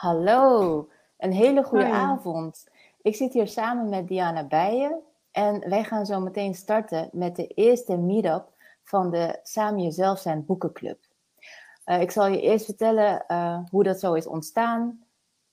Hallo, 0.00 0.88
een 1.18 1.32
hele 1.32 1.62
goede 1.62 1.90
avond. 1.90 2.68
Ik 3.02 3.16
zit 3.16 3.32
hier 3.32 3.48
samen 3.48 3.88
met 3.88 4.08
Diana 4.08 4.44
Bijen 4.44 5.00
en 5.30 5.68
wij 5.68 5.84
gaan 5.84 6.06
zo 6.06 6.20
meteen 6.20 6.54
starten 6.54 7.08
met 7.12 7.36
de 7.36 7.46
eerste 7.46 7.96
meetup 7.96 8.52
van 8.84 9.10
de 9.10 9.38
Samen 9.42 9.82
Jezelf 9.82 10.18
Zijn 10.18 10.44
Boekenclub. 10.46 10.98
Uh, 11.86 12.00
ik 12.00 12.10
zal 12.10 12.26
je 12.26 12.40
eerst 12.40 12.64
vertellen 12.64 13.24
uh, 13.28 13.58
hoe 13.70 13.82
dat 13.82 14.00
zo 14.00 14.14
is 14.14 14.26
ontstaan. 14.26 15.04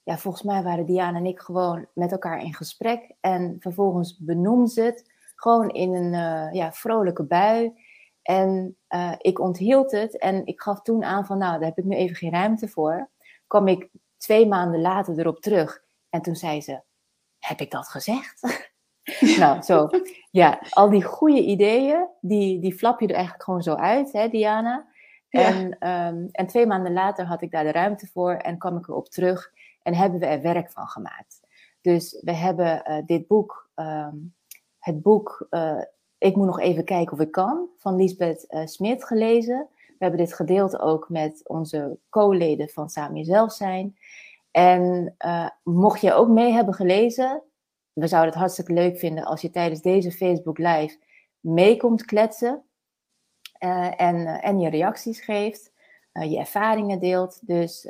Ja, 0.03 0.17
volgens 0.17 0.43
mij 0.43 0.63
waren 0.63 0.85
Diana 0.85 1.17
en 1.17 1.25
ik 1.25 1.39
gewoon 1.39 1.87
met 1.93 2.11
elkaar 2.11 2.41
in 2.41 2.53
gesprek 2.53 3.11
en 3.19 3.55
vervolgens 3.59 4.17
benoemden 4.17 4.67
ze 4.67 4.81
het 4.81 5.11
gewoon 5.35 5.69
in 5.69 5.93
een 5.93 6.13
uh, 6.13 6.53
ja, 6.53 6.71
vrolijke 6.71 7.23
bui. 7.23 7.73
En 8.21 8.77
ik 9.17 9.39
onthield 9.39 9.91
het 9.91 10.17
en 10.17 10.45
ik 10.45 10.61
gaf 10.61 10.81
toen 10.81 11.03
aan 11.03 11.25
van 11.25 11.37
nou, 11.37 11.59
daar 11.59 11.67
heb 11.67 11.77
ik 11.77 11.85
nu 11.85 11.95
even 11.95 12.15
geen 12.15 12.31
ruimte 12.31 12.67
voor. 12.67 13.09
Kwam 13.47 13.67
ik 13.67 13.89
twee 14.17 14.47
maanden 14.47 14.81
later 14.81 15.19
erop 15.19 15.39
terug. 15.39 15.83
En 16.09 16.21
toen 16.21 16.35
zei 16.35 16.61
ze: 16.61 16.81
Heb 17.39 17.59
ik 17.59 17.71
dat 17.71 17.87
gezegd? 17.87 18.65
nou, 19.39 19.61
zo. 19.61 19.89
Ja, 20.31 20.61
al 20.69 20.89
die 20.89 21.03
goede 21.03 21.41
ideeën, 21.41 22.07
die, 22.21 22.59
die 22.59 22.73
flap 22.73 22.99
je 22.99 23.07
er 23.07 23.13
eigenlijk 23.13 23.43
gewoon 23.43 23.63
zo 23.63 23.73
uit, 23.73 24.11
hè, 24.11 24.27
Diana? 24.29 24.87
En, 25.29 25.89
um, 25.89 26.29
en 26.31 26.47
twee 26.47 26.65
maanden 26.65 26.93
later 26.93 27.25
had 27.25 27.41
ik 27.41 27.51
daar 27.51 27.63
de 27.63 27.71
ruimte 27.71 28.07
voor 28.07 28.33
en 28.33 28.57
kwam 28.57 28.77
ik 28.77 28.87
erop 28.87 29.09
terug 29.09 29.51
en 29.81 29.95
hebben 29.95 30.19
we 30.19 30.25
er 30.25 30.41
werk 30.41 30.71
van 30.71 30.87
gemaakt. 30.87 31.39
Dus 31.81 32.21
we 32.23 32.33
hebben 32.33 32.83
uh, 32.87 32.97
dit 33.05 33.27
boek, 33.27 33.69
um, 33.75 34.35
het 34.79 35.01
boek 35.01 35.47
uh, 35.49 35.81
Ik 36.17 36.35
moet 36.35 36.45
nog 36.45 36.59
even 36.59 36.83
kijken 36.83 37.13
of 37.13 37.19
ik 37.19 37.31
kan, 37.31 37.69
van 37.77 37.95
Lisbeth 37.95 38.45
uh, 38.49 38.65
Smit 38.65 39.03
gelezen. 39.03 39.67
We 39.97 40.05
hebben 40.05 40.25
dit 40.25 40.33
gedeeld 40.33 40.79
ook 40.79 41.09
met 41.09 41.41
onze 41.47 41.99
co-leden 42.09 42.69
van 42.69 42.89
Samen 42.89 43.17
Jezelf 43.17 43.51
Zijn. 43.51 43.97
En 44.51 45.15
uh, 45.25 45.49
mocht 45.63 46.01
je 46.01 46.13
ook 46.13 46.27
mee 46.27 46.51
hebben 46.51 46.73
gelezen, 46.73 47.43
we 47.93 48.07
zouden 48.07 48.31
het 48.31 48.39
hartstikke 48.39 48.73
leuk 48.73 48.97
vinden 48.97 49.23
als 49.23 49.41
je 49.41 49.49
tijdens 49.49 49.81
deze 49.81 50.11
Facebook 50.11 50.57
Live 50.57 50.97
meekomt 51.39 52.05
kletsen 52.05 52.63
uh, 53.63 54.01
en, 54.01 54.15
uh, 54.15 54.45
en 54.45 54.59
je 54.59 54.69
reacties 54.69 55.21
geeft, 55.21 55.71
je 56.11 56.37
ervaringen 56.37 56.99
deelt. 56.99 57.47
Dus 57.47 57.89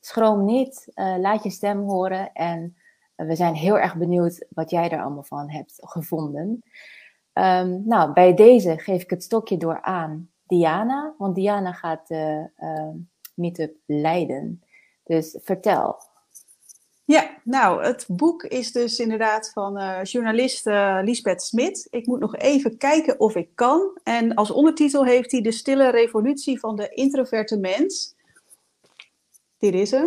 schroom 0.00 0.44
niet, 0.44 0.92
laat 0.94 1.42
je 1.42 1.50
stem 1.50 1.82
horen 1.82 2.32
en 2.32 2.76
we 3.14 3.34
zijn 3.34 3.54
heel 3.54 3.78
erg 3.78 3.96
benieuwd 3.96 4.46
wat 4.48 4.70
jij 4.70 4.90
er 4.90 5.02
allemaal 5.02 5.22
van 5.22 5.50
hebt 5.50 5.74
gevonden. 5.76 6.62
Um, 7.32 7.82
nou, 7.86 8.12
bij 8.12 8.34
deze 8.34 8.78
geef 8.78 9.02
ik 9.02 9.10
het 9.10 9.22
stokje 9.22 9.56
door 9.56 9.82
aan 9.82 10.30
Diana, 10.46 11.14
want 11.18 11.34
Diana 11.34 11.72
gaat 11.72 12.08
de 12.08 12.50
meetup 13.34 13.76
leiden. 13.86 14.62
Dus 15.04 15.38
vertel. 15.42 15.96
Ja, 17.04 17.36
nou, 17.44 17.84
het 17.84 18.04
boek 18.08 18.42
is 18.42 18.72
dus 18.72 18.98
inderdaad 18.98 19.50
van 19.52 19.78
uh, 19.78 20.02
journalist 20.02 20.66
uh, 20.66 20.98
Lisbeth 21.02 21.42
Smit. 21.42 21.86
Ik 21.90 22.06
moet 22.06 22.20
nog 22.20 22.36
even 22.36 22.76
kijken 22.76 23.20
of 23.20 23.34
ik 23.34 23.48
kan. 23.54 23.98
En 24.02 24.34
als 24.34 24.50
ondertitel 24.50 25.04
heeft 25.04 25.32
hij 25.32 25.40
De 25.40 25.52
Stille 25.52 25.90
Revolutie 25.90 26.60
van 26.60 26.76
de 26.76 26.88
Introverte 26.88 27.58
Mens. 27.58 28.14
Dit 29.58 29.74
is 29.74 29.90
hem. 29.90 30.04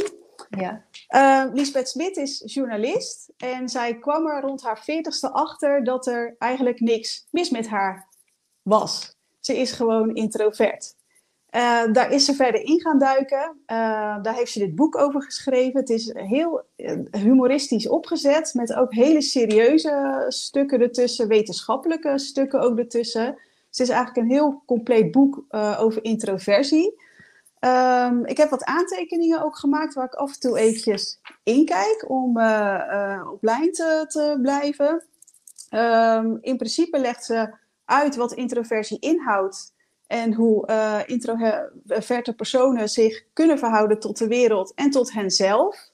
Ja. 0.49 0.85
Uh, 1.09 1.53
Lisbeth 1.53 1.89
Smit 1.89 2.17
is 2.17 2.43
journalist 2.45 3.33
en 3.37 3.69
zij 3.69 3.97
kwam 3.97 4.27
er 4.27 4.41
rond 4.41 4.61
haar 4.61 4.79
veertigste 4.83 5.31
achter 5.31 5.83
dat 5.83 6.07
er 6.07 6.35
eigenlijk 6.37 6.79
niks 6.79 7.27
mis 7.31 7.49
met 7.49 7.67
haar 7.67 8.07
was. 8.61 9.18
Ze 9.39 9.57
is 9.57 9.71
gewoon 9.71 10.15
introvert. 10.15 10.97
Uh, 11.55 11.91
daar 11.91 12.11
is 12.11 12.25
ze 12.25 12.33
verder 12.33 12.61
in 12.61 12.81
gaan 12.81 12.99
duiken. 12.99 13.61
Uh, 13.67 14.21
daar 14.21 14.35
heeft 14.35 14.51
ze 14.51 14.59
dit 14.59 14.75
boek 14.75 14.97
over 14.97 15.21
geschreven. 15.21 15.79
Het 15.79 15.89
is 15.89 16.13
heel 16.13 16.61
eh, 16.75 16.97
humoristisch 17.11 17.87
opgezet, 17.87 18.53
met 18.53 18.73
ook 18.73 18.93
hele 18.93 19.21
serieuze 19.21 20.25
stukken 20.27 20.81
ertussen, 20.81 21.27
wetenschappelijke 21.27 22.19
stukken 22.19 22.59
ook 22.59 22.77
ertussen. 22.77 23.25
Het 23.25 23.79
is 23.79 23.89
eigenlijk 23.89 24.17
een 24.17 24.35
heel 24.35 24.63
compleet 24.65 25.11
boek 25.11 25.43
over 25.77 26.03
introversie. 26.03 27.07
Um, 27.59 28.25
ik 28.25 28.37
heb 28.37 28.49
wat 28.49 28.63
aantekeningen 28.63 29.43
ook 29.43 29.57
gemaakt 29.57 29.93
waar 29.93 30.05
ik 30.05 30.13
af 30.13 30.33
en 30.33 30.39
toe 30.39 30.57
eventjes 30.57 31.19
inkijk 31.43 32.05
om 32.07 32.29
op 33.31 33.37
lijn 33.41 33.71
te, 33.71 34.37
blijven. 34.41 35.03
Um, 35.71 36.37
in 36.41 36.57
principe 36.57 36.99
legt 36.99 37.25
ze 37.25 37.53
uit 37.89 38.15
wat 38.15 38.33
introversie 38.33 38.99
inhoudt 38.99 39.73
en 40.07 40.33
hoe 40.33 40.67
uh, 40.69 40.99
introverte 41.05 42.33
personen 42.35 42.89
zich 42.89 43.23
kunnen 43.33 43.59
verhouden 43.59 43.99
tot 43.99 44.17
de 44.17 44.27
wereld 44.27 44.73
en 44.73 44.89
tot 44.89 45.13
henzelf. 45.13 45.89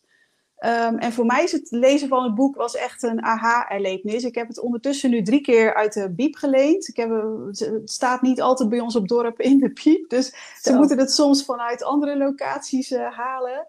Um, 0.59 0.97
en 0.97 1.13
voor 1.13 1.25
mij 1.25 1.43
is 1.43 1.51
het 1.51 1.71
lezen 1.71 2.07
van 2.07 2.23
het 2.23 2.35
boek 2.35 2.55
was 2.55 2.75
echt 2.75 3.03
een 3.03 3.23
aha-erlevenis. 3.23 4.23
Ik 4.23 4.35
heb 4.35 4.47
het 4.47 4.59
ondertussen 4.59 5.09
nu 5.09 5.21
drie 5.21 5.41
keer 5.41 5.73
uit 5.73 5.93
de 5.93 6.11
biep 6.11 6.35
geleend. 6.35 6.87
Ik 6.87 6.95
heb, 6.95 7.09
het 7.47 7.81
staat 7.85 8.21
niet 8.21 8.41
altijd 8.41 8.69
bij 8.69 8.79
ons 8.79 8.95
op 8.95 9.07
dorp 9.07 9.39
in 9.39 9.57
de 9.57 9.69
piep. 9.69 10.09
Dus 10.09 10.27
Zo. 10.29 10.35
ze 10.71 10.73
moeten 10.77 10.97
het 10.97 11.11
soms 11.11 11.45
vanuit 11.45 11.83
andere 11.83 12.17
locaties 12.17 12.91
uh, 12.91 13.17
halen. 13.17 13.67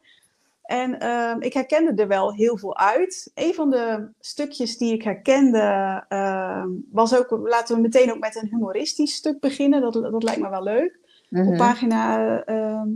En 0.66 1.04
uh, 1.04 1.34
ik 1.38 1.52
herkende 1.52 2.02
er 2.02 2.08
wel 2.08 2.34
heel 2.34 2.58
veel 2.58 2.76
uit. 2.76 3.30
Een 3.34 3.54
van 3.54 3.70
de 3.70 4.08
stukjes 4.20 4.78
die 4.78 4.92
ik 4.92 5.02
herkende 5.02 6.04
uh, 6.08 6.64
was 6.90 7.16
ook, 7.16 7.30
laten 7.30 7.76
we 7.76 7.82
meteen 7.82 8.12
ook 8.12 8.18
met 8.18 8.36
een 8.36 8.48
humoristisch 8.48 9.14
stuk 9.14 9.40
beginnen. 9.40 9.80
Dat, 9.80 9.92
dat 9.92 10.22
lijkt 10.22 10.40
me 10.40 10.50
wel 10.50 10.62
leuk. 10.62 10.98
Mm 11.28 11.42
-hmm. 11.42 11.52
Op 11.52 11.56
pagina, 11.56 12.44
ehm, 12.44 12.88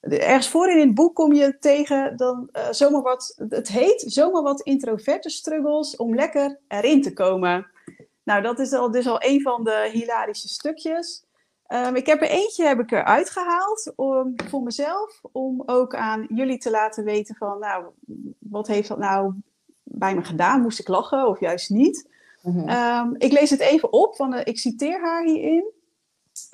ergens 0.00 0.48
voorin 0.48 0.78
in 0.78 0.86
het 0.86 0.94
boek 0.94 1.14
kom 1.14 1.32
je 1.32 1.58
tegen 1.58 2.16
dan, 2.16 2.48
uh, 2.52 2.70
zomaar 2.70 3.02
wat, 3.02 3.42
het 3.48 3.68
heet 3.68 4.04
zomaar 4.06 4.42
wat 4.42 4.60
introverte 4.60 5.30
struggles 5.30 5.96
om 5.96 6.14
lekker 6.14 6.58
erin 6.68 7.02
te 7.02 7.12
komen. 7.12 7.66
Nou, 8.24 8.42
dat 8.42 8.58
is 8.58 8.72
al, 8.72 8.90
dus 8.90 9.06
al 9.06 9.22
een 9.22 9.40
van 9.40 9.64
de 9.64 9.90
hilarische 9.92 10.48
stukjes. 10.48 11.24
Um, 11.72 11.96
ik 11.96 12.06
heb 12.06 12.20
er 12.20 12.28
eentje 12.28 12.66
heb 12.66 12.80
ik 12.80 12.90
eruit 12.90 13.30
gehaald 13.30 13.92
om, 13.96 14.34
voor 14.48 14.62
mezelf, 14.62 15.20
om 15.32 15.62
ook 15.66 15.94
aan 15.94 16.26
jullie 16.28 16.58
te 16.58 16.70
laten 16.70 17.04
weten 17.04 17.34
van, 17.34 17.58
nou, 17.58 17.84
wat 18.38 18.66
heeft 18.66 18.88
dat 18.88 18.98
nou 18.98 19.34
bij 19.82 20.14
me 20.14 20.24
gedaan? 20.24 20.60
Moest 20.60 20.78
ik 20.78 20.88
lachen 20.88 21.28
of 21.28 21.40
juist 21.40 21.70
niet? 21.70 22.08
Mm 22.42 22.52
-hmm. 22.52 22.68
um, 22.68 23.14
ik 23.18 23.32
lees 23.32 23.50
het 23.50 23.60
even 23.60 23.92
op, 23.92 24.16
want 24.16 24.34
uh, 24.34 24.40
ik 24.44 24.58
citeer 24.58 25.00
haar 25.00 25.24
hierin. 25.24 25.70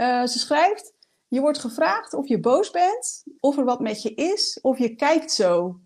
Uh, 0.00 0.24
ze 0.24 0.38
schrijft, 0.38 0.94
je 1.28 1.40
wordt 1.40 1.58
gevraagd 1.58 2.14
of 2.14 2.28
je 2.28 2.40
boos 2.40 2.70
bent, 2.70 3.24
of 3.40 3.56
er 3.56 3.64
wat 3.64 3.80
met 3.80 4.02
je 4.02 4.14
is, 4.14 4.58
of 4.62 4.78
je 4.78 4.94
kijkt 4.94 5.32
zo. 5.32 5.80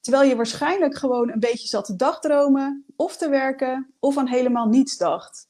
Terwijl 0.00 0.28
je 0.28 0.36
waarschijnlijk 0.36 0.96
gewoon 0.96 1.30
een 1.30 1.40
beetje 1.40 1.68
zat 1.68 1.84
te 1.84 1.96
dagdromen, 1.96 2.84
of 2.96 3.16
te 3.16 3.28
werken, 3.28 3.94
of 3.98 4.16
aan 4.16 4.28
helemaal 4.28 4.66
niets 4.66 4.96
dacht. 4.96 5.48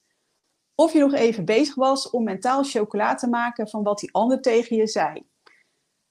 Of 0.74 0.92
je 0.92 0.98
nog 0.98 1.12
even 1.12 1.44
bezig 1.44 1.74
was 1.74 2.10
om 2.10 2.24
mentaal 2.24 2.64
chocola 2.64 3.14
te 3.14 3.28
maken 3.28 3.68
van 3.68 3.82
wat 3.82 3.98
die 3.98 4.12
ander 4.12 4.40
tegen 4.40 4.76
je 4.76 4.86
zei. 4.86 5.26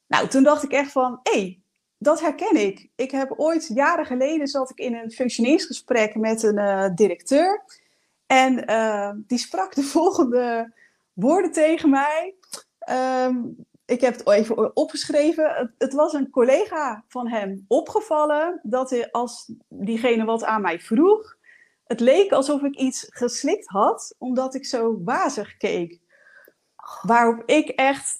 Nou, 0.07 0.27
toen 0.27 0.43
dacht 0.43 0.63
ik 0.63 0.71
echt 0.71 0.91
van, 0.91 1.19
hé, 1.23 1.39
hey, 1.39 1.61
dat 1.97 2.21
herken 2.21 2.55
ik. 2.55 2.89
Ik 2.95 3.11
heb 3.11 3.33
ooit, 3.37 3.67
jaren 3.73 4.05
geleden, 4.05 4.47
zat 4.47 4.69
ik 4.69 4.77
in 4.77 4.95
een 4.95 5.11
functioneringsgesprek 5.11 6.15
met 6.15 6.43
een 6.43 6.59
uh, 6.59 6.89
directeur. 6.95 7.63
En 8.25 8.71
uh, 8.71 9.11
die 9.27 9.37
sprak 9.37 9.75
de 9.75 9.83
volgende 9.97 10.73
woorden 11.13 11.51
tegen 11.51 11.89
mij. 11.89 12.35
Um, 13.25 13.65
ik 13.85 14.01
heb 14.01 14.13
het 14.17 14.27
even 14.27 14.75
opgeschreven. 14.75 15.49
Het, 15.49 15.71
het, 15.77 15.93
was 15.93 16.13
een 16.13 16.29
collega 16.29 17.03
van 17.07 17.27
hem 17.27 17.65
opgevallen 17.67 18.59
dat 18.63 18.89
hij, 18.89 19.11
als 19.11 19.51
diegene 19.67 20.25
wat 20.25 20.43
aan 20.43 20.61
mij 20.61 20.79
vroeg, 20.79 21.37
het 21.83 21.99
leek 21.99 22.31
alsof 22.31 22.61
ik 22.61 22.75
iets 22.75 23.07
geslikt 23.09 23.67
had, 23.67 24.15
omdat 24.17 24.55
ik 24.55 24.65
zo 24.65 25.03
wazig 25.03 25.57
keek. 25.57 26.01
Waarop 27.01 27.43
ik 27.45 27.69
echt 27.69 28.19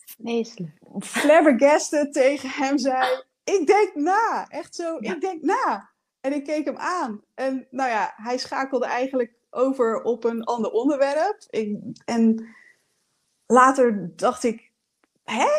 flabbergasted 1.00 2.14
tegen 2.14 2.50
hem 2.50 2.78
zei: 2.78 3.24
Ik 3.44 3.68
denk 3.68 3.96
na. 3.96 4.46
Echt 4.50 4.76
zo, 4.76 4.98
ja. 5.00 5.14
ik 5.14 5.22
denk 5.22 5.42
na. 5.42 5.90
En 6.22 6.34
ik 6.34 6.44
keek 6.44 6.66
hem 6.66 6.78
aan. 6.78 7.22
En 7.34 7.68
nou 7.70 7.90
ja, 7.90 8.14
hij 8.16 8.38
schakelde 8.38 8.86
eigenlijk 8.86 9.34
over 9.50 10.02
op 10.02 10.24
een 10.24 10.44
ander 10.44 10.72
onderwerp. 10.72 11.38
Ik, 11.50 11.78
en 12.06 12.56
later 13.46 14.12
dacht 14.16 14.44
ik: 14.44 14.72
Hè? 15.24 15.50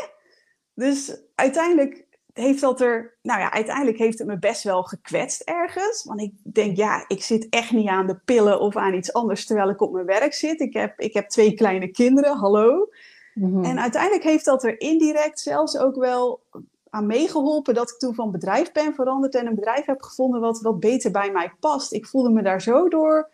Dus 0.75 1.21
uiteindelijk 1.35 2.04
heeft 2.35 2.61
dat 2.61 2.81
er, 2.81 3.17
nou 3.23 3.41
ja, 3.41 3.53
uiteindelijk 3.53 3.99
heeft 3.99 4.19
het 4.19 4.27
me 4.27 4.39
best 4.39 4.63
wel 4.63 4.83
gekwetst 4.83 5.41
ergens. 5.41 6.05
Want 6.05 6.21
ik 6.21 6.33
denk, 6.43 6.77
ja, 6.77 7.05
ik 7.07 7.23
zit 7.23 7.49
echt 7.49 7.71
niet 7.71 7.89
aan 7.89 8.07
de 8.07 8.19
pillen 8.25 8.61
of 8.61 8.77
aan 8.77 8.95
iets 8.95 9.13
anders 9.13 9.47
terwijl 9.47 9.71
ik 9.71 9.81
op 9.81 9.93
mijn 9.93 10.07
werk 10.07 10.35
zit. 10.35 10.61
Ik 10.61 10.73
heb, 10.73 11.01
ik 11.01 11.15
heb 11.15 11.29
twee 11.29 11.55
kleine 11.55 11.89
kinderen, 11.89 12.37
hallo. 12.37 12.89
Mm-hmm. 13.35 13.65
En 13.65 13.81
uiteindelijk 13.81 14.25
heeft 14.25 14.45
dat 14.45 14.65
er 14.65 14.81
indirect 14.81 15.41
zelfs 15.41 15.79
ook 15.79 15.97
wel 15.97 16.43
aan 16.91 17.07
meegeholpen 17.07 17.75
dat 17.75 17.91
ik 17.91 17.99
toen 17.99 18.15
van 18.15 18.31
bedrijf 18.31 18.73
ben 18.73 18.95
veranderd 18.95 19.35
en 19.35 19.47
een 19.47 19.55
bedrijf 19.55 19.85
heb 19.85 20.03
gevonden 20.03 20.41
wat, 20.41 20.61
wat 20.61 20.81
beter 20.81 21.11
bij 21.11 21.31
mij 21.31 21.53
past. 21.61 21.93
Ik 21.93 22.07
voelde 22.07 22.31
me 22.31 22.43
daar 22.43 22.63
zo 22.63 22.89
door 22.89 23.31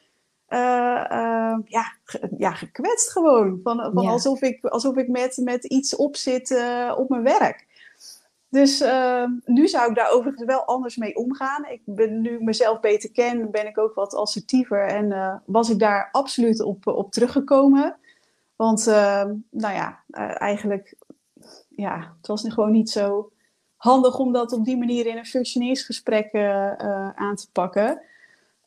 uh, 0.49 0.59
uh, 1.11 1.57
ja, 1.65 1.93
ge, 2.05 2.29
ja, 2.39 2.53
gekwetst 2.53 3.11
gewoon. 3.11 3.61
Van, 3.63 3.91
van 3.95 4.03
ja. 4.03 4.11
alsof, 4.11 4.43
ik, 4.43 4.65
alsof 4.65 4.97
ik 4.97 5.09
met, 5.09 5.37
met 5.37 5.65
iets 5.65 5.97
op 5.97 6.17
zit 6.17 6.51
uh, 6.51 6.95
op 6.97 7.09
mijn 7.09 7.23
werk. 7.23 7.67
Dus 8.51 8.81
ehm, 8.81 9.31
nu 9.45 9.69
zou 9.69 9.91
ik 9.91 9.97
daar 9.97 10.11
overigens 10.11 10.45
wel 10.45 10.65
anders 10.65 10.97
mee 10.97 11.17
omgaan. 11.17 11.65
Ik 11.65 11.83
ben 11.85 12.21
nu 12.21 12.43
mezelf 12.43 12.81
beter 12.81 13.11
ken, 13.11 13.51
ben 13.51 13.67
ik 13.67 13.79
ook 13.79 13.95
wat 13.95 14.15
assertiever 14.15 14.87
en 14.87 15.11
uh, 15.11 15.35
was 15.47 15.71
ik 15.71 15.79
daar 15.79 16.09
absoluut 16.13 16.61
op, 16.61 16.87
op 16.87 17.13
teruggekomen. 17.13 17.99
Want 18.57 18.87
ehm, 18.87 19.35
nou 19.51 19.75
ja, 19.75 20.05
uh, 20.09 20.41
eigenlijk, 20.41 20.97
ja, 21.69 22.15
het 22.17 22.27
was 22.27 22.45
gewoon 22.49 22.73
niet 22.73 22.91
zo 22.91 23.33
handig 23.77 24.19
om 24.19 24.33
dat 24.33 24.53
op 24.53 24.65
die 24.65 24.77
manier 24.77 25.07
in 25.07 25.17
een 25.17 25.27
functioneersgesprek 25.27 26.33
uh, 26.33 27.09
aan 27.09 27.37
te 27.37 27.51
pakken. 27.53 28.03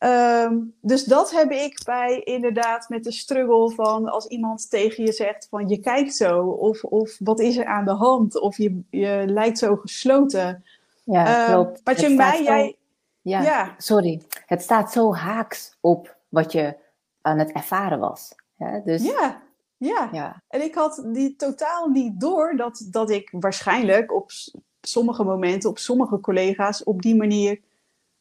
Um, 0.03 0.73
dus 0.81 1.03
dat 1.03 1.31
heb 1.31 1.51
ik 1.51 1.81
bij 1.85 2.21
inderdaad 2.23 2.89
met 2.89 3.03
de 3.03 3.11
struggle 3.11 3.71
van 3.71 4.09
als 4.09 4.25
iemand 4.25 4.69
tegen 4.69 5.05
je 5.05 5.11
zegt 5.11 5.47
van 5.49 5.67
je 5.67 5.77
kijkt 5.79 6.15
zo 6.15 6.41
of, 6.47 6.83
of 6.83 7.15
wat 7.19 7.39
is 7.39 7.57
er 7.57 7.65
aan 7.65 7.85
de 7.85 7.91
hand 7.91 8.39
of 8.39 8.57
je, 8.57 8.81
je 8.89 9.23
lijkt 9.27 9.57
zo 9.57 9.75
gesloten. 9.75 10.63
Ja, 11.03 11.49
um, 11.49 11.53
klopt. 11.53 12.07
Mij, 12.15 12.43
jij... 12.43 12.75
Ja, 13.21 13.41
ja, 13.41 13.75
sorry. 13.77 14.21
Het 14.45 14.61
staat 14.61 14.91
zo 14.91 15.13
haaks 15.13 15.77
op 15.79 16.15
wat 16.29 16.51
je 16.51 16.75
aan 17.21 17.39
het 17.39 17.51
ervaren 17.51 17.99
was. 17.99 18.35
Ja, 18.57 18.81
dus... 18.85 19.03
ja, 19.03 19.41
ja. 19.77 20.09
ja. 20.11 20.41
En 20.47 20.61
ik 20.61 20.75
had 20.75 21.03
die 21.05 21.35
totaal 21.35 21.87
niet 21.87 22.19
door 22.19 22.55
dat, 22.55 22.87
dat 22.91 23.09
ik 23.09 23.29
waarschijnlijk 23.31 24.13
op 24.13 24.31
sommige 24.81 25.23
momenten, 25.23 25.69
op 25.69 25.77
sommige 25.77 26.19
collega's 26.19 26.83
op 26.83 27.01
die 27.01 27.15
manier 27.15 27.59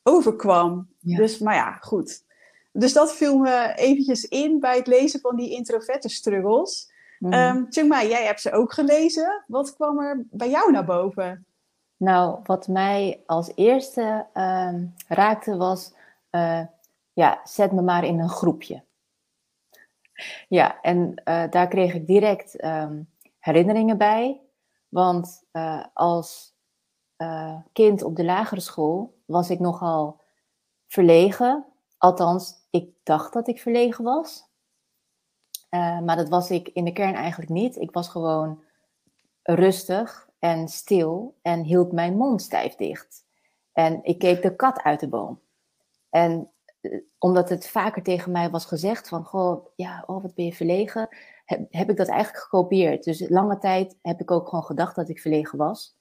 overkwam. 0.03 0.89
Dus, 1.01 1.39
maar 1.39 1.55
ja, 1.55 1.73
goed. 1.73 2.25
Dus 2.73 2.93
dat 2.93 3.13
viel 3.13 3.39
me 3.39 3.73
eventjes 3.75 4.25
in 4.25 4.61
bij 4.61 4.77
het 4.77 4.87
lezen 4.87 5.21
van 5.21 5.37
die 5.37 5.51
introverte 5.51 6.09
struggles. 6.09 6.91
Mm. 7.19 7.33
Um, 7.33 7.93
jij 7.93 8.25
hebt 8.25 8.41
ze 8.41 8.53
ook 8.53 8.73
gelezen. 8.73 9.45
Wat 9.47 9.75
kwam 9.75 10.01
er 10.01 10.27
bij 10.31 10.51
jou 10.51 10.73
naar 10.73 10.85
boven? 10.85 11.47
Nou, 11.97 12.41
wat 12.45 12.69
mij 12.69 13.23
als 13.27 13.53
eerste 13.55 14.27
ehm, 14.33 14.87
raakte 15.09 15.57
was, 15.57 15.93
uh, 16.31 16.67
ja, 17.13 17.41
zet 17.45 17.73
me 17.73 17.83
maar 17.83 18.05
in 18.05 18.19
een 18.19 18.29
groepje. 18.29 18.85
Ja, 20.49 20.81
en 20.81 21.23
uh, 21.25 21.51
daar 21.51 21.69
kreeg 21.69 21.95
ik 21.95 22.07
direct 22.07 22.65
um, 22.65 23.09
herinneringen 23.39 23.99
bij. 23.99 24.41
Want 24.89 25.45
uh, 25.53 25.85
als 25.95 26.55
kind 27.73 28.03
op 28.03 28.17
de 28.17 28.25
lagere 28.25 28.61
school 28.61 29.22
was 29.33 29.51
ik 29.51 29.59
nogal 29.59 30.21
verlegen. 30.87 31.67
Althans, 31.99 32.55
ik 32.71 32.91
dacht 33.03 33.33
dat 33.33 33.49
ik 33.49 33.61
verlegen 33.61 34.05
was. 34.05 34.51
Uh, 35.71 36.01
maar 36.01 36.17
dat 36.17 36.29
was 36.29 36.51
ik 36.51 36.69
in 36.69 36.85
de 36.85 36.93
kern 36.93 37.15
eigenlijk 37.15 37.51
niet. 37.51 37.77
Ik 37.77 37.91
was 37.91 38.09
gewoon 38.09 38.63
rustig 39.43 40.29
en 40.39 40.69
stil 40.69 41.39
en 41.43 41.63
hield 41.63 41.93
mijn 41.93 42.17
mond 42.17 42.43
stijf 42.43 42.75
dicht. 42.75 43.25
En 43.73 44.01
ik 44.03 44.19
keek 44.19 44.43
de 44.43 44.57
kat 44.57 44.83
uit 44.83 45.01
de 45.01 45.09
boom. 45.09 45.41
En 46.11 46.51
uh, 46.81 47.01
omdat 47.19 47.49
het 47.49 47.69
vaker 47.69 48.03
tegen 48.03 48.33
mij 48.33 48.51
was 48.51 48.65
gezegd 48.65 49.09
van, 49.09 49.25
goh, 49.25 49.67
ja, 49.77 50.05
oh, 50.07 50.23
wat 50.23 50.35
ben 50.35 50.45
je 50.45 50.53
verlegen, 50.53 51.09
heb, 51.45 51.67
heb 51.71 51.91
ik 51.91 51.97
dat 51.97 52.09
eigenlijk 52.09 52.43
gekopieerd. 52.43 53.05
Dus 53.05 53.29
lange 53.29 53.59
tijd 53.59 53.99
heb 54.03 54.21
ik 54.21 54.31
ook 54.31 54.49
gewoon 54.49 54.65
gedacht 54.65 54.97
dat 54.97 55.09
ik 55.09 55.21
verlegen 55.21 55.59
was. 55.59 55.97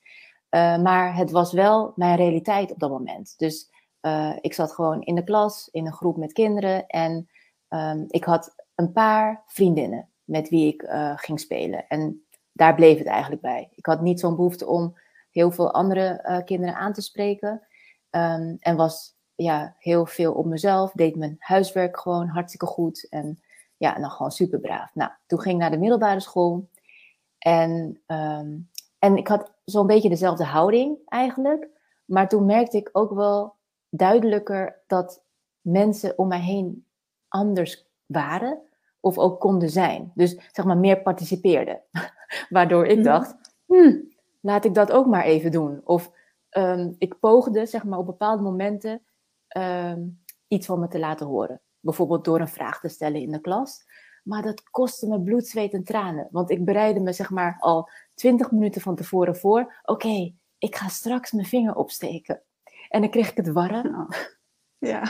Uh, 0.51 0.77
maar 0.77 1.15
het 1.15 1.31
was 1.31 1.53
wel 1.53 1.93
mijn 1.95 2.15
realiteit 2.15 2.71
op 2.71 2.79
dat 2.79 2.89
moment. 2.89 3.33
Dus 3.37 3.69
uh, 4.01 4.37
ik 4.41 4.53
zat 4.53 4.71
gewoon 4.71 5.01
in 5.01 5.15
de 5.15 5.23
klas, 5.23 5.69
in 5.71 5.85
een 5.85 5.93
groep 5.93 6.17
met 6.17 6.33
kinderen. 6.33 6.87
En 6.87 7.29
um, 7.69 8.05
ik 8.07 8.23
had 8.23 8.55
een 8.75 8.91
paar 8.91 9.43
vriendinnen 9.45 10.09
met 10.23 10.49
wie 10.49 10.73
ik 10.73 10.81
uh, 10.81 11.13
ging 11.15 11.39
spelen. 11.39 11.87
En 11.87 12.25
daar 12.51 12.75
bleef 12.75 12.97
het 12.97 13.07
eigenlijk 13.07 13.41
bij. 13.41 13.69
Ik 13.75 13.85
had 13.85 14.01
niet 14.01 14.19
zo'n 14.19 14.35
behoefte 14.35 14.67
om 14.67 14.97
heel 15.31 15.51
veel 15.51 15.73
andere 15.73 16.41
kinderen 16.45 16.75
aan 16.75 16.93
te 16.93 17.01
spreken. 17.01 17.67
Um, 18.09 18.57
en 18.59 18.75
was 18.75 19.15
ja, 19.35 19.75
heel 19.79 20.05
veel 20.05 20.33
op 20.33 20.45
mezelf. 20.45 20.91
Deed 20.91 21.15
mijn 21.15 21.35
huiswerk 21.39 21.99
gewoon 21.99 22.27
hartstikke 22.27 22.65
goed. 22.65 23.07
En 23.09 23.41
ja, 23.77 23.95
en 23.95 24.01
dan 24.01 24.11
gewoon 24.11 24.31
super 24.31 24.59
braaf. 24.59 24.95
Nou, 24.95 25.11
toen 25.27 25.41
ging 25.41 25.55
ik 25.55 25.61
naar 25.61 25.71
de 25.71 25.77
middelbare 25.77 26.19
school. 26.19 26.69
En, 27.37 28.01
um, 28.07 28.69
en 29.01 29.17
ik 29.17 29.27
had 29.27 29.51
zo'n 29.65 29.87
beetje 29.87 30.09
dezelfde 30.09 30.43
houding 30.43 30.97
eigenlijk. 31.05 31.67
Maar 32.05 32.29
toen 32.29 32.45
merkte 32.45 32.77
ik 32.77 32.89
ook 32.91 33.13
wel 33.13 33.55
duidelijker 33.89 34.83
dat 34.87 35.23
mensen 35.61 36.17
om 36.17 36.27
mij 36.27 36.39
heen 36.39 36.85
anders 37.27 37.85
waren 38.05 38.61
of 38.99 39.17
ook 39.17 39.39
konden 39.39 39.69
zijn. 39.69 40.11
Dus 40.15 40.39
zeg 40.51 40.65
maar 40.65 40.77
meer 40.77 41.01
participeerden. 41.01 41.81
Waardoor 42.49 42.85
ik 42.85 42.95
mhm. 42.95 43.05
dacht, 43.05 43.35
hm, 43.65 43.95
laat 44.41 44.65
ik 44.65 44.73
dat 44.73 44.91
ook 44.91 45.05
maar 45.05 45.23
even 45.23 45.51
doen. 45.51 45.81
Of 45.83 46.11
um, 46.57 46.95
ik 46.97 47.19
poogde 47.19 47.65
zeg 47.65 47.83
maar 47.83 47.99
op 47.99 48.05
bepaalde 48.05 48.43
momenten 48.43 49.01
um, 49.57 50.23
iets 50.47 50.65
van 50.65 50.79
me 50.79 50.87
te 50.87 50.99
laten 50.99 51.27
horen. 51.27 51.61
Bijvoorbeeld 51.79 52.25
door 52.25 52.39
een 52.39 52.47
vraag 52.47 52.79
te 52.79 52.89
stellen 52.89 53.21
in 53.21 53.31
de 53.31 53.41
klas. 53.41 53.85
Maar 54.23 54.41
dat 54.41 54.63
kostte 54.63 55.07
me 55.07 55.21
bloed, 55.21 55.47
zweet 55.47 55.73
en 55.73 55.83
tranen. 55.83 56.27
Want 56.31 56.49
ik 56.49 56.65
bereidde 56.65 57.01
me 57.01 57.13
zeg 57.13 57.29
maar 57.29 57.57
al 57.59 57.89
twintig 58.21 58.51
minuten 58.51 58.81
van 58.81 58.95
tevoren 58.95 59.35
voor. 59.35 59.59
Oké, 59.59 59.91
okay, 59.91 60.35
ik 60.57 60.75
ga 60.75 60.87
straks 60.87 61.31
mijn 61.31 61.47
vinger 61.47 61.75
opsteken. 61.75 62.41
En 62.89 63.01
dan 63.01 63.09
kreeg 63.09 63.29
ik 63.29 63.37
het 63.37 63.51
warren. 63.51 63.85
Oh. 63.85 64.09
Ja. 64.77 65.03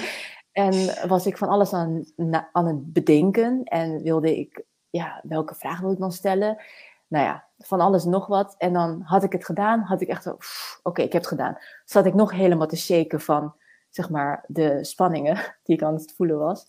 En 0.51 1.07
was 1.07 1.25
ik 1.25 1.37
van 1.37 1.47
alles 1.47 1.73
aan, 1.73 2.05
aan 2.51 2.67
het 2.67 2.93
bedenken. 2.93 3.63
En 3.63 4.01
wilde 4.01 4.37
ik, 4.39 4.63
ja, 4.89 5.21
welke 5.23 5.55
vraag 5.55 5.79
wil 5.79 5.91
ik 5.91 5.99
dan 5.99 6.11
stellen? 6.11 6.63
Nou 7.07 7.25
ja, 7.25 7.47
van 7.57 7.79
alles 7.79 8.03
nog 8.03 8.27
wat. 8.27 8.55
En 8.57 8.73
dan 8.73 9.01
had 9.01 9.23
ik 9.23 9.31
het 9.31 9.45
gedaan, 9.45 9.79
had 9.79 10.01
ik 10.01 10.07
echt 10.07 10.23
zo, 10.23 10.37
oké, 10.83 11.01
ik 11.01 11.11
heb 11.13 11.21
het 11.21 11.31
gedaan. 11.31 11.57
Zat 11.85 12.05
ik 12.05 12.13
nog 12.13 12.31
helemaal 12.31 12.67
te 12.67 12.77
shaken 12.77 13.21
van, 13.21 13.55
zeg 13.89 14.09
maar, 14.09 14.43
de 14.47 14.83
spanningen 14.83 15.35
die 15.63 15.75
ik 15.75 15.83
aan 15.83 15.93
het 15.93 16.13
voelen 16.15 16.37
was. 16.37 16.67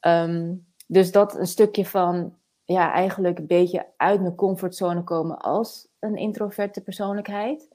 Um, 0.00 0.66
dus 0.86 1.12
dat 1.12 1.38
een 1.38 1.46
stukje 1.46 1.86
van, 1.86 2.38
ja, 2.72 2.92
eigenlijk 2.92 3.38
een 3.38 3.46
beetje 3.46 3.86
uit 3.96 4.20
mijn 4.20 4.34
comfortzone 4.34 5.04
komen 5.04 5.38
als 5.38 5.88
een 5.98 6.16
introverte 6.16 6.80
persoonlijkheid. 6.80 7.68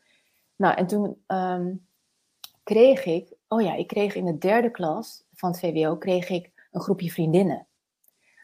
Nou, 0.55 0.75
en 0.75 0.87
toen 0.87 1.23
um, 1.27 1.87
kreeg 2.63 3.05
ik, 3.05 3.33
oh 3.47 3.61
ja, 3.61 3.73
ik 3.73 3.87
kreeg 3.87 4.15
in 4.15 4.25
de 4.25 4.37
derde 4.37 4.71
klas 4.71 5.23
van 5.33 5.49
het 5.49 5.59
VWO, 5.59 5.97
kreeg 5.97 6.29
ik 6.29 6.51
een 6.71 6.81
groepje 6.81 7.11
vriendinnen. 7.11 7.67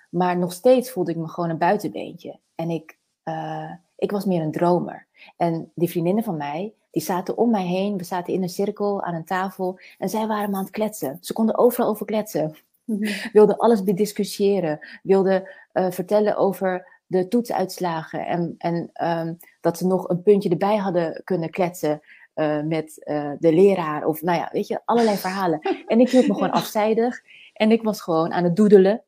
Maar 0.09 0.37
nog 0.37 0.53
steeds 0.53 0.91
voelde 0.91 1.11
ik 1.11 1.17
me 1.17 1.27
gewoon 1.27 1.49
een 1.49 1.57
buitenbeentje. 1.57 2.39
En 2.55 2.69
ik, 2.69 2.99
uh, 3.23 3.71
ik 3.95 4.11
was 4.11 4.25
meer 4.25 4.41
een 4.41 4.51
dromer. 4.51 5.07
En 5.37 5.71
die 5.75 5.89
vriendinnen 5.89 6.23
van 6.23 6.37
mij, 6.37 6.73
die 6.89 7.01
zaten 7.01 7.37
om 7.37 7.49
mij 7.49 7.65
heen. 7.65 7.97
We 7.97 8.03
zaten 8.03 8.33
in 8.33 8.43
een 8.43 8.49
cirkel 8.49 9.01
aan 9.01 9.13
een 9.13 9.25
tafel. 9.25 9.79
En 9.97 10.09
zij 10.09 10.27
waren 10.27 10.49
me 10.49 10.55
aan 10.55 10.63
het 10.63 10.71
kletsen. 10.71 11.17
Ze 11.21 11.33
konden 11.33 11.57
overal 11.57 11.89
over 11.89 12.05
kletsen. 12.05 12.55
Mm 12.99 13.29
Wilden 13.33 13.57
alles 13.57 13.83
bediscussiëren. 13.83 14.87
Wilden 15.03 15.49
uh, 15.73 15.91
vertellen 15.91 16.37
over 16.37 16.99
de 17.05 17.27
toetsuitslagen. 17.27 18.25
En, 18.25 18.55
en 18.57 18.89
um, 19.07 19.37
dat 19.61 19.77
ze 19.77 19.87
nog 19.87 20.09
een 20.09 20.21
puntje 20.21 20.49
erbij 20.49 20.77
hadden 20.77 21.21
kunnen 21.23 21.49
kletsen. 21.49 22.01
Uh, 22.35 22.61
met 22.61 23.01
uh, 23.05 23.31
de 23.39 23.53
leraar. 23.53 24.05
Of 24.05 24.21
nou 24.21 24.37
ja, 24.37 24.49
weet 24.51 24.67
je, 24.67 24.81
allerlei 24.85 25.17
verhalen. 25.17 25.59
En 25.87 25.99
ik 25.99 26.09
hield 26.09 26.27
me 26.27 26.33
gewoon 26.33 26.51
afzijdig. 26.51 27.21
En 27.53 27.71
ik 27.71 27.83
was 27.83 28.01
gewoon 28.01 28.31
aan 28.31 28.43
het 28.43 28.55
doedelen. 28.55 29.03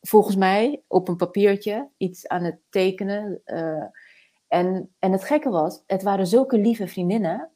Volgens 0.00 0.36
mij 0.36 0.82
op 0.86 1.08
een 1.08 1.16
papiertje. 1.16 1.88
Iets 1.96 2.28
aan 2.28 2.44
het 2.44 2.58
tekenen. 2.70 3.42
En, 4.48 4.94
en 4.98 5.12
het 5.12 5.24
gekke 5.24 5.50
was, 5.50 5.82
het 5.86 6.02
waren 6.02 6.26
zulke 6.26 6.58
lieve 6.58 6.86
vriendinnen. 6.86 7.50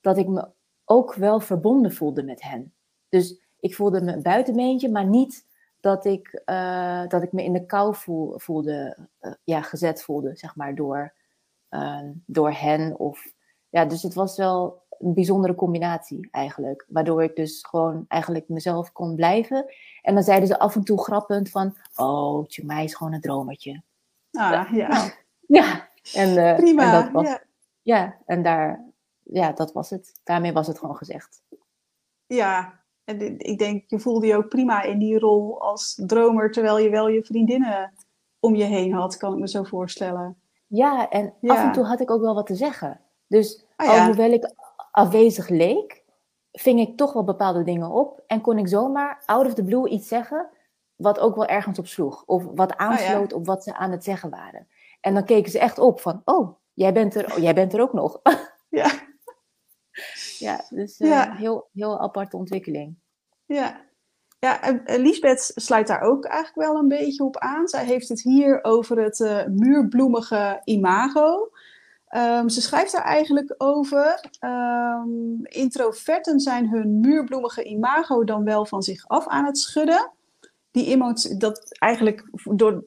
Dat 0.00 0.18
ik 0.18 0.26
me 0.28 0.48
ook 0.84 1.14
wel 1.14 1.40
verbonden 1.40 1.92
voelde 1.92 2.22
met 2.22 2.42
hen. 2.42 2.74
Dus 3.08 3.47
ik 3.60 3.74
voelde 3.74 4.00
me 4.00 4.12
een 4.12 4.22
buitenbeentje, 4.22 4.90
maar 4.90 5.06
niet 5.06 5.46
dat 5.80 6.04
ik, 6.04 6.42
dat 7.08 7.22
ik 7.22 7.32
me 7.32 7.44
in 7.44 7.52
de 7.52 7.66
kou 7.66 7.94
voel, 7.94 8.38
voelde, 8.38 9.08
ja, 9.44 9.62
gezet 9.62 10.02
voelde, 10.02 10.36
zeg 10.36 10.56
maar, 10.56 10.74
door, 10.74 11.12
door 12.26 12.52
hen 12.52 12.98
of 12.98 13.32
ja, 13.68 13.84
dus 13.84 14.02
het 14.02 14.14
was 14.14 14.36
wel 14.36 14.82
een 14.98 15.14
bijzondere 15.14 15.54
combinatie 15.54 16.28
eigenlijk. 16.30 16.86
Waardoor 16.88 17.22
ik 17.22 17.36
dus 17.36 17.64
gewoon 17.68 18.04
eigenlijk 18.08 18.48
mezelf 18.48 18.92
kon 18.92 19.14
blijven. 19.14 19.74
En 20.02 20.14
dan 20.14 20.22
zeiden 20.22 20.48
ze 20.48 20.58
af 20.58 20.74
en 20.74 20.84
toe 20.84 21.02
grappend 21.02 21.50
van... 21.50 21.76
Oh, 21.96 22.46
mij 22.62 22.84
is 22.84 22.94
gewoon 22.94 23.12
een 23.12 23.20
dromertje. 23.20 23.82
Ah, 24.32 24.72
ja. 24.72 25.12
Ja. 25.46 25.88
En, 26.14 26.56
Prima, 26.56 26.84
en 26.84 27.02
dat 27.02 27.12
was, 27.12 27.26
ja. 27.26 27.42
ja. 27.82 28.16
en 28.26 28.42
daar... 28.42 28.86
Ja, 29.22 29.52
dat 29.52 29.72
was 29.72 29.90
het. 29.90 30.20
Daarmee 30.24 30.52
was 30.52 30.66
het 30.66 30.78
gewoon 30.78 30.96
gezegd. 30.96 31.42
Ja, 32.26 32.77
en 33.08 33.38
ik 33.38 33.58
denk, 33.58 33.84
je 33.86 33.98
voelde 33.98 34.26
je 34.26 34.36
ook 34.36 34.48
prima 34.48 34.82
in 34.82 34.98
die 34.98 35.18
rol 35.18 35.60
als 35.60 36.02
dromer... 36.06 36.50
terwijl 36.50 36.78
je 36.78 36.90
wel 36.90 37.08
je 37.08 37.24
vriendinnen 37.24 37.92
om 38.40 38.54
je 38.54 38.64
heen 38.64 38.92
had, 38.92 39.16
kan 39.16 39.32
ik 39.32 39.38
me 39.38 39.48
zo 39.48 39.62
voorstellen. 39.62 40.36
Ja, 40.66 41.08
en 41.08 41.34
ja. 41.40 41.54
af 41.54 41.64
en 41.64 41.72
toe 41.72 41.84
had 41.84 42.00
ik 42.00 42.10
ook 42.10 42.20
wel 42.20 42.34
wat 42.34 42.46
te 42.46 42.54
zeggen. 42.54 43.00
Dus 43.26 43.64
ja. 43.76 43.98
alhoewel 43.98 44.30
ik 44.30 44.52
afwezig 44.90 45.48
leek, 45.48 46.04
ving 46.52 46.80
ik 46.80 46.96
toch 46.96 47.12
wel 47.12 47.24
bepaalde 47.24 47.62
dingen 47.62 47.90
op. 47.90 48.22
En 48.26 48.40
kon 48.40 48.58
ik 48.58 48.68
zomaar 48.68 49.22
out 49.26 49.46
of 49.46 49.54
the 49.54 49.64
blue 49.64 49.88
iets 49.88 50.08
zeggen, 50.08 50.48
wat 50.96 51.18
ook 51.18 51.34
wel 51.36 51.46
ergens 51.46 51.78
op 51.78 51.86
sloeg. 51.86 52.22
Of 52.26 52.44
wat 52.54 52.76
aansloot 52.76 53.22
oh, 53.24 53.30
ja. 53.30 53.36
op 53.36 53.46
wat 53.46 53.64
ze 53.64 53.74
aan 53.74 53.90
het 53.90 54.04
zeggen 54.04 54.30
waren. 54.30 54.68
En 55.00 55.14
dan 55.14 55.24
keken 55.24 55.50
ze 55.50 55.58
echt 55.58 55.78
op 55.78 56.00
van, 56.00 56.22
oh, 56.24 56.56
jij 56.74 56.92
bent 56.92 57.14
er, 57.14 57.32
oh, 57.32 57.38
jij 57.38 57.54
bent 57.54 57.72
er 57.72 57.80
ook 57.80 57.92
nog. 57.92 58.20
Ja. 58.68 58.90
Ja, 60.38 60.64
dus 60.70 61.00
uh, 61.00 61.08
ja. 61.08 61.34
Heel, 61.34 61.68
heel 61.72 62.00
aparte 62.00 62.36
ontwikkeling. 62.36 62.96
Ja. 63.44 63.86
Ja, 64.40 64.62
en 64.62 65.00
Lisbeth 65.00 65.52
sluit 65.54 65.86
daar 65.86 66.00
ook 66.00 66.24
eigenlijk 66.24 66.68
wel 66.68 66.80
een 66.80 66.88
beetje 66.88 67.24
op 67.24 67.36
aan. 67.36 67.68
Zij 67.68 67.84
heeft 67.84 68.08
het 68.08 68.22
hier 68.22 68.64
over 68.64 69.02
het 69.02 69.18
uh, 69.18 69.44
muurbloemige 69.46 70.60
imago. 70.64 71.50
Um, 72.16 72.48
ze 72.48 72.60
schrijft 72.60 72.92
daar 72.92 73.04
eigenlijk 73.04 73.54
over. 73.56 74.20
Um, 74.40 75.40
introverten 75.42 76.40
zijn 76.40 76.68
hun 76.68 77.00
muurbloemige 77.00 77.64
imago 77.64 78.24
dan 78.24 78.44
wel 78.44 78.66
van 78.66 78.82
zich 78.82 79.08
af 79.08 79.26
aan 79.26 79.44
het 79.44 79.58
schudden. 79.58 80.10
Die 80.70 80.86
iemand 80.86 81.40
dat 81.40 81.78
eigenlijk 81.78 82.30
door, 82.44 82.84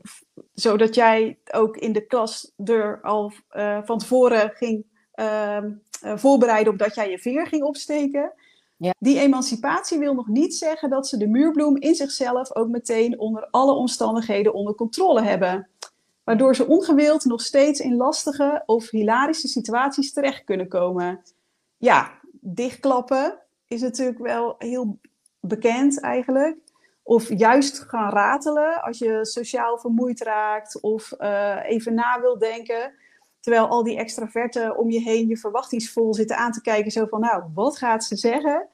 zodat 0.54 0.96
jij 0.96 1.40
ook 1.52 1.78
in 1.78 1.92
de 1.92 2.06
klas 2.06 2.52
er 2.64 3.02
al 3.02 3.32
uh, 3.52 3.80
van 3.84 3.98
tevoren 3.98 4.50
ging 4.50 4.86
uh, 5.16 5.58
voorbereiden 6.16 6.74
op 6.74 6.80
dat 6.80 6.96
jij 6.96 7.10
je 7.10 7.20
veer 7.20 7.48
ging 7.48 7.64
opsteken. 7.64 8.34
Ja. 8.78 8.94
Die 9.00 9.20
emancipatie 9.20 10.00
wil 10.00 10.14
nog 10.14 10.28
niet 10.28 10.56
zeggen 10.56 10.90
dat 10.90 11.08
ze 11.08 11.18
de 11.18 11.28
muurbloem 11.28 11.78
in 11.78 11.96
zichzelf 11.96 12.56
ook 12.56 12.68
meteen 12.68 13.20
onder 13.20 13.48
alle 13.50 13.74
omstandigheden 13.74 14.54
onder 14.54 14.76
controle 14.76 15.22
hebben 15.22 15.70
waardoor 16.24 16.56
ze 16.56 16.68
ongewild 16.68 17.26
nog 17.26 17.42
steeds 17.42 17.80
in 17.80 17.96
lastige 17.96 18.64
of 18.66 18.90
hilarische 18.90 19.48
situaties 19.48 20.14
terecht 20.14 20.44
kunnen 20.44 20.68
komen. 20.68 21.22
Ja, 21.78 22.12
dichtklappen 22.32 23.40
is 23.68 23.82
natuurlijk 23.82 24.20
wel 24.20 24.56
heel 24.58 25.00
bekend 25.40 26.02
eigenlijk. 26.02 26.58
Of 27.04 27.30
juist 27.30 27.80
gaan 27.80 28.12
ratelen 28.12 28.82
als 28.82 28.98
je 28.98 29.26
sociaal 29.26 29.78
vermoeid 29.78 30.22
raakt 30.22 30.82
of 30.82 31.14
uh, 31.20 31.58
even 31.64 31.94
na 31.94 32.22
wil 32.22 32.38
denken. 32.38 32.94
Terwijl 33.42 33.68
al 33.68 33.84
die 33.84 33.98
extraverten 33.98 34.78
om 34.78 34.90
je 34.90 35.00
heen 35.00 35.28
je 35.28 35.38
verwachtingsvol 35.38 36.14
zitten 36.14 36.38
aan 36.38 36.52
te 36.52 36.62
kijken. 36.62 36.92
Zo 36.92 37.06
van, 37.06 37.20
nou, 37.20 37.44
wat 37.54 37.78
gaat 37.78 38.04
ze 38.04 38.16
zeggen? 38.16 38.68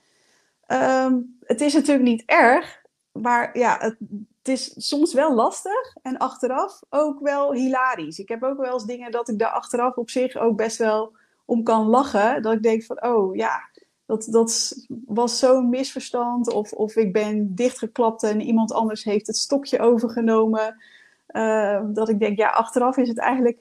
Um, 0.68 1.38
het 1.44 1.62
is 1.62 1.74
natuurlijk 1.74 2.08
niet 2.08 2.24
erg, 2.26 2.82
maar 3.12 3.58
ja, 3.58 3.78
het, 3.80 3.98
is 4.44 4.88
soms 4.88 5.14
wel 5.14 5.34
lastig 5.34 5.96
en 6.02 6.18
achteraf 6.18 6.82
ook 6.90 7.20
wel 7.20 7.54
hilarisch. 7.54 8.20
Ik 8.20 8.30
heb 8.30 8.44
ook 8.44 8.58
wel 8.58 8.74
eens 8.74 8.86
dingen 8.86 9.12
dat 9.12 9.30
ik 9.30 9.40
daar 9.40 9.52
achteraf 9.52 9.96
op 9.96 10.10
zich 10.10 10.36
ook 10.36 10.58
best 10.58 10.78
wel 10.78 11.16
om 11.46 11.64
kan 11.64 11.88
lachen. 11.88 12.42
Dat 12.42 12.54
ik 12.54 12.64
denk 12.64 12.84
van, 12.84 13.04
oh 13.04 13.36
ja, 13.36 13.70
dat, 14.06 14.28
dat 14.30 14.76
was 15.06 15.40
zo'n 15.40 15.70
misverstand. 15.70 16.54
Of, 16.54 16.72
of 16.72 16.96
ik 16.96 17.14
ben 17.14 17.56
dichtgeklapt 17.56 18.24
en 18.24 18.42
iemand 18.42 18.74
anders 18.74 19.04
heeft 19.04 19.28
het 19.28 19.38
stokje 19.38 19.80
overgenomen. 19.80 20.84
Uh, 21.32 21.82
dat 21.88 22.10
ik 22.10 22.20
denk, 22.20 22.38
ja, 22.38 22.50
achteraf 22.50 22.98
is 22.98 23.08
het 23.08 23.20
eigenlijk 23.20 23.58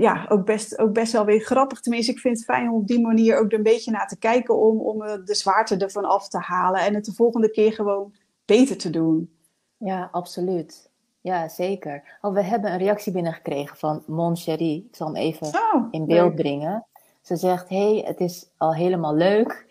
ja, 0.00 0.26
ook, 0.28 0.44
best, 0.44 0.78
ook 0.78 0.92
best 0.92 1.12
wel 1.12 1.24
weer 1.24 1.40
grappig. 1.40 1.80
Tenminste, 1.80 2.12
ik 2.12 2.18
vind 2.18 2.36
het 2.36 2.44
fijn 2.44 2.68
om 2.68 2.74
op 2.74 2.86
die 2.86 3.00
manier 3.00 3.38
ook 3.38 3.52
er 3.52 3.58
een 3.58 3.62
beetje 3.62 3.90
naar 3.90 4.08
te 4.08 4.18
kijken. 4.18 4.58
Om, 4.58 4.80
om 4.80 4.98
de 4.98 5.34
zwaarte 5.34 5.76
ervan 5.76 6.04
af 6.04 6.28
te 6.28 6.38
halen. 6.38 6.80
En 6.80 6.94
het 6.94 7.04
de 7.04 7.12
volgende 7.12 7.50
keer 7.50 7.72
gewoon 7.72 8.14
beter 8.44 8.78
te 8.78 8.90
doen. 8.90 9.34
Ja, 9.76 10.08
absoluut. 10.12 10.90
Ja, 11.20 11.48
zeker. 11.48 12.18
Oh, 12.20 12.34
we 12.34 12.42
hebben 12.42 12.72
een 12.72 12.78
reactie 12.78 13.12
binnengekregen 13.12 13.76
van 13.76 14.02
Mon 14.06 14.36
Cherie. 14.36 14.86
Ik 14.88 14.96
zal 14.96 15.06
hem 15.06 15.16
even 15.16 15.46
oh, 15.46 15.86
in 15.90 16.06
beeld 16.06 16.34
brengen. 16.34 16.86
Ze 17.20 17.36
zegt, 17.36 17.68
hey, 17.68 18.02
het 18.06 18.20
is 18.20 18.50
al 18.56 18.74
helemaal 18.74 19.14
leuk. 19.14 19.66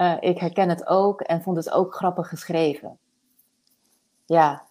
Uh, 0.00 0.16
ik 0.20 0.38
herken 0.38 0.68
het 0.68 0.86
ook 0.86 1.20
en 1.20 1.42
vond 1.42 1.56
het 1.56 1.70
ook 1.70 1.94
grappig 1.94 2.28
geschreven. 2.28 2.98
Ja. 4.26 4.66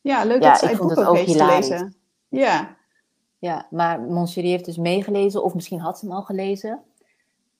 Ja, 0.00 0.24
leuk 0.24 0.42
ja, 0.42 0.48
dat 0.48 0.58
zij 0.58 0.68
het 0.68 0.78
boek 0.78 0.98
ook, 0.98 1.06
ook 1.06 1.18
gelezen. 1.18 1.94
Ja. 2.28 2.76
Ja, 3.38 3.66
maar 3.70 4.00
Moncherie 4.00 4.50
heeft 4.50 4.64
dus 4.64 4.76
meegelezen, 4.76 5.44
of 5.44 5.54
misschien 5.54 5.80
had 5.80 5.98
ze 5.98 6.06
hem 6.06 6.14
al 6.14 6.22
gelezen. 6.22 6.82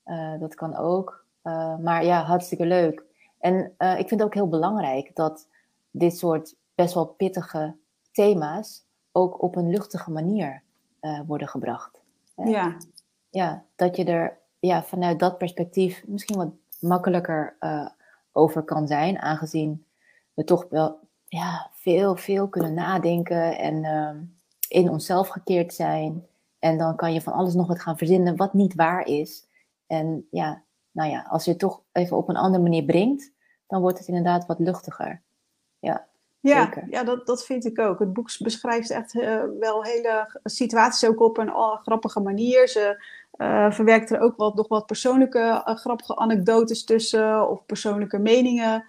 Uh, 0.06 0.40
dat 0.40 0.54
kan 0.54 0.76
ook. 0.76 1.24
Uh, 1.44 1.76
maar 1.76 2.04
ja, 2.04 2.22
hartstikke 2.22 2.66
leuk. 2.66 3.04
En 3.38 3.74
ik 3.78 4.08
vind 4.08 4.10
het 4.10 4.22
ook 4.22 4.34
heel 4.34 4.48
belangrijk 4.48 5.16
dat 5.16 5.48
dit 5.90 6.18
soort 6.18 6.54
best 6.74 6.94
wel 6.94 7.06
pittige 7.06 7.76
thema's 8.12 8.84
ook 9.12 9.42
op 9.42 9.56
een 9.56 9.70
luchtige 9.70 10.10
manier 10.10 10.62
worden 11.26 11.48
gebracht. 11.48 12.00
Ja. 12.34 12.76
Ja, 13.30 13.64
dat 13.76 13.96
je 13.96 14.04
er 14.04 14.38
ja, 14.58 14.82
vanuit 14.82 15.18
dat 15.18 15.38
perspectief 15.38 16.04
misschien 16.06 16.36
wat 16.36 16.50
makkelijker 16.80 17.56
over 18.32 18.62
kan 18.62 18.86
zijn, 18.86 19.18
aangezien 19.18 19.84
we 20.34 20.44
toch 20.44 20.66
wel 20.70 20.98
ja, 21.28 21.70
veel, 21.72 22.16
veel 22.16 22.48
kunnen 22.48 22.74
nadenken 22.74 23.58
en 23.58 23.84
uh, 23.84 24.10
in 24.68 24.90
onszelf 24.90 25.28
gekeerd 25.28 25.74
zijn. 25.74 26.26
En 26.58 26.78
dan 26.78 26.96
kan 26.96 27.12
je 27.12 27.20
van 27.20 27.32
alles 27.32 27.54
nog 27.54 27.66
wat 27.66 27.80
gaan 27.80 27.98
verzinnen 27.98 28.36
wat 28.36 28.52
niet 28.52 28.74
waar 28.74 29.06
is. 29.06 29.46
En 29.86 30.26
ja, 30.30 30.62
nou 30.90 31.10
ja, 31.10 31.26
als 31.28 31.44
je 31.44 31.50
het 31.50 31.60
toch 31.60 31.82
even 31.92 32.16
op 32.16 32.28
een 32.28 32.36
andere 32.36 32.62
manier 32.62 32.84
brengt, 32.84 33.32
dan 33.66 33.80
wordt 33.80 33.98
het 33.98 34.08
inderdaad 34.08 34.46
wat 34.46 34.58
luchtiger. 34.58 35.22
Ja, 35.78 36.06
ja, 36.40 36.64
zeker. 36.64 36.86
ja 36.90 37.04
dat, 37.04 37.26
dat 37.26 37.44
vind 37.44 37.64
ik 37.64 37.78
ook. 37.78 37.98
Het 37.98 38.12
boek 38.12 38.30
beschrijft 38.38 38.90
echt 38.90 39.14
uh, 39.14 39.42
wel 39.58 39.84
hele 39.84 40.38
situaties 40.44 41.08
ook 41.08 41.20
op 41.20 41.38
een 41.38 41.48
uh, 41.48 41.76
grappige 41.82 42.20
manier. 42.20 42.68
Ze 42.68 43.04
uh, 43.36 43.70
verwerkt 43.70 44.10
er 44.10 44.20
ook 44.20 44.36
wat, 44.36 44.54
nog 44.54 44.68
wat 44.68 44.86
persoonlijke 44.86 45.62
grappige 45.64 46.16
anekdotes 46.16 46.84
tussen 46.84 47.48
of 47.48 47.66
persoonlijke 47.66 48.18
meningen 48.18 48.84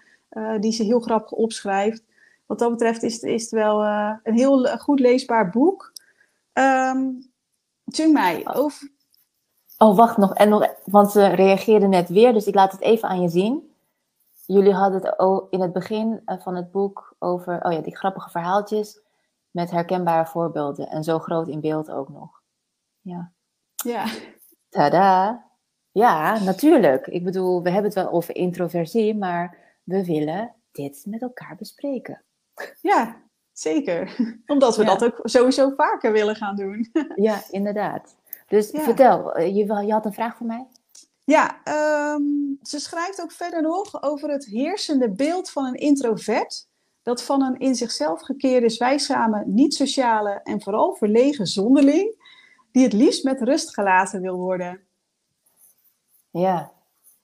die 0.59 0.71
ze 0.71 0.83
heel 0.83 1.00
grappig 1.00 1.31
opschrijft. 1.31 2.03
Wat 2.50 2.60
dat 2.60 2.72
betreft 2.72 3.03
is, 3.03 3.20
is 3.20 3.41
het 3.41 3.51
wel 3.51 3.86
een 4.24 4.34
heel 4.34 4.77
goed 4.77 5.00
leesbaar 5.00 5.50
boek. 5.50 5.94
Um, 6.53 7.32
mij, 8.12 8.48
oh. 8.48 8.58
over... 8.58 8.91
Oh, 9.77 9.96
wacht 9.96 10.18
nog. 10.18 10.34
En 10.34 10.50
nog. 10.50 10.68
Want 10.86 11.12
ze 11.12 11.27
reageerde 11.27 11.88
net 11.88 12.10
weer, 12.10 12.34
dus 12.34 12.48
ik 12.48 12.56
laat 12.56 12.72
het 12.72 12.82
even 12.82 13.10
aan 13.10 13.22
je 13.22 13.29
zien 13.29 13.70
jullie 14.53 14.74
hadden 14.74 15.01
het 15.01 15.15
in 15.50 15.62
het 15.62 15.74
begin 15.74 16.22
eh, 16.25 16.39
van 16.39 16.56
het 16.56 16.72
boek 16.72 17.15
over 17.20 17.65
oh 17.65 17.72
ja, 17.72 17.82
die 17.82 17.98
grappige 17.98 18.29
verhaaltjes 18.29 19.01
met 19.51 19.72
herkenbare 19.72 20.25
voorbeelden 20.25 20.89
en 20.89 21.03
zo 21.03 21.20
groot 21.20 21.48
in 21.48 21.60
beeld 21.60 21.91
ook 21.91 22.10
nog. 22.10 22.41
Ja. 23.01 23.32
Ja. 23.75 24.06
Tada! 24.70 25.48
Ja, 25.91 26.39
natuurlijk. 26.44 27.08
Ik 27.08 27.24
bedoel, 27.24 27.63
we 27.63 27.70
hebben 27.70 27.91
het 27.91 28.01
wel 28.03 28.12
over 28.12 28.36
introversie, 28.36 29.18
maar 29.18 29.58
we 29.84 30.06
willen 30.06 30.56
dit 30.72 31.06
met 31.06 31.22
elkaar 31.22 31.56
bespreken. 31.56 32.24
Ja, 32.81 33.21
zeker. 33.53 34.15
Omdat 34.45 34.75
we 34.75 34.83
dat 34.83 35.03
ook 35.03 35.19
sowieso 35.23 35.69
vaker 35.69 36.11
willen 36.11 36.35
gaan 36.35 36.55
doen. 36.55 36.89
Ja, 37.15 37.41
inderdaad. 37.49 38.15
Dus 38.47 38.69
vertel, 38.73 39.33
eh, 39.33 39.55
je, 39.55 39.85
je 39.85 39.91
had 39.91 40.05
een 40.05 40.13
vraag 40.13 40.37
voor 40.37 40.45
mij? 40.45 40.67
Ja, 41.23 41.61
um, 42.15 42.57
ze 42.61 42.79
schrijft 42.79 43.21
ook 43.21 43.31
verder 43.31 43.61
nog 43.61 44.03
over 44.03 44.29
het 44.29 44.45
heersende 44.45 45.09
beeld 45.09 45.49
van 45.49 45.65
een 45.65 45.75
introvert. 45.75 46.67
Dat 47.01 47.23
van 47.23 47.41
een 47.41 47.57
in 47.57 47.75
zichzelf 47.75 48.21
gekeerde, 48.21 48.69
zwijgzame, 48.69 49.43
niet-sociale 49.45 50.39
en 50.43 50.61
vooral 50.61 50.95
verlegen 50.95 51.47
zonderling. 51.47 52.27
Die 52.71 52.83
het 52.83 52.93
liefst 52.93 53.23
met 53.23 53.41
rust 53.41 53.73
gelaten 53.73 54.21
wil 54.21 54.37
worden. 54.37 54.81
Ja, 56.29 56.71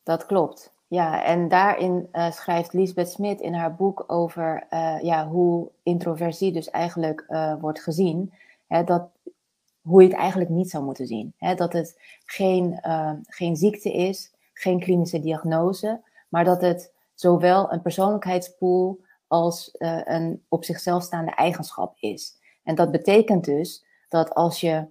dat 0.04 0.26
klopt. 0.26 0.75
Ja, 0.88 1.24
en 1.24 1.48
daarin 1.48 2.10
uh, 2.14 2.32
schrijft 2.32 2.74
Lisbeth 2.74 3.10
Smit 3.10 3.42
in 3.42 3.54
haar 3.54 3.76
boek 3.76 4.04
over 4.08 4.68
uh, 4.70 5.02
ja, 5.02 5.28
hoe 5.28 5.72
introversie 5.84 6.52
dus 6.52 6.70
eigenlijk 6.70 7.26
uh, 7.30 7.54
wordt 7.60 7.82
gezien. 7.82 8.34
Hè, 8.68 8.84
dat 8.84 9.10
hoe 9.82 10.02
je 10.02 10.08
het 10.08 10.18
eigenlijk 10.18 10.50
niet 10.50 10.70
zou 10.70 10.84
moeten 10.84 11.08
zien. 11.08 11.34
dat 11.56 11.74
het 11.74 12.02
geen, 12.26 12.80
geen 13.28 13.56
ziekte 13.56 13.94
is, 13.94 14.34
geen 14.54 14.80
klinische 14.80 15.20
diagnose, 15.20 16.02
maar 16.30 16.44
dat 16.44 16.62
het 16.62 16.94
zowel 17.14 17.72
een 17.72 17.82
persoonlijkheidspool 17.82 19.00
als 19.28 19.70
een 20.04 20.44
op 20.50 20.64
zichzelf 20.64 21.04
staande 21.04 21.32
eigenschap 21.32 21.96
is. 22.00 22.38
En 22.64 22.76
dat 22.76 22.92
betekent 22.92 23.46
dus 23.46 23.86
dat 24.10 24.34
als 24.34 24.60
je, 24.60 24.86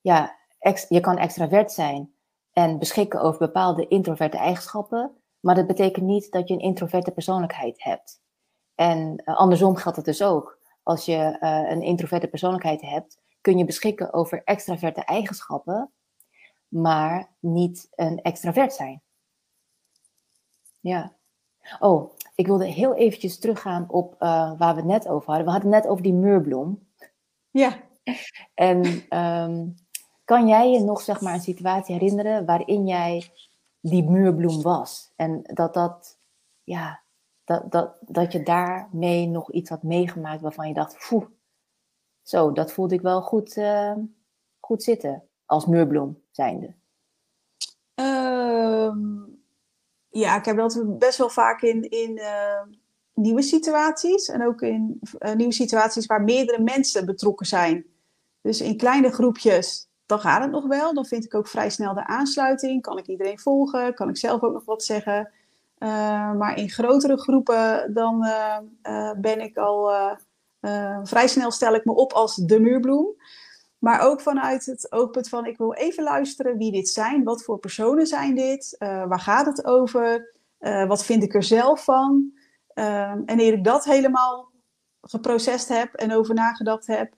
ja, 0.00 0.36
je 0.88 1.00
kan 1.00 1.18
extravert 1.18 1.72
zijn 1.72 2.10
en 2.60 2.78
beschikken 2.78 3.20
over 3.20 3.38
bepaalde 3.38 3.88
introverte 3.88 4.36
eigenschappen, 4.36 5.12
maar 5.40 5.54
dat 5.54 5.66
betekent 5.66 6.06
niet 6.06 6.32
dat 6.32 6.48
je 6.48 6.54
een 6.54 6.60
introverte 6.60 7.10
persoonlijkheid 7.10 7.82
hebt. 7.82 8.20
En 8.74 9.24
andersom 9.24 9.76
geldt 9.76 9.96
het 9.96 10.06
dus 10.06 10.22
ook 10.22 10.58
als 10.82 11.04
je 11.04 11.38
uh, 11.40 11.70
een 11.70 11.82
introverte 11.82 12.28
persoonlijkheid 12.28 12.80
hebt, 12.80 13.18
kun 13.40 13.58
je 13.58 13.64
beschikken 13.64 14.12
over 14.12 14.44
extraverte 14.44 15.04
eigenschappen, 15.04 15.90
maar 16.68 17.30
niet 17.38 17.88
een 17.94 18.22
extravert 18.22 18.72
zijn. 18.72 19.02
Ja. 20.80 21.16
Oh, 21.78 22.12
ik 22.34 22.46
wilde 22.46 22.66
heel 22.66 22.94
eventjes 22.94 23.38
teruggaan 23.38 23.86
op 23.90 24.12
uh, 24.12 24.18
waar 24.58 24.74
we 24.74 24.80
het 24.80 24.90
net 24.90 25.08
over 25.08 25.26
hadden. 25.26 25.44
We 25.44 25.52
hadden 25.52 25.72
het 25.72 25.82
net 25.82 25.90
over 25.90 26.02
die 26.02 26.12
muurbloem. 26.12 26.88
Ja. 27.50 27.76
En 28.54 28.84
um, 29.18 29.74
kan 30.30 30.48
jij 30.48 30.70
je 30.70 30.80
nog 30.80 31.00
zeg 31.00 31.20
maar 31.20 31.34
een 31.34 31.40
situatie 31.40 31.94
herinneren 31.94 32.44
waarin 32.46 32.86
jij 32.86 33.32
die 33.80 34.04
muurbloem 34.04 34.62
was? 34.62 35.12
En 35.16 35.40
dat 35.42 35.74
dat, 35.74 36.18
ja, 36.62 37.02
dat, 37.44 37.72
dat, 37.72 37.96
dat 38.00 38.32
je 38.32 38.42
daarmee 38.42 39.26
nog 39.26 39.52
iets 39.52 39.70
had 39.70 39.82
meegemaakt 39.82 40.40
waarvan 40.40 40.68
je 40.68 40.74
dacht, 40.74 41.06
poeh, 41.08 41.24
zo, 42.22 42.52
dat 42.52 42.72
voelde 42.72 42.94
ik 42.94 43.00
wel 43.00 43.22
goed, 43.22 43.56
uh, 43.56 43.96
goed 44.60 44.82
zitten. 44.82 45.28
als 45.46 45.66
muurbloem 45.66 46.22
zijnde? 46.30 46.74
Ehm, 47.94 48.98
ja, 50.08 50.36
ik 50.36 50.44
heb 50.44 50.56
dat 50.56 50.98
best 50.98 51.18
wel 51.18 51.30
vaak 51.30 51.62
in, 51.62 51.90
in 51.90 52.18
eh, 52.18 52.62
nieuwe 53.14 53.42
situaties. 53.42 54.28
En 54.28 54.46
ook 54.46 54.62
in 54.62 55.00
uh, 55.18 55.34
nieuwe 55.34 55.52
situaties 55.52 56.06
waar 56.06 56.22
meerdere 56.22 56.62
mensen 56.62 57.06
betrokken 57.06 57.46
zijn. 57.46 57.86
Dus 58.40 58.60
in 58.60 58.76
kleine 58.76 59.10
groepjes, 59.10 59.89
dan 60.10 60.20
gaat 60.20 60.42
het 60.42 60.50
nog 60.50 60.66
wel. 60.66 60.94
Dan 60.94 61.06
vind 61.06 61.24
ik 61.24 61.34
ook 61.34 61.48
vrij 61.48 61.70
snel 61.70 61.94
de 61.94 62.06
aansluiting. 62.06 62.82
Kan 62.82 62.98
ik 62.98 63.06
iedereen 63.06 63.38
volgen? 63.38 63.94
Kan 63.94 64.08
ik 64.08 64.16
zelf 64.16 64.42
ook 64.42 64.52
nog 64.52 64.64
wat 64.64 64.84
zeggen? 64.84 65.30
Uh, 65.78 65.88
maar 66.32 66.56
in 66.56 66.70
grotere 66.70 67.18
groepen, 67.18 67.94
dan 67.94 68.26
ben 69.20 69.40
ik 69.40 69.56
al 69.56 69.90
vrij 71.02 71.28
snel 71.28 71.50
stel 71.50 71.74
ik 71.74 71.84
me 71.84 71.92
op 71.92 72.12
als 72.12 72.34
de 72.34 72.60
muurbloem. 72.60 73.06
Maar 73.78 74.00
ook 74.00 74.20
vanuit 74.20 74.66
het 74.66 74.92
oogpunt 74.92 75.28
van 75.28 75.46
ik 75.46 75.58
wil 75.58 75.74
even 75.74 76.02
luisteren 76.02 76.56
wie 76.56 76.72
dit 76.72 76.88
zijn. 76.88 77.24
Wat 77.24 77.42
voor 77.42 77.58
personen 77.58 78.06
zijn 78.06 78.34
dit? 78.34 78.76
Waar 78.78 79.20
gaat 79.20 79.46
het 79.46 79.64
over? 79.64 80.34
Wat 80.86 81.04
vind 81.04 81.22
ik 81.22 81.34
er 81.34 81.42
zelf 81.42 81.84
van? 81.84 82.32
Uh, 82.80 83.10
en 83.10 83.40
eer 83.40 83.52
ik 83.52 83.64
dat 83.64 83.84
helemaal 83.84 84.50
geprocessed 85.00 85.78
heb 85.78 85.94
en 85.94 86.12
over 86.12 86.34
nagedacht 86.34 86.86
heb, 86.86 87.14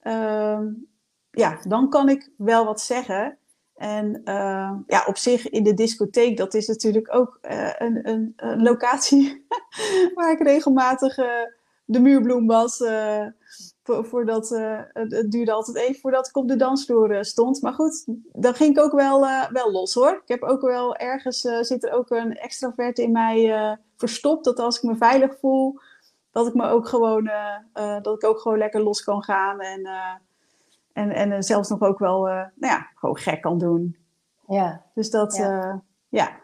ehm, 0.00 0.66
ja, 1.34 1.58
dan 1.68 1.88
kan 1.88 2.08
ik 2.08 2.30
wel 2.36 2.64
wat 2.64 2.80
zeggen. 2.80 3.38
En 3.74 4.20
ehm, 4.24 4.74
ja, 4.86 5.04
op 5.06 5.16
zich 5.16 5.48
in 5.48 5.62
de 5.62 5.74
discotheek, 5.74 6.36
dat 6.36 6.54
is 6.54 6.66
natuurlijk 6.66 7.14
ook 7.14 7.38
eh, 7.40 7.72
een, 7.78 8.08
een, 8.08 8.32
een, 8.36 8.62
locatie 8.62 9.46
waar 10.14 10.32
ik 10.32 10.42
regelmatig 10.42 11.14
de 11.84 12.00
muurbloem 12.00 12.46
was 12.46 12.82
voordat, 13.82 14.48
het 14.92 15.30
duurde 15.30 15.52
altijd 15.52 15.76
even 15.76 16.00
voordat 16.00 16.28
ik 16.28 16.36
op 16.36 16.48
de 16.48 16.56
dansvloer 16.56 17.24
stond. 17.24 17.62
Maar 17.62 17.72
goed, 17.72 18.04
dan 18.32 18.54
ging 18.54 18.76
ik 18.76 18.82
ook 18.82 18.92
wel, 18.92 19.26
wel 19.50 19.72
los 19.72 19.94
hoor. 19.94 20.20
Ik 20.22 20.28
heb 20.28 20.42
ook 20.42 20.60
wel 20.60 20.96
ergens, 20.96 21.40
zit 21.40 21.84
er 21.84 21.92
ook 21.92 22.10
een 22.10 22.36
extravert 22.36 22.98
in 22.98 23.12
mij 23.12 23.78
verstopt. 23.96 24.44
Dat 24.44 24.58
als 24.58 24.76
ik 24.76 24.82
me 24.82 24.96
veilig 24.96 25.38
voel, 25.40 25.80
dat 26.32 26.46
ik 26.46 26.54
me 26.54 26.68
ook 26.68 26.88
gewoon, 26.88 27.30
dat 28.02 28.16
ik 28.22 28.24
ook 28.24 28.40
gewoon 28.40 28.58
lekker 28.58 28.82
los 28.82 29.02
kan 29.02 29.22
gaan. 29.22 29.60
En, 29.60 29.88
en, 30.94 31.10
en 31.10 31.42
zelfs 31.42 31.68
nog 31.68 31.80
ook 31.80 31.98
wel, 31.98 32.22
nou 32.24 32.52
ja, 32.58 32.90
gewoon 32.94 33.16
gek 33.16 33.40
kan 33.40 33.58
doen. 33.58 33.96
Ja. 34.46 34.82
Dus 34.94 35.10
dat, 35.10 35.36
ja. 35.36 35.82
ja. 36.08 36.42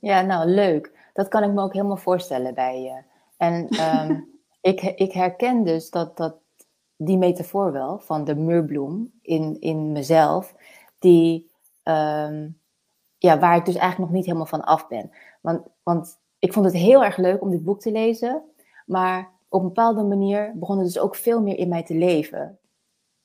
Ja, 0.00 0.20
nou 0.20 0.48
leuk. 0.48 1.10
Dat 1.12 1.28
kan 1.28 1.42
ik 1.42 1.52
me 1.52 1.62
ook 1.62 1.72
helemaal 1.72 1.96
voorstellen 1.96 2.54
bij 2.54 2.82
je. 2.82 3.02
En 3.36 3.80
um, 3.80 4.28
ik, 4.70 4.82
ik 4.82 5.12
herken 5.12 5.64
dus 5.64 5.90
dat, 5.90 6.16
dat 6.16 6.36
die 6.96 7.18
metafoor 7.18 7.72
wel 7.72 7.98
van 7.98 8.24
de 8.24 8.34
muurbloem 8.34 9.12
in, 9.22 9.60
in 9.60 9.92
mezelf, 9.92 10.54
die, 10.98 11.50
um, 11.84 12.60
ja, 13.18 13.38
waar 13.38 13.56
ik 13.56 13.64
dus 13.64 13.74
eigenlijk 13.74 13.98
nog 13.98 14.10
niet 14.10 14.26
helemaal 14.26 14.46
van 14.46 14.64
af 14.64 14.88
ben. 14.88 15.10
Want, 15.40 15.66
want 15.82 16.18
ik 16.38 16.52
vond 16.52 16.66
het 16.66 16.74
heel 16.74 17.04
erg 17.04 17.16
leuk 17.16 17.42
om 17.42 17.50
dit 17.50 17.64
boek 17.64 17.80
te 17.80 17.92
lezen, 17.92 18.42
maar 18.86 19.30
op 19.48 19.60
een 19.60 19.66
bepaalde 19.66 20.02
manier 20.02 20.52
begon 20.54 20.76
het 20.76 20.86
dus 20.86 20.98
ook 20.98 21.14
veel 21.14 21.42
meer 21.42 21.58
in 21.58 21.68
mij 21.68 21.82
te 21.82 21.94
leven. 21.94 22.58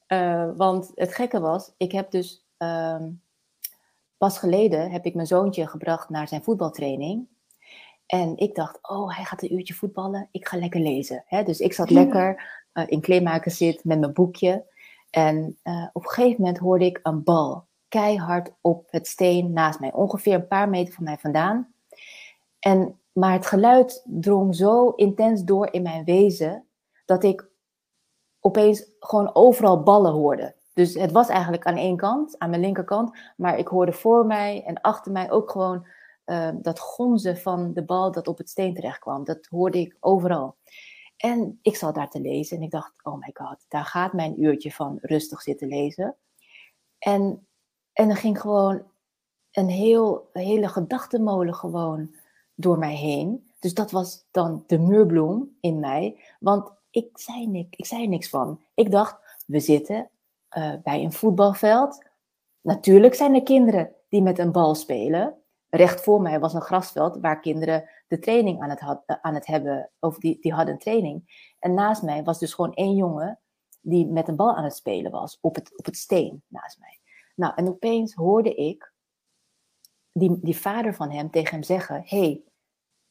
Uh, 0.07 0.50
want 0.55 0.91
het 0.95 1.13
gekke 1.13 1.39
was, 1.39 1.71
ik 1.77 1.91
heb 1.91 2.12
dus 2.12 2.45
um, 2.57 3.21
pas 4.17 4.38
geleden 4.38 4.91
heb 4.91 5.05
ik 5.05 5.15
mijn 5.15 5.27
zoontje 5.27 5.67
gebracht 5.67 6.09
naar 6.09 6.27
zijn 6.27 6.43
voetbaltraining. 6.43 7.27
En 8.05 8.38
ik 8.38 8.55
dacht, 8.55 8.79
oh, 8.81 9.15
hij 9.15 9.25
gaat 9.25 9.41
een 9.41 9.53
uurtje 9.53 9.74
voetballen, 9.74 10.27
ik 10.31 10.47
ga 10.47 10.57
lekker 10.57 10.79
lezen. 10.79 11.24
Hè? 11.25 11.43
Dus 11.43 11.59
ik 11.59 11.74
zat 11.74 11.89
lekker 11.89 12.43
uh, 12.74 12.83
in 12.88 13.01
kleermaker 13.01 13.51
zit 13.51 13.83
met 13.83 14.00
mijn 14.00 14.13
boekje. 14.13 14.65
En 15.09 15.57
uh, 15.63 15.88
op 15.93 16.03
een 16.03 16.09
gegeven 16.09 16.41
moment 16.41 16.57
hoorde 16.57 16.85
ik 16.85 17.00
een 17.03 17.24
bal 17.24 17.65
keihard 17.88 18.51
op 18.62 18.88
het 18.89 19.07
steen 19.07 19.53
naast 19.53 19.79
mij, 19.79 19.93
ongeveer 19.93 20.33
een 20.33 20.47
paar 20.47 20.69
meter 20.69 20.93
van 20.93 21.03
mij 21.03 21.17
vandaan. 21.17 21.74
En, 22.59 23.00
maar 23.11 23.33
het 23.33 23.46
geluid 23.46 24.03
drong 24.05 24.55
zo 24.55 24.89
intens 24.89 25.44
door 25.44 25.68
in 25.72 25.81
mijn 25.81 26.03
wezen 26.03 26.65
dat 27.05 27.24
ik 27.24 27.48
opeens 28.46 28.92
gewoon 29.00 29.36
overal 29.36 29.84
ballen 29.84 30.12
hoorde. 30.12 30.55
Dus 30.74 30.94
het 30.94 31.12
was 31.12 31.29
eigenlijk 31.29 31.66
aan 31.66 31.77
één 31.77 31.98
kant, 31.98 32.38
aan 32.38 32.50
mijn 32.50 32.62
linkerkant, 32.62 33.18
maar 33.38 33.58
ik 33.58 33.68
hoorde 33.68 33.94
voor 33.94 34.25
mij 34.25 34.64
en 34.64 34.81
achter 34.81 35.12
mij 35.12 35.31
ook 35.31 35.51
gewoon 35.51 35.88
uh, 36.25 36.50
dat 36.62 36.79
gonzen 36.79 37.38
van 37.38 37.74
de 37.74 37.84
bal 37.84 38.12
dat 38.12 38.27
op 38.27 38.38
het 38.38 38.50
steen 38.50 38.74
terecht 38.74 39.00
kwam. 39.00 39.24
Dat 39.24 39.46
hoorde 39.46 39.79
ik 39.79 39.98
overal. 40.00 40.55
En 41.18 41.60
ik 41.62 41.75
zat 41.75 41.96
daar 41.96 42.10
te 42.10 42.22
lezen 42.22 42.58
en 42.58 42.64
ik 42.64 42.72
dacht, 42.72 42.94
oh 43.03 43.20
my 43.20 43.29
god, 43.34 43.66
daar 43.68 43.86
gaat 43.86 44.14
mijn 44.14 44.44
uurtje 44.44 44.72
van 44.72 44.98
rustig 45.01 45.42
zitten 45.42 45.68
lezen. 45.68 46.16
En, 46.98 47.48
en 47.94 48.10
er 48.10 48.18
ging 48.18 48.42
gewoon 48.42 48.84
een, 49.51 49.70
heel, 49.70 50.29
hele 50.34 50.68
gedachtenmolen 50.68 51.55
gewoon 51.55 52.16
door 52.55 52.77
mij 52.77 52.96
heen. 52.96 53.51
Dus 53.60 53.74
dat 53.74 53.92
was 53.92 54.27
dan 54.31 54.64
de 54.68 54.79
muurbloem 54.79 55.58
in 55.60 55.79
mij. 55.79 56.24
Want 56.40 56.74
ik 56.96 57.10
zei, 57.14 57.48
niks, 57.48 57.77
ik 57.77 57.86
zei 57.86 58.08
niks 58.08 58.29
van. 58.29 58.62
Ik 58.74 58.92
dacht, 58.92 59.44
we 59.46 59.60
zitten 59.60 60.10
uh, 60.58 60.74
bij 60.84 61.03
een 61.03 61.14
voetbalveld. 61.14 62.05
Natuurlijk 62.62 63.14
zijn 63.14 63.34
er 63.34 63.44
kinderen 63.44 63.96
die 64.10 64.22
met 64.22 64.40
een 64.40 64.51
bal 64.51 64.75
spelen 64.75 65.46
recht 65.75 66.01
voor 66.01 66.22
mij 66.22 66.40
was 66.40 66.53
een 66.53 66.62
grasveld 66.62 67.18
waar 67.18 67.40
kinderen 67.40 67.90
de 68.08 68.20
training 68.20 68.62
aan 68.62 68.70
het, 68.70 68.79
had, 68.79 69.03
eh, 69.05 69.16
aan 69.22 69.34
het 69.34 69.46
hebben, 69.46 69.92
of 70.00 70.18
die, 70.18 70.38
die 70.40 70.53
hadden 70.53 70.74
een 70.74 70.79
training. 70.79 71.50
En 71.60 71.74
naast 71.74 72.03
mij 72.03 72.24
was 72.24 72.40
dus 72.40 72.53
gewoon 72.53 72.74
één 72.74 72.96
jongen 72.96 73.40
die 73.81 74.08
met 74.08 74.27
een 74.27 74.36
bal 74.36 74.55
aan 74.55 74.64
het 74.64 74.75
spelen 74.75 75.12
was, 75.12 75.38
op 75.42 75.55
het, 75.55 75.77
op 75.77 75.86
het 75.86 75.98
steen 75.98 76.44
naast 76.48 76.79
mij. 76.79 77.00
Nou, 77.36 77.53
en 77.55 77.68
opeens 77.68 78.14
hoorde 78.14 78.55
ik 78.55 78.94
die, 80.12 80.40
die 80.42 80.58
vader 80.58 80.94
van 80.94 81.12
hem 81.12 81.29
tegen 81.31 81.53
hem 81.53 81.64
zeggen: 81.64 82.01
hey, 82.05 82.42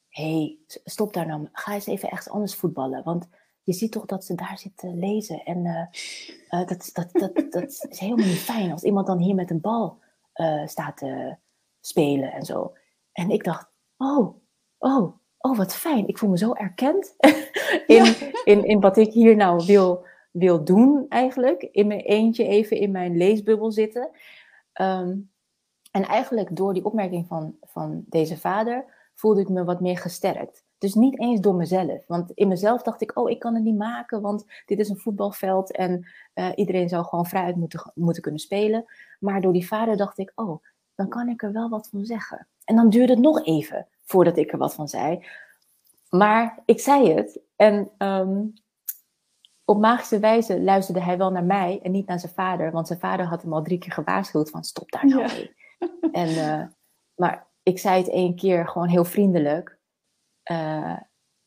hey, 0.08 0.58
stop 0.66 1.12
daar 1.12 1.26
nou, 1.26 1.48
ga 1.52 1.74
eens 1.74 1.86
even 1.86 2.10
ergens 2.10 2.28
anders 2.28 2.54
voetballen. 2.54 3.04
Want 3.04 3.28
je 3.64 3.72
ziet 3.72 3.92
toch 3.92 4.06
dat 4.06 4.24
ze 4.24 4.34
daar 4.34 4.58
zit 4.58 4.76
te 4.76 4.94
lezen. 4.94 5.44
En 5.44 5.64
uh, 5.64 6.60
uh, 6.60 6.66
dat, 6.66 6.90
dat, 6.92 7.12
dat, 7.12 7.52
dat 7.52 7.86
is 7.88 7.98
helemaal 7.98 8.26
niet 8.26 8.38
fijn 8.38 8.72
als 8.72 8.82
iemand 8.82 9.06
dan 9.06 9.18
hier 9.18 9.34
met 9.34 9.50
een 9.50 9.60
bal 9.60 9.98
uh, 10.34 10.66
staat 10.66 10.96
te 10.96 11.36
spelen 11.80 12.32
en 12.32 12.42
zo. 12.42 12.72
En 13.12 13.30
ik 13.30 13.44
dacht, 13.44 13.70
oh, 13.96 14.36
oh, 14.78 15.16
oh, 15.38 15.56
wat 15.56 15.74
fijn. 15.74 16.08
Ik 16.08 16.18
voel 16.18 16.30
me 16.30 16.38
zo 16.38 16.52
erkend 16.52 17.14
in, 17.86 18.14
in, 18.44 18.64
in 18.64 18.80
wat 18.80 18.96
ik 18.96 19.12
hier 19.12 19.36
nou 19.36 19.64
wil, 19.66 20.04
wil 20.30 20.64
doen 20.64 21.06
eigenlijk. 21.08 21.62
In 21.62 21.86
mijn 21.86 22.00
eentje 22.00 22.46
even 22.46 22.76
in 22.76 22.90
mijn 22.90 23.16
leesbubbel 23.16 23.72
zitten. 23.72 24.10
Um, 24.80 25.32
en 25.90 26.02
eigenlijk 26.02 26.56
door 26.56 26.74
die 26.74 26.84
opmerking 26.84 27.26
van, 27.26 27.56
van 27.60 28.04
deze 28.06 28.38
vader 28.38 28.84
voelde 29.14 29.40
ik 29.40 29.48
me 29.48 29.64
wat 29.64 29.80
meer 29.80 29.98
gesterkt. 29.98 30.63
Dus 30.84 30.94
niet 30.94 31.20
eens 31.20 31.40
door 31.40 31.54
mezelf. 31.54 32.06
Want 32.06 32.30
in 32.30 32.48
mezelf 32.48 32.82
dacht 32.82 33.02
ik, 33.02 33.18
oh, 33.18 33.30
ik 33.30 33.38
kan 33.38 33.54
het 33.54 33.64
niet 33.64 33.76
maken, 33.76 34.20
want 34.20 34.44
dit 34.66 34.78
is 34.78 34.88
een 34.88 34.98
voetbalveld 34.98 35.72
en 35.72 36.06
uh, 36.34 36.48
iedereen 36.54 36.88
zou 36.88 37.04
gewoon 37.04 37.26
vrijuit 37.26 37.56
moeten, 37.56 37.92
moeten 37.94 38.22
kunnen 38.22 38.40
spelen. 38.40 38.84
Maar 39.20 39.40
door 39.40 39.52
die 39.52 39.66
vader 39.66 39.96
dacht 39.96 40.18
ik, 40.18 40.32
oh, 40.34 40.64
dan 40.94 41.08
kan 41.08 41.28
ik 41.28 41.42
er 41.42 41.52
wel 41.52 41.68
wat 41.68 41.88
van 41.88 42.04
zeggen. 42.04 42.46
En 42.64 42.76
dan 42.76 42.90
duurde 42.90 43.12
het 43.12 43.22
nog 43.22 43.44
even 43.44 43.86
voordat 44.02 44.36
ik 44.36 44.52
er 44.52 44.58
wat 44.58 44.74
van 44.74 44.88
zei. 44.88 45.26
Maar 46.10 46.62
ik 46.64 46.80
zei 46.80 47.12
het 47.12 47.40
en 47.56 47.90
um, 47.98 48.52
op 49.64 49.78
magische 49.78 50.18
wijze 50.18 50.60
luisterde 50.60 51.02
hij 51.02 51.18
wel 51.18 51.30
naar 51.30 51.44
mij 51.44 51.80
en 51.82 51.90
niet 51.90 52.06
naar 52.06 52.20
zijn 52.20 52.32
vader. 52.32 52.70
Want 52.70 52.86
zijn 52.86 52.98
vader 52.98 53.26
had 53.26 53.42
hem 53.42 53.52
al 53.52 53.62
drie 53.62 53.78
keer 53.78 53.92
gewaarschuwd 53.92 54.50
van 54.50 54.64
stop 54.64 54.90
daar 54.90 55.06
nou 55.06 55.22
mee. 55.22 55.54
En, 56.12 56.28
uh, 56.28 56.62
maar 57.14 57.46
ik 57.62 57.78
zei 57.78 57.98
het 57.98 58.10
één 58.10 58.36
keer 58.36 58.68
gewoon 58.68 58.88
heel 58.88 59.04
vriendelijk. 59.04 59.73
Uh, 60.50 60.96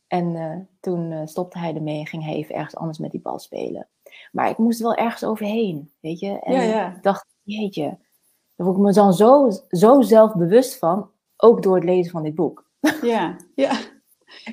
en 0.07 0.36
uh, 0.36 0.55
toen 0.79 1.27
stopte 1.27 1.60
hij 1.60 1.75
ermee 1.75 1.99
en 1.99 2.07
ging 2.07 2.23
hij 2.23 2.33
even 2.33 2.55
ergens 2.55 2.75
anders 2.75 2.97
met 2.97 3.12
die 3.12 3.21
bal 3.21 3.39
spelen. 3.39 3.88
Maar 4.31 4.49
ik 4.49 4.57
moest 4.57 4.79
wel 4.79 4.95
ergens 4.95 5.23
overheen, 5.23 5.91
weet 5.99 6.19
je. 6.19 6.39
En 6.39 6.53
ja, 6.53 6.62
ja. 6.62 6.95
ik 6.95 7.03
dacht, 7.03 7.25
jeetje, 7.43 7.97
daar 8.57 8.67
word 8.67 8.77
ik 8.77 8.83
me 8.83 8.93
dan 8.93 9.13
zo, 9.13 9.49
zo 9.69 10.01
zelfbewust 10.01 10.77
van, 10.77 11.10
ook 11.36 11.63
door 11.63 11.75
het 11.75 11.83
lezen 11.83 12.12
van 12.12 12.23
dit 12.23 12.36
boek. 12.36 12.69
Ja, 13.01 13.36
ja. 13.55 13.79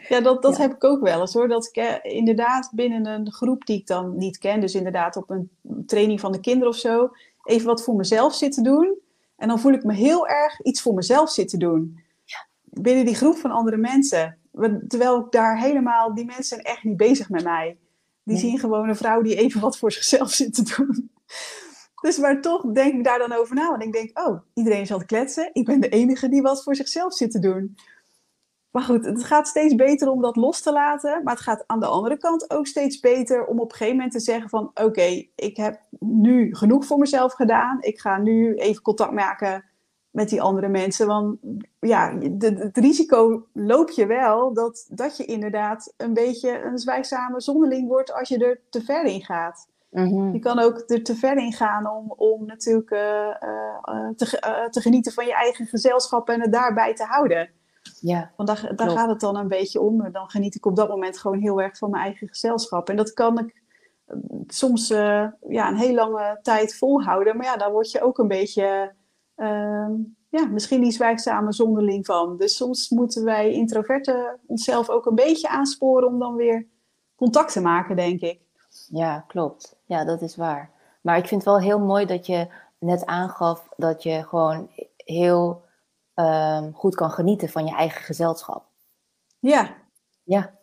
Ja, 0.09 0.21
dat, 0.21 0.43
dat 0.43 0.57
heb 0.57 0.73
ik 0.73 0.85
ook 0.85 1.03
wel 1.03 1.21
eens 1.21 1.33
hoor. 1.33 1.49
Dat 1.49 1.67
ik 1.67 1.77
eh, 1.77 2.17
inderdaad 2.17 2.71
binnen 2.75 3.07
een 3.07 3.33
groep 3.33 3.67
die 3.67 3.79
ik 3.79 3.87
dan 3.87 4.17
niet 4.17 4.39
ken, 4.39 4.61
dus 4.61 4.75
inderdaad 4.75 5.17
op 5.17 5.31
een 5.31 5.51
training 5.87 6.21
van 6.21 6.33
de 6.33 6.41
kinderen 6.41 6.69
of 6.69 6.77
zo, 6.77 7.11
even 7.45 7.67
wat 7.67 7.83
voor 7.83 7.95
mezelf 7.95 8.35
zit 8.35 8.53
te 8.53 8.63
doen. 8.63 8.99
En 9.37 9.49
dan 9.49 9.59
voel 9.59 9.73
ik 9.73 9.85
me 9.85 9.95
heel 9.95 10.29
erg 10.29 10.63
iets 10.63 10.83
voor 10.83 10.95
mezelf 10.95 11.31
zitten 11.31 11.59
doen. 11.59 12.04
Binnen 12.81 13.05
die 13.05 13.15
groep 13.15 13.37
van 13.37 13.51
andere 13.51 13.77
mensen. 13.77 14.39
Terwijl 14.89 15.21
ik 15.21 15.31
daar 15.31 15.59
helemaal, 15.59 16.15
die 16.15 16.25
mensen 16.25 16.45
zijn 16.45 16.61
echt 16.61 16.85
niet 16.85 16.97
bezig 16.97 17.29
met 17.29 17.45
mij. 17.45 17.79
Die 18.23 18.37
zien 18.37 18.59
gewoon 18.59 18.89
een 18.89 18.97
vrouw 18.97 19.23
die 19.23 19.37
even 19.37 19.61
wat 19.61 19.79
voor 19.79 19.93
zichzelf 19.93 20.31
zit 20.31 20.55
te 20.55 20.75
doen. 20.77 21.11
Dus 22.05 22.19
maar 22.19 22.41
toch 22.41 22.63
denk 22.73 22.95
ik 22.95 23.05
daar 23.05 23.19
dan 23.19 23.33
over 23.33 23.55
na. 23.55 23.71
Want 23.71 23.83
ik 23.83 23.93
denk, 23.93 24.19
oh, 24.19 24.41
iedereen 24.55 24.87
zal 24.87 25.05
kletsen. 25.05 25.51
Ik 25.53 25.65
ben 25.65 25.81
de 25.81 25.89
enige 25.89 26.29
die 26.29 26.43
wat 26.43 26.63
voor 26.63 26.77
zichzelf 26.77 27.15
zit 27.15 27.31
te 27.31 27.39
doen. 27.39 27.75
maar 28.71 28.83
goed, 28.83 29.05
het 29.05 29.25
gaat 29.25 29.49
steeds 29.49 29.75
beter 29.75 30.09
om 30.09 30.23
dat 30.23 30.37
los 30.37 30.61
te 30.61 30.73
laten. 30.73 31.23
Maar 31.23 31.35
het 31.35 31.43
gaat 31.43 31.65
aan 31.67 31.81
de 31.81 31.87
andere 31.87 32.19
kant 32.19 32.51
ook 32.51 32.67
steeds 32.67 33.01
beter 33.01 33.47
om 33.47 33.61
op 33.61 33.71
een 33.71 33.77
gegeven 33.77 33.97
moment 33.97 34.13
te 34.13 34.21
zeggen 34.21 34.49
van... 34.49 34.71
Oké, 34.75 35.27
ik 35.35 35.57
heb 35.57 35.81
nu 35.99 36.55
genoeg 36.55 36.87
voor 36.87 36.99
mezelf 36.99 37.33
gedaan. 37.33 37.77
Ik 37.81 38.01
ga 38.01 38.19
nu 38.19 38.55
even 38.55 38.83
contact 38.83 39.13
maken 39.13 39.65
met 40.15 40.29
die 40.29 40.43
andere 40.43 40.69
mensen. 40.69 41.07
Want 41.07 41.39
ja, 41.81 42.19
het 42.39 42.77
risico 42.77 43.47
loop 43.53 43.91
je 43.91 44.07
wel 44.07 44.53
dat, 44.53 44.87
dat 44.91 45.17
je 45.17 45.25
inderdaad 45.25 45.93
een 45.97 46.15
beetje 46.15 46.63
een 46.63 46.79
zwijgzame 46.79 47.41
zonderling 47.41 47.89
wordt 47.89 48.13
als 48.13 48.29
je 48.29 48.39
er 48.39 48.61
te 48.71 48.83
ver 48.83 49.05
in 49.05 49.23
gaat. 49.23 49.69
Mhm. 49.91 50.33
Je 50.33 50.39
kan 50.39 50.59
ook 50.59 50.83
er 50.87 51.03
te 51.03 51.15
ver 51.15 51.37
in 51.37 51.53
gaan 51.53 51.91
om, 51.91 52.13
om 52.17 52.47
natuurlijk 52.47 52.91
uh, 52.91 53.01
uh, 53.01 54.09
te, 54.17 54.69
te 54.71 54.81
genieten 54.81 55.13
van 55.13 55.27
je 55.27 55.35
eigen 55.35 55.67
gezelschap 55.67 56.29
en 56.29 56.41
het 56.41 56.53
daarbij 56.53 56.95
te 56.95 57.05
houden. 57.05 57.51
Ja, 58.01 58.31
Want 58.37 58.49
daar, 58.49 58.73
daar 58.77 58.91
gaat 58.91 59.09
het 59.09 59.21
dan 59.21 59.37
een 59.37 59.49
beetje 59.49 59.81
om. 59.81 60.13
Dan 60.13 60.31
geniet 60.31 60.55
ik 60.55 60.67
op 60.67 60.77
dat 60.77 60.89
moment 60.89 61.19
gewoon 61.19 61.39
heel 61.39 61.63
erg 61.63 61.79
van 61.79 61.91
mijn 61.91 62.05
eigen 62.05 62.29
gezelschap. 62.29 62.89
En 62.89 62.97
dat 62.97 63.13
kan 63.13 63.39
ik 63.39 63.63
soms 64.47 64.89
ja, 64.89 65.69
een 65.69 65.77
heel 65.77 65.95
lange 65.95 66.39
tijd 66.43 66.77
volhouden. 66.77 67.37
Maar 67.37 67.47
ja, 67.47 67.57
daar 67.57 67.73
word 67.73 67.91
je 67.91 68.03
ook 68.03 68.19
een 68.19 68.29
beetje 68.29 68.93
ja, 70.29 70.47
misschien 70.51 70.81
die 70.81 70.91
zwijgzame 70.91 71.53
zonderling 71.53 72.07
van. 72.07 72.37
Dus 72.37 72.57
soms 72.57 72.89
moeten 72.89 73.25
wij 73.25 73.53
introverten 73.53 74.41
onszelf 74.47 74.89
ook 74.89 75.07
een 75.07 75.15
beetje 75.15 75.49
aansporen 75.49 76.09
om 76.09 76.19
dan 76.19 76.35
weer 76.35 76.67
contact 77.15 77.53
te 77.53 77.61
maken, 77.61 77.97
denk 77.97 78.21
ik. 78.21 78.41
Ja, 78.89 79.25
klopt. 79.27 79.77
Ja, 79.85 80.05
dat 80.05 80.23
is 80.23 80.37
waar. 80.37 80.71
Maar 81.01 81.17
ik 81.17 81.27
vind 81.27 81.45
het 81.45 81.51
wel 81.51 81.61
heel 81.61 81.79
mooi 81.79 82.07
dat 82.07 82.27
je 82.27 82.49
net 82.79 83.07
aangaf 83.07 83.69
dat 83.77 84.03
je 84.03 84.23
gewoon 84.23 84.71
heel 84.97 85.63
ehm, 86.15 86.73
goed 86.73 86.95
kan 86.95 87.11
genieten 87.11 87.49
van 87.49 87.67
je 87.67 87.75
eigen 87.75 88.03
gezelschap. 88.03 88.65
Ja. 89.39 89.75
Ja. 90.23 90.59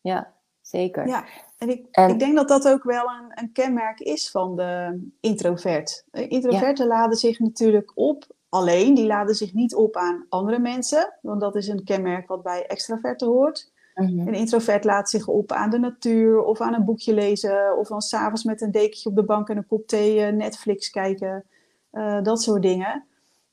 Ja, 0.00 0.32
zeker. 0.68 1.06
Ja, 1.06 1.24
en 1.58 1.68
ik, 1.68 1.86
ik 1.90 2.18
denk 2.18 2.36
dat 2.36 2.48
dat 2.48 2.68
ook 2.68 2.82
wel 2.82 3.04
een, 3.04 3.30
een 3.34 3.52
kenmerk 3.52 4.00
is 4.00 4.30
van 4.30 4.56
de 4.56 5.00
introvert. 5.20 6.04
Introverten 6.12 6.86
laden 6.86 7.16
zich 7.16 7.38
natuurlijk 7.38 7.92
op 7.94 8.24
alleen, 8.48 8.94
die 8.94 9.06
laden 9.06 9.34
zich 9.34 9.54
niet 9.54 9.74
op 9.74 9.96
aan 9.96 10.26
andere 10.28 10.58
mensen, 10.58 11.14
want 11.22 11.40
dat 11.40 11.56
is 11.56 11.68
een 11.68 11.84
kenmerk 11.84 12.28
wat 12.28 12.42
bij 12.42 12.66
extraverten 12.66 13.26
hoort. 13.26 13.70
Mhm. 13.94 14.28
Een 14.28 14.34
introvert 14.34 14.84
laat 14.84 15.10
zich 15.10 15.26
op 15.26 15.52
aan 15.52 15.70
de 15.70 15.78
natuur 15.78 16.42
of 16.42 16.60
aan 16.60 16.74
een 16.74 16.84
boekje 16.84 17.14
lezen 17.14 17.78
of 17.78 17.88
dan 17.88 18.00
s'avonds 18.00 18.44
met 18.44 18.60
een 18.60 18.70
dekentje 18.70 19.08
op 19.08 19.16
de 19.16 19.24
bank 19.24 19.48
en 19.48 19.56
een 19.56 19.66
kop 19.66 19.86
thee 19.86 20.20
eh, 20.20 20.32
Netflix 20.32 20.90
kijken, 20.90 21.44
uh, 21.92 22.22
dat 22.22 22.42
soort 22.42 22.62
dingen. 22.62 23.04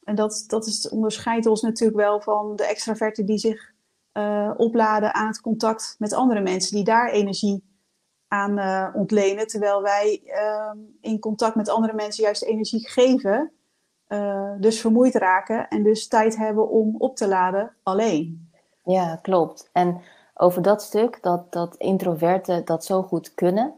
En 0.04 0.16
dat, 0.16 0.44
dat 0.48 0.66
is, 0.66 0.90
onderscheidt 0.90 1.46
ons 1.46 1.62
natuurlijk 1.62 2.00
wel 2.00 2.22
van 2.22 2.56
de 2.56 2.66
extraverten 2.66 3.26
die 3.26 3.38
zich 3.38 3.74
uh, 4.18 4.52
opladen 4.58 5.14
aan 5.14 5.28
het 5.28 5.42
contact 5.42 5.96
met 6.00 6.14
andere 6.14 6.42
mensen, 6.42 6.76
die 6.76 6.84
daar 6.84 7.10
energie 7.10 7.64
aan 8.28 8.60
uh, 8.60 8.90
ontlenen. 8.94 9.48
Terwijl 9.48 9.82
wij 9.82 10.22
uh, 10.26 10.72
in 11.02 11.20
contact 11.20 11.56
met 11.56 11.70
andere 11.70 11.94
mensen 11.94 12.24
juist 12.24 12.44
energie 12.44 12.90
geven, 12.90 13.52
uh, 14.08 14.52
dus 14.60 14.82
vermoeid 14.82 15.16
raken 15.16 15.68
en 15.68 15.84
dus 15.84 16.08
tijd 16.08 16.38
hebben 16.38 16.70
om 16.70 16.96
op 16.98 17.16
te 17.16 17.28
laden 17.28 17.76
alleen. 17.84 18.50
Ja, 18.84 19.20
klopt. 19.22 19.70
En 19.74 20.02
over 20.34 20.62
dat 20.62 20.82
stuk, 20.82 21.18
dat, 21.22 21.52
dat 21.52 21.76
introverten 21.76 22.66
dat 22.66 22.86
zo 22.86 23.04
goed 23.04 23.34
kunnen, 23.34 23.74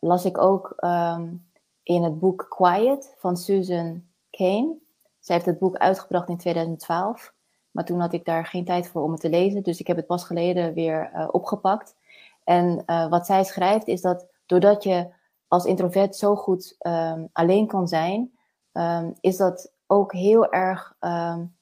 las 0.00 0.24
ik 0.24 0.38
ook 0.38 0.74
um, 0.76 1.48
in 1.82 2.02
het 2.02 2.18
boek 2.18 2.46
Quiet 2.48 3.14
van 3.18 3.36
Susan 3.36 4.04
Kane. 4.30 4.76
Zij 5.18 5.34
heeft 5.34 5.46
het 5.46 5.58
boek 5.58 5.76
uitgebracht 5.76 6.28
in 6.28 6.36
2012. 6.36 7.34
Maar 7.78 7.86
toen 7.86 8.00
had 8.00 8.12
ik 8.12 8.24
daar 8.24 8.46
geen 8.46 8.64
tijd 8.64 8.88
voor 8.88 9.02
om 9.02 9.10
het 9.12 9.20
te 9.20 9.28
lezen. 9.28 9.62
Dus 9.62 9.80
ik 9.80 9.86
heb 9.86 9.96
het 9.96 10.06
pas 10.06 10.24
geleden 10.24 10.74
weer 10.74 11.10
uh, 11.14 11.28
opgepakt. 11.30 11.96
En 12.44 12.82
uh, 12.86 13.08
wat 13.08 13.26
zij 13.26 13.44
schrijft 13.44 13.86
is 13.86 14.00
dat 14.00 14.26
doordat 14.46 14.82
je 14.82 15.08
als 15.48 15.64
introvert 15.64 16.16
zo 16.16 16.36
goed 16.36 16.76
um, 16.78 17.28
alleen 17.32 17.66
kan 17.66 17.88
zijn, 17.88 18.38
um, 18.72 19.14
is 19.20 19.36
dat 19.36 19.72
ook 19.86 20.12
heel 20.12 20.52
erg 20.52 20.96
um, 21.00 21.56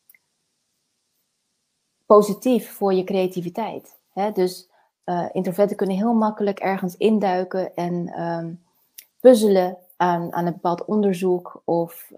positief 2.07 2.73
voor 2.73 2.95
je 2.95 3.05
creativiteit. 3.05 3.99
Hè? 4.13 4.33
Dus 4.33 4.71
uh, 5.05 5.29
introverten 5.33 5.77
kunnen 5.77 5.97
heel 5.97 6.15
makkelijk 6.15 6.59
ergens 6.59 6.97
induiken 6.97 7.75
en 7.75 8.61
puzzelen 9.21 9.79
aan, 9.97 10.33
aan 10.33 10.47
een 10.47 10.53
bepaald 10.53 10.85
onderzoek. 10.85 11.63
Of 11.65 12.09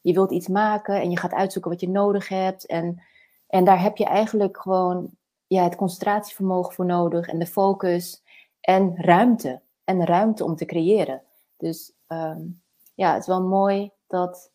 je 0.00 0.12
wilt 0.12 0.30
iets 0.30 0.48
maken 0.48 1.00
en 1.00 1.10
je 1.10 1.18
gaat 1.18 1.32
uitzoeken 1.32 1.70
wat 1.70 1.80
je 1.80 1.88
nodig 1.88 2.28
hebt. 2.28 2.66
En 2.66 3.00
en 3.46 3.64
daar 3.64 3.82
heb 3.82 3.96
je 3.96 4.04
eigenlijk 4.04 4.56
gewoon 4.56 5.10
ja, 5.46 5.62
het 5.62 5.76
concentratievermogen 5.76 6.74
voor 6.74 6.86
nodig 6.86 7.28
en 7.28 7.38
de 7.38 7.46
focus 7.46 8.22
en 8.60 8.94
ruimte. 8.96 9.64
En 9.84 10.04
ruimte 10.04 10.44
om 10.44 10.56
te 10.56 10.64
creëren. 10.64 11.22
Dus 11.56 11.92
um, 12.08 12.62
ja, 12.94 13.12
het 13.12 13.20
is 13.20 13.26
wel 13.26 13.42
mooi 13.42 13.90
dat 14.06 14.50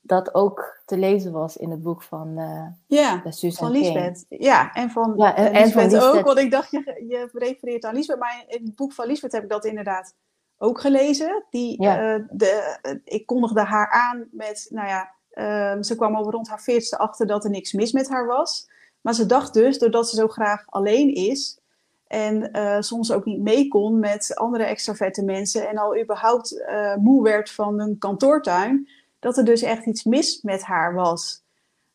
dat 0.00 0.34
ook 0.34 0.80
te 0.84 0.98
lezen 0.98 1.32
was 1.32 1.56
in 1.56 1.70
het 1.70 1.82
boek 1.82 2.02
van 2.02 2.38
uh, 2.38 2.66
ja, 2.86 3.22
van 3.32 3.70
Lisbeth. 3.70 4.26
Ja, 4.28 4.72
en 4.72 4.90
van, 4.90 5.14
ja, 5.16 5.36
en, 5.36 5.52
en 5.52 5.64
Lisbeth 5.64 5.96
van 5.96 6.00
ook, 6.00 6.24
want 6.24 6.38
ik 6.38 6.50
dacht, 6.50 6.70
je, 6.70 7.04
je 7.08 7.28
refereert 7.32 7.84
aan 7.84 7.94
Lisbeth, 7.94 8.18
maar 8.18 8.44
in 8.46 8.64
het 8.64 8.74
boek 8.74 8.92
van 8.92 9.06
Lisbeth 9.06 9.32
heb 9.32 9.42
ik 9.42 9.48
dat 9.48 9.64
inderdaad 9.64 10.14
ook 10.58 10.80
gelezen. 10.80 11.44
Die, 11.50 11.82
ja. 11.82 12.18
uh, 12.18 12.24
de, 12.30 12.78
uh, 12.82 12.94
ik 13.04 13.26
kondigde 13.26 13.62
haar 13.62 13.90
aan 13.90 14.28
met, 14.30 14.66
nou 14.70 14.88
ja, 14.88 15.14
Um, 15.40 15.82
ze 15.82 15.96
kwam 15.96 16.14
al 16.14 16.30
rond 16.30 16.48
haar 16.48 16.62
veertigste 16.62 16.98
achter 16.98 17.26
dat 17.26 17.44
er 17.44 17.50
niks 17.50 17.72
mis 17.72 17.92
met 17.92 18.08
haar 18.08 18.26
was. 18.26 18.68
Maar 19.00 19.14
ze 19.14 19.26
dacht 19.26 19.54
dus, 19.54 19.78
doordat 19.78 20.08
ze 20.08 20.16
zo 20.16 20.28
graag 20.28 20.64
alleen 20.66 21.14
is 21.14 21.58
en 22.06 22.56
uh, 22.56 22.80
soms 22.80 23.12
ook 23.12 23.24
niet 23.24 23.40
mee 23.40 23.68
kon 23.68 23.98
met 23.98 24.34
andere 24.34 24.64
extraverte 24.64 25.24
mensen 25.24 25.68
en 25.68 25.78
al 25.78 26.00
überhaupt 26.00 26.52
uh, 26.52 26.96
moe 26.96 27.22
werd 27.22 27.50
van 27.50 27.80
een 27.80 27.98
kantoortuin, 27.98 28.88
dat 29.18 29.36
er 29.36 29.44
dus 29.44 29.62
echt 29.62 29.86
iets 29.86 30.04
mis 30.04 30.42
met 30.42 30.62
haar 30.62 30.94
was. 30.94 31.42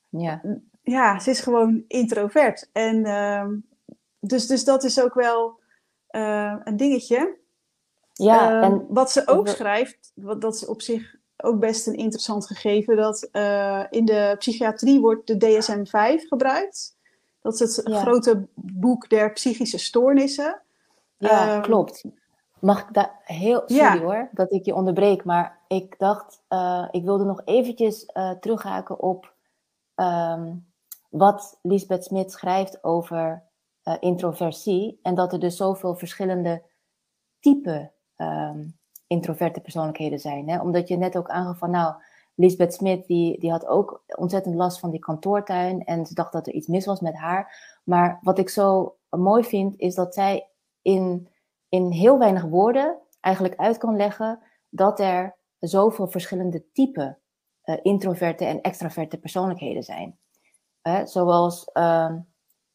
Ja, 0.09 0.41
ja 0.81 1.19
ze 1.19 1.29
is 1.29 1.39
gewoon 1.39 1.83
introvert. 1.87 2.69
En 2.71 2.95
uh, 3.05 3.47
dus, 4.19 4.47
dus 4.47 4.63
dat 4.63 4.83
is 4.83 5.01
ook 5.01 5.13
wel 5.13 5.59
uh, 6.11 6.55
een 6.63 6.77
dingetje. 6.77 7.37
Ja, 8.13 8.51
ehm, 8.51 8.71
en 8.71 8.85
wat 8.89 9.11
ze 9.11 9.27
ook 9.27 9.47
schrijft, 9.47 10.11
wat, 10.15 10.41
dat 10.41 10.57
ze 10.57 10.67
op 10.67 10.81
zich 10.81 11.15
ook 11.43 11.59
best 11.59 11.87
een 11.87 11.95
interessant 11.95 12.47
gegeven 12.47 12.95
dat 12.95 13.29
uh, 13.31 13.83
in 13.89 14.05
de 14.05 14.35
psychiatrie 14.37 14.99
wordt 14.99 15.27
de 15.27 15.37
DSM-5 15.37 16.27
gebruikt. 16.27 16.97
Dat 17.41 17.53
is 17.53 17.75
het 17.75 17.95
grote 17.95 18.47
boek 18.55 19.09
der 19.09 19.31
psychische 19.31 19.77
stoornissen. 19.77 20.61
Ja, 21.17 21.57
uh, 21.57 21.61
klopt. 21.61 22.03
Mag 22.59 22.81
ik 22.81 22.93
daar 22.93 23.21
heel... 23.23 23.63
Sorry 23.65 23.81
ja. 23.81 23.99
hoor, 23.99 24.29
dat 24.31 24.51
ik 24.51 24.65
je 24.65 24.75
onderbreek. 24.75 25.23
Maar 25.23 25.59
ik 25.67 25.95
dacht, 25.97 26.41
uh, 26.49 26.87
ik 26.91 27.03
wilde 27.03 27.23
nog 27.23 27.41
eventjes 27.45 28.05
terughaken 28.39 28.99
op 28.99 29.33
um, 29.95 30.65
wat 31.09 31.59
Lisbeth 31.61 32.03
Smit 32.03 32.31
schrijft 32.31 32.83
over 32.83 33.43
introversie. 33.99 34.99
En 35.01 35.15
dat 35.15 35.33
er 35.33 35.39
dus 35.39 35.57
zoveel 35.57 35.95
verschillende 35.95 36.61
typen 37.39 37.91
um, 38.17 38.77
introverte 39.13 39.59
persoonlijkheden 39.59 40.19
zijn. 40.19 40.49
Hè? 40.49 40.61
Omdat 40.61 40.87
je 40.87 40.97
net 40.97 41.17
ook 41.17 41.29
aangaf 41.29 41.57
van, 41.57 41.71
nou, 41.71 41.93
Lisbeth 42.35 42.73
Smit, 42.73 43.07
die, 43.07 43.39
die 43.39 43.51
had 43.51 43.65
ook 43.65 44.03
ontzettend 44.15 44.55
last 44.55 44.79
van 44.79 44.91
die 44.91 44.99
kantoortuin. 44.99 45.83
En 45.83 46.05
ze 46.05 46.13
dacht 46.13 46.31
dat 46.31 46.47
er 46.47 46.53
iets 46.53 46.67
mis 46.67 46.85
was 46.85 46.99
met 46.99 47.15
haar. 47.15 47.79
Maar 47.83 48.19
wat 48.21 48.39
ik 48.39 48.49
zo 48.49 48.95
mooi 49.09 49.43
vind, 49.43 49.79
is 49.79 49.95
dat 49.95 50.13
zij 50.13 50.49
in, 50.81 51.27
in 51.69 51.91
heel 51.91 52.19
weinig 52.19 52.43
woorden 52.43 52.97
eigenlijk 53.19 53.55
uit 53.55 53.77
kan 53.77 53.95
leggen 53.95 54.39
dat 54.69 54.99
er 54.99 55.35
zoveel 55.59 56.07
verschillende 56.07 56.71
typen 56.71 57.17
uh, 57.65 57.77
introverte 57.81 58.45
en 58.45 58.61
extraverte 58.61 59.17
persoonlijkheden 59.17 59.83
zijn. 59.83 60.17
Uh, 60.83 61.05
zoals 61.05 61.69
uh, 61.73 62.11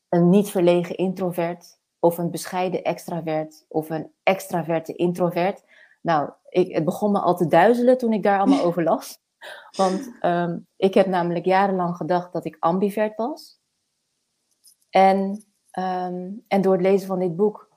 een 0.08 0.28
niet 0.28 0.50
verlegen 0.50 0.96
introvert, 0.96 1.78
of 2.00 2.18
een 2.18 2.30
bescheiden 2.30 2.82
extravert, 2.82 3.64
of 3.68 3.90
een 3.90 4.12
extraverte 4.22 4.92
introvert. 4.92 5.64
Nou, 6.08 6.30
ik, 6.48 6.74
het 6.74 6.84
begon 6.84 7.12
me 7.12 7.18
al 7.18 7.36
te 7.36 7.46
duizelen 7.46 7.98
toen 7.98 8.12
ik 8.12 8.22
daar 8.22 8.38
allemaal 8.38 8.64
over 8.68 8.82
las. 8.82 9.18
Want 9.76 10.10
um, 10.22 10.66
ik 10.76 10.94
heb 10.94 11.06
namelijk 11.06 11.44
jarenlang 11.44 11.96
gedacht 11.96 12.32
dat 12.32 12.44
ik 12.44 12.56
ambivert 12.58 13.16
was. 13.16 13.60
En, 14.90 15.44
um, 15.78 16.44
en 16.48 16.60
door 16.60 16.72
het 16.72 16.82
lezen 16.82 17.06
van 17.06 17.18
dit 17.18 17.36
boek 17.36 17.70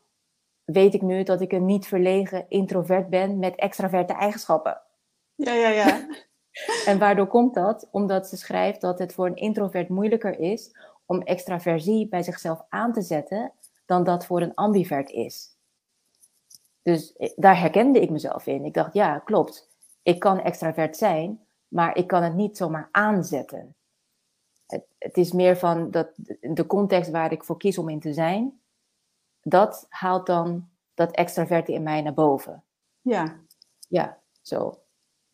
weet 0.64 0.94
ik 0.94 1.02
nu 1.02 1.24
dat 1.24 1.42
ik 1.42 1.52
een 1.52 1.66
niet 1.66 1.88
verlegen 1.88 2.50
introvert 2.50 3.10
ben 3.10 3.40
met 3.40 3.56
extraverte 3.56 4.14
eigenschappen. 4.14 4.82
Ja, 5.36 5.54
ja, 5.54 5.70
ja. 5.70 6.08
en 6.90 7.00
waardoor 7.00 7.28
komt 7.28 7.54
dat? 7.54 7.88
Omdat 7.92 8.28
ze 8.28 8.38
schrijft 8.38 8.82
dat 8.82 9.00
het 9.00 9.14
voor 9.14 9.26
een 9.26 9.36
introvert 9.36 9.90
moeilijker 9.90 10.40
is 10.40 10.76
om 11.06 11.22
extraversie 11.22 12.08
bij 12.08 12.24
zichzelf 12.24 12.66
aan 12.70 12.94
te 12.94 13.02
zetten 13.02 13.54
dan 13.86 14.04
dat 14.04 14.26
voor 14.26 14.42
een 14.42 14.54
ambivert 14.54 15.10
is. 15.10 15.51
Dus 16.82 17.14
eh, 17.16 17.32
daar 17.36 17.60
herkende 17.60 18.02
ik 18.02 18.10
mezelf 18.10 18.48
in. 18.48 18.66
Ik 18.66 18.74
dacht, 18.74 18.94
ja, 18.94 19.20
klopt. 19.20 19.70
Ik 20.02 20.20
kan 20.20 20.40
extravert 20.40 20.98
zijn, 20.98 21.46
maar 21.68 21.98
ik 21.98 22.08
kan 22.08 22.24
het 22.24 22.36
niet 22.36 22.58
zomaar 22.58 22.90
aanzetten. 22.92 23.76
het, 24.68 24.86
het, 24.98 25.18
is 25.18 25.32
meer 25.32 25.58
van 25.58 25.92
dat 25.92 26.12
de 26.40 26.66
context 26.68 27.12
waar 27.12 27.32
ik 27.32 27.44
voor 27.44 27.58
kies 27.58 27.78
om 27.78 27.90
in 27.90 28.00
te 28.00 28.14
zijn, 28.14 28.62
dat 29.42 29.86
haalt 29.90 30.26
dan 30.26 30.70
dat 30.94 31.12
extraverte 31.12 31.74
in 31.74 31.84
mij 31.84 32.02
naar 32.02 32.14
boven. 32.14 32.64
Ja. 33.02 33.40
Ja, 33.88 34.20
zo. 34.42 34.82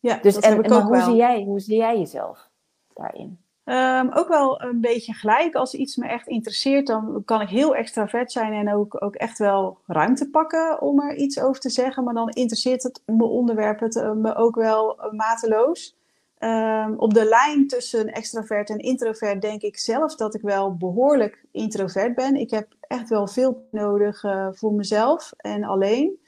Ja, 0.00 0.18
dus 0.18 0.38
en, 0.38 0.62
en 0.62 0.82
hoe, 0.82 1.00
zie 1.00 1.14
jij, 1.14 1.42
hoe 1.42 1.60
zie 1.60 1.76
jij 1.76 1.98
jezelf 1.98 2.50
daarin? 2.94 3.40
Um, 3.68 4.12
ook 4.12 4.28
wel 4.28 4.62
een 4.62 4.80
beetje 4.80 5.12
gelijk. 5.12 5.54
Als 5.54 5.74
iets 5.74 5.96
me 5.96 6.06
echt 6.06 6.26
interesseert, 6.26 6.86
dan 6.86 7.22
kan 7.24 7.40
ik 7.40 7.48
heel 7.48 7.74
extravert 7.74 8.32
zijn 8.32 8.52
en 8.52 8.74
ook, 8.74 9.02
ook 9.02 9.14
echt 9.14 9.38
wel 9.38 9.78
ruimte 9.86 10.30
pakken 10.30 10.80
om 10.80 11.00
er 11.00 11.16
iets 11.16 11.40
over 11.40 11.60
te 11.60 11.70
zeggen. 11.70 12.04
Maar 12.04 12.14
dan 12.14 12.28
interesseert 12.28 12.82
het 12.82 13.02
me 13.06 13.24
onderwerp 13.24 13.80
het 13.80 13.96
eh, 13.96 14.12
me 14.12 14.34
ook 14.34 14.54
wel 14.54 14.98
uh, 14.98 15.12
mateloos. 15.12 15.96
Um, 16.38 16.94
op 16.98 17.14
de 17.14 17.24
lijn 17.24 17.66
tussen 17.66 18.12
extravert 18.12 18.70
en 18.70 18.78
introvert 18.78 19.42
denk 19.42 19.62
ik 19.62 19.78
zelf 19.78 20.14
dat 20.14 20.34
ik 20.34 20.42
wel 20.42 20.76
behoorlijk 20.76 21.44
introvert 21.52 22.14
ben. 22.14 22.36
Ik 22.36 22.50
heb 22.50 22.66
echt 22.80 23.08
wel 23.08 23.26
veel 23.26 23.66
nodig 23.70 24.22
uh, 24.22 24.48
voor 24.52 24.72
mezelf 24.72 25.32
en 25.36 25.64
alleen. 25.64 26.18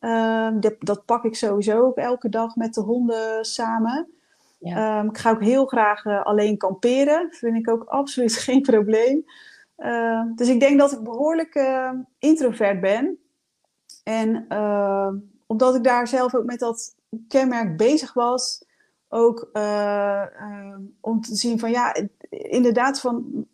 Um, 0.00 0.60
dat, 0.60 0.74
dat, 0.78 1.04
pak 1.04 1.24
ik 1.24 1.36
sowieso 1.36 1.80
ook 1.80 1.96
elke 1.96 2.28
dag 2.28 2.56
met 2.56 2.74
de 2.74 2.80
honden 2.80 3.44
samen. 3.44 4.08
Ja. 4.58 4.98
Um, 4.98 5.08
ik 5.08 5.18
ga 5.18 5.30
ook 5.30 5.42
heel 5.42 5.66
graag 5.66 6.04
uh, 6.04 6.24
alleen 6.24 6.56
kamperen. 6.56 7.28
Vind 7.30 7.56
ik 7.56 7.70
ook 7.70 7.84
absoluut 7.84 8.36
geen 8.46 8.62
probleem. 8.62 9.24
dus 10.34 10.48
ik 10.48 10.60
denk 10.60 10.78
dat 10.78 10.92
ik 10.92 11.02
behoorlijk 11.02 11.68
introvert 12.18 12.80
ben. 12.80 13.18
En 14.04 14.46
omdat 15.46 15.74
ik 15.74 15.84
daar 15.84 16.08
zelf 16.08 16.34
ook 16.34 16.44
met 16.44 16.58
dat 16.58 16.94
kenmerk 17.28 17.76
bezig 17.76 18.12
was 18.12 18.66
ook 19.08 19.50
uh, 19.52 20.24
om 21.00 21.20
te 21.20 21.34
zien 21.34 21.58
van 21.58 21.70
ja, 21.70 21.94
inderdaad 22.30 23.00
van 23.00 23.46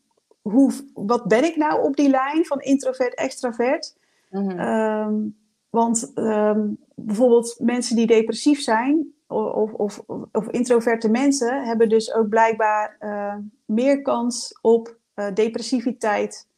hoe, 0.42 0.72
wat 0.94 1.28
ben 1.28 1.44
ik 1.44 1.56
nou 1.56 1.82
op 1.82 1.96
die 1.96 2.08
lijn 2.08 2.44
van 2.44 2.60
introvert, 2.60 3.14
extravert? 3.14 3.96
Mm 4.30 4.48
-hmm. 4.48 4.60
um, 4.60 5.36
want 5.70 6.12
um, 6.14 6.78
bijvoorbeeld 6.94 7.56
mensen 7.58 7.96
die 7.96 8.06
depressief 8.06 8.60
zijn 8.60 9.13
of, 9.26 9.72
of, 9.72 10.02
of, 10.32 10.48
introverte 10.48 11.08
mensen 11.08 11.64
hebben 11.64 11.88
dus 11.88 12.14
ook 12.14 12.28
blijkbaar 12.28 12.96
uh, 13.00 13.34
meer 13.64 14.02
kans 14.02 14.58
op 14.60 14.96
depressiviteit. 15.34 16.48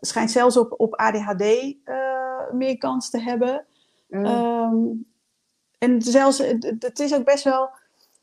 schijnt 0.00 0.30
zelfs 0.30 0.56
op, 0.56 0.74
op 0.76 0.94
ADHD 0.94 1.74
meer 2.52 2.78
kans 2.78 3.10
te 3.10 3.20
hebben. 3.20 3.66
Mm. 4.08 4.24
Um, 4.24 5.06
en 5.78 6.02
zelfs, 6.02 6.38
het 6.78 7.00
is 7.00 7.14
ook 7.14 7.24
best 7.24 7.44
wel 7.44 7.70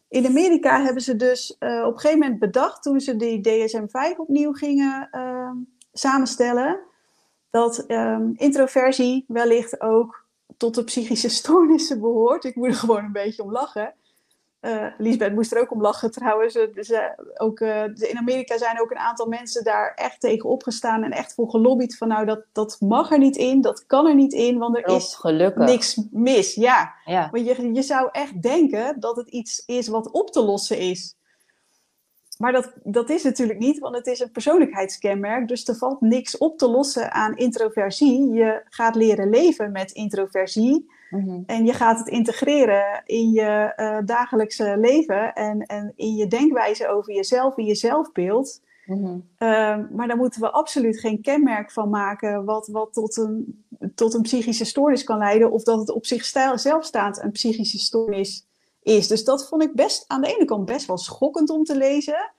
in 0.09 0.25
Amerika 0.25 0.81
hebben 0.81 1.03
ze 1.03 1.15
dus 1.15 1.55
uh, 1.59 1.83
op 1.85 1.93
een 1.93 1.99
gegeven 1.99 2.19
moment 2.19 2.39
bedacht, 2.39 2.83
toen 2.83 2.99
ze 2.99 3.15
die 3.15 3.41
DSM-5 3.41 4.17
opnieuw 4.17 4.53
gingen 4.53 5.09
uh, 5.11 5.51
samenstellen, 5.93 6.79
dat 7.49 7.85
um, 7.87 8.33
introversie 8.35 9.25
wellicht 9.27 9.81
ook 9.81 10.25
tot 10.57 10.75
de 10.75 10.83
psychische 10.83 11.29
stoornissen 11.39 11.99
behoort. 11.99 12.43
Ik 12.43 12.55
moet 12.55 12.67
er 12.67 12.73
gewoon 12.73 13.03
een 13.03 13.11
beetje 13.11 13.43
om 13.43 13.51
lachen. 13.51 13.93
Uh, 14.61 14.85
Lisbeth 14.97 15.33
moest 15.33 15.51
er 15.51 15.61
ook 15.61 15.71
om 15.71 15.81
lachen 15.81 16.11
trouwens. 16.11 16.53
Dus, 16.53 16.89
uh, 16.89 16.99
ook, 17.37 17.59
uh, 17.59 17.83
in 17.83 18.17
Amerika 18.17 18.57
zijn 18.57 18.81
ook 18.81 18.91
een 18.91 18.97
aantal 18.97 19.27
mensen 19.27 19.63
daar 19.63 19.93
echt 19.95 20.19
tegen 20.19 20.49
opgestaan 20.49 21.03
en 21.03 21.11
echt 21.11 21.33
voor 21.33 21.49
gelobbyd 21.49 21.97
van 21.97 22.07
nou 22.07 22.25
dat, 22.25 22.45
dat 22.51 22.77
mag 22.79 23.11
er 23.11 23.17
niet 23.17 23.35
in, 23.35 23.61
dat 23.61 23.85
kan 23.85 24.07
er 24.07 24.15
niet 24.15 24.33
in, 24.33 24.57
want 24.57 24.77
er 24.77 24.87
is 24.87 25.15
gelukkig. 25.15 25.65
niks 25.65 26.01
mis. 26.11 26.55
Ja, 26.55 26.93
ja. 27.05 27.29
want 27.31 27.45
je, 27.45 27.73
je 27.73 27.81
zou 27.81 28.09
echt 28.11 28.41
denken 28.41 28.99
dat 28.99 29.15
het 29.15 29.29
iets 29.29 29.63
is 29.65 29.87
wat 29.87 30.11
op 30.11 30.31
te 30.31 30.41
lossen 30.41 30.77
is. 30.77 31.15
Maar 32.39 32.51
dat, 32.51 32.73
dat 32.83 33.09
is 33.09 33.23
natuurlijk 33.23 33.59
niet, 33.59 33.79
want 33.79 33.95
het 33.95 34.07
is 34.07 34.19
een 34.19 34.31
persoonlijkheidskenmerk. 34.31 35.47
Dus 35.47 35.67
er 35.67 35.75
valt 35.75 36.01
niks 36.01 36.37
op 36.37 36.57
te 36.57 36.69
lossen 36.69 37.11
aan 37.11 37.37
introversie. 37.37 38.31
Je 38.31 38.61
gaat 38.69 38.95
leren 38.95 39.29
leven 39.29 39.71
met 39.71 39.91
introversie. 39.91 40.91
Mhm. 41.09 41.41
En 41.45 41.65
je 41.65 41.73
gaat 41.73 41.99
het 41.99 42.07
integreren 42.07 43.03
in 43.05 43.31
je 43.31 43.73
uh, 43.77 43.97
dagelijkse 44.05 44.77
leven 44.77 45.33
en, 45.33 45.61
en 45.65 45.93
in 45.95 46.15
je 46.15 46.27
denkwijze 46.27 46.87
over 46.87 47.13
jezelf, 47.13 47.57
in 47.57 47.65
je 47.65 47.75
zelfbeeld. 47.75 48.61
Mm 48.85 49.03
-hmm. 49.03 49.23
uh, 49.39 49.77
maar 49.91 50.07
daar 50.07 50.17
moeten 50.17 50.41
we 50.41 50.51
absoluut 50.51 50.99
geen 50.99 51.21
kenmerk 51.21 51.71
van 51.71 51.89
maken 51.89 52.45
wat, 52.45 52.67
wat 52.67 52.93
tot, 52.93 53.17
een, 53.17 53.63
tot 53.95 54.13
een 54.13 54.21
psychische 54.21 54.65
stoornis 54.65 55.03
kan 55.03 55.17
leiden, 55.17 55.51
of 55.51 55.63
dat 55.63 55.79
het 55.79 55.91
op 55.91 56.05
zichzelf 56.05 56.85
staand 56.85 57.23
een 57.23 57.31
psychische 57.31 57.79
stoornis 57.79 58.48
is. 58.89 59.07
Dus 59.07 59.23
dat 59.23 59.47
vond 59.47 59.63
ik 59.63 59.73
best 59.73 60.03
aan 60.07 60.21
de 60.21 60.35
ene 60.35 60.45
kant 60.45 60.65
best 60.65 60.87
wel 60.87 60.97
schokkend 60.97 61.49
om 61.49 61.63
te 61.63 61.77
lezen. 61.77 62.31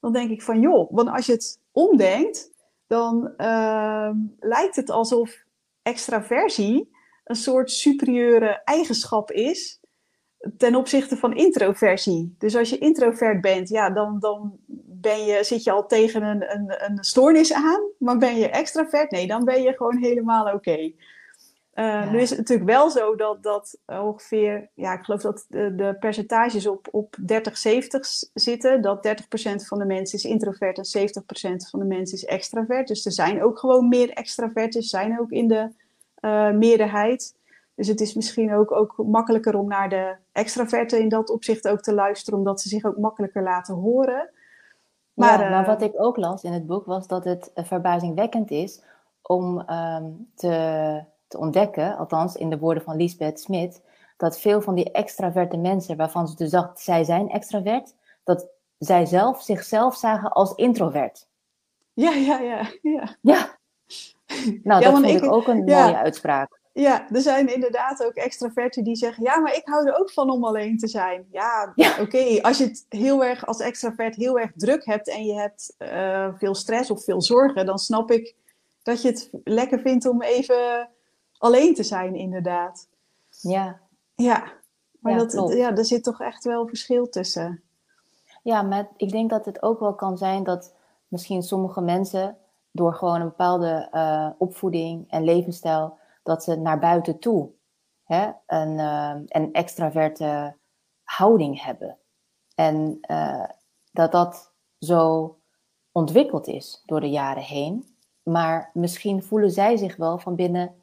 Dan 0.00 0.12
denk 0.12 0.30
ik 0.30 0.42
van 0.42 0.60
joh, 0.60 0.90
want 0.92 1.08
als 1.08 1.26
je 1.26 1.32
het 1.32 1.60
omdenkt, 1.72 2.50
dan 2.86 3.32
uh, 3.38 4.10
lijkt 4.40 4.76
het 4.76 4.90
alsof 4.90 5.44
extraversie 5.82 6.90
een 7.24 7.36
soort 7.36 7.70
superieure 7.70 8.60
eigenschap 8.64 9.30
is 9.30 9.80
ten 10.56 10.74
opzichte 10.74 11.16
van 11.16 11.36
introversie. 11.36 12.34
Dus 12.38 12.56
als 12.56 12.70
je 12.70 12.78
introvert 12.78 13.40
bent, 13.40 13.68
ja, 13.68 13.90
dan, 13.90 14.18
dan 14.20 14.56
ben 15.02 15.24
je, 15.24 15.44
zit 15.44 15.64
je 15.64 15.70
al 15.70 15.86
tegen 15.86 16.22
een, 16.22 16.54
een, 16.54 16.90
een 16.90 17.04
stoornis 17.04 17.52
aan. 17.52 17.80
Maar 17.98 18.18
ben 18.18 18.36
je 18.36 18.48
extravert? 18.48 19.10
Nee, 19.10 19.26
dan 19.26 19.44
ben 19.44 19.62
je 19.62 19.72
gewoon 19.72 19.96
helemaal 19.96 20.52
oké. 20.54 20.92
Uh, 21.74 21.84
ja. 21.84 22.10
Nu 22.10 22.20
is 22.20 22.30
het 22.30 22.38
natuurlijk 22.38 22.68
wel 22.68 22.90
zo 22.90 23.14
dat, 23.14 23.42
dat 23.42 23.78
ongeveer, 23.86 24.70
ja, 24.74 24.92
ik 24.92 25.04
geloof 25.04 25.20
dat 25.20 25.44
de, 25.48 25.74
de 25.74 25.96
percentages 26.00 26.66
op, 26.66 26.88
op 26.90 27.16
30, 27.26 27.58
70 27.58 28.06
zitten. 28.34 28.82
Dat 28.82 29.06
30% 29.06 29.66
van 29.66 29.78
de 29.78 29.84
mensen 29.84 30.18
is 30.18 30.24
introvert 30.24 30.78
en 30.78 31.08
70% 31.08 31.68
van 31.70 31.80
de 31.80 31.86
mensen 31.86 32.16
is 32.16 32.24
extravert. 32.24 32.88
Dus 32.88 33.06
er 33.06 33.12
zijn 33.12 33.42
ook 33.42 33.58
gewoon 33.58 33.88
meer 33.88 34.10
extraverten, 34.10 34.82
zijn 34.82 35.20
ook 35.20 35.30
in 35.30 35.48
de 35.48 35.70
uh, 36.20 36.50
meerderheid. 36.50 37.34
Dus 37.74 37.88
het 37.88 38.00
is 38.00 38.14
misschien 38.14 38.54
ook, 38.54 38.72
ook 38.72 38.94
makkelijker 38.96 39.56
om 39.56 39.68
naar 39.68 39.88
de 39.88 40.16
extraverten 40.32 41.00
in 41.00 41.08
dat 41.08 41.30
opzicht 41.30 41.68
ook 41.68 41.80
te 41.80 41.94
luisteren, 41.94 42.38
omdat 42.38 42.60
ze 42.60 42.68
zich 42.68 42.84
ook 42.84 42.98
makkelijker 42.98 43.42
laten 43.42 43.74
horen. 43.74 44.30
Maar, 45.12 45.40
ja, 45.40 45.50
maar 45.50 45.66
wat 45.66 45.82
ik 45.82 45.92
ook 45.96 46.16
las 46.16 46.42
in 46.42 46.52
het 46.52 46.66
boek 46.66 46.86
was 46.86 47.06
dat 47.06 47.24
het 47.24 47.50
verbazingwekkend 47.54 48.50
is 48.50 48.82
om 49.22 49.70
um, 49.70 50.30
te, 50.34 51.04
te 51.32 51.38
ontdekken, 51.38 51.96
althans 51.96 52.34
in 52.34 52.50
de 52.50 52.58
woorden 52.58 52.82
van 52.82 52.96
Lisbeth 52.96 53.40
Smit, 53.40 53.82
dat 54.16 54.40
veel 54.40 54.60
van 54.60 54.74
die 54.74 54.92
extraverte 54.92 55.56
mensen, 55.56 55.96
waarvan 55.96 56.28
ze 56.28 56.36
dus 56.36 56.50
dacht, 56.50 56.80
zij 56.80 57.04
zijn 57.04 57.28
extravert, 57.28 57.94
dat 58.24 58.46
zij 58.78 59.06
zelf 59.06 59.42
zichzelf 59.42 59.96
zagen 59.96 60.32
als 60.32 60.54
introvert. 60.54 61.26
Ja, 61.92 62.12
ja, 62.12 62.40
ja. 62.40 62.70
Ja, 62.82 63.16
ja 63.20 63.58
nou, 64.62 64.82
dat 64.82 64.98
vind 64.98 65.22
ik, 65.22 65.32
ook 65.32 65.46
een 65.46 65.64
mooie 65.64 65.96
uitspraak. 65.96 66.60
Ja, 66.72 67.10
er 67.10 67.20
zijn 67.20 67.54
inderdaad 67.54 68.04
ook 68.04 68.14
extraverten 68.14 68.84
die 68.84 68.96
zeggen: 68.96 69.24
Ja, 69.24 69.38
maar 69.38 69.56
ik 69.56 69.62
hou 69.64 69.86
er 69.86 69.98
ook 69.98 70.10
van 70.10 70.30
om 70.30 70.44
alleen 70.44 70.78
te 70.78 70.88
zijn. 70.88 71.26
Ja, 71.30 71.72
ja. 71.74 71.96
oké. 72.00 72.40
Als 72.40 72.58
je 72.58 72.64
het 72.64 72.86
heel 72.88 73.24
erg 73.24 73.46
als 73.46 73.60
extravert 73.60 74.16
heel 74.16 74.38
erg 74.38 74.52
druk 74.56 74.84
hebt 74.84 75.08
en 75.08 75.24
je 75.24 75.34
hebt 75.34 75.74
uh, 75.78 76.28
veel 76.34 76.54
stress 76.54 76.90
of 76.90 77.04
veel 77.04 77.22
zorgen, 77.22 77.66
dan 77.66 77.78
snap 77.78 78.10
ik 78.10 78.34
dat 78.82 79.02
je 79.02 79.08
het 79.08 79.30
lekker 79.44 79.80
vindt 79.80 80.06
om 80.06 80.22
even 80.22 80.90
alleen 81.42 81.74
te 81.74 81.82
zijn, 81.82 82.14
inderdaad. 82.14 82.88
Ja. 83.40 83.80
Ja, 84.14 84.52
maar 85.00 85.12
ja, 85.12 85.24
dat, 85.24 85.52
ja, 85.52 85.76
er 85.76 85.84
zit 85.84 86.04
toch 86.04 86.20
echt 86.20 86.44
wel 86.44 86.66
verschil 86.66 87.08
tussen. 87.08 87.62
Ja, 88.42 88.62
maar 88.62 88.88
ik 88.96 89.10
denk 89.10 89.30
dat 89.30 89.44
het 89.44 89.62
ook 89.62 89.80
wel 89.80 89.94
kan 89.94 90.18
zijn 90.18 90.44
dat 90.44 90.74
misschien 91.08 91.42
sommige 91.42 91.80
mensen 91.80 92.36
door 92.70 92.94
gewoon 92.94 93.20
een 93.20 93.28
bepaalde 93.28 93.88
uh, 93.92 94.30
opvoeding 94.38 95.10
en 95.10 95.24
levensstijl, 95.24 95.98
dat 96.22 96.44
ze 96.44 96.56
naar 96.56 96.78
buiten 96.78 97.18
toe 97.18 97.50
hè, 98.04 98.30
een, 98.46 98.78
uh, 98.78 99.16
een 99.26 99.52
extraverte 99.52 100.56
houding 101.02 101.62
hebben. 101.62 101.98
En 102.54 102.98
uh, 103.10 103.44
dat 103.92 104.12
dat 104.12 104.52
zo 104.78 105.36
ontwikkeld 105.92 106.46
is 106.46 106.82
door 106.86 107.00
de 107.00 107.10
jaren 107.10 107.42
heen. 107.42 107.96
Maar 108.22 108.70
misschien 108.74 109.22
voelen 109.22 109.50
zij 109.50 109.76
zich 109.76 109.96
wel 109.96 110.18
van 110.18 110.34
binnen 110.34 110.81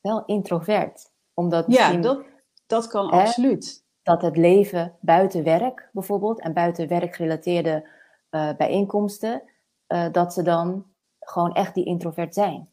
wel 0.00 0.24
introvert. 0.24 1.12
Omdat 1.34 1.64
ja, 1.68 1.92
dat, 1.92 2.24
dat 2.66 2.86
kan 2.86 3.14
hè, 3.14 3.20
absoluut. 3.20 3.84
Dat 4.02 4.22
het 4.22 4.36
leven 4.36 4.96
buiten 5.00 5.44
werk 5.44 5.88
bijvoorbeeld 5.92 6.40
en 6.40 6.52
buiten 6.52 6.88
werkgerelateerde 6.88 7.88
bijeenkomsten, 8.56 9.42
dat 10.12 10.32
ze 10.32 10.42
dan 10.42 10.86
gewoon 11.20 11.52
echt 11.52 11.74
die 11.74 11.84
introvert 11.84 12.34
zijn. 12.34 12.68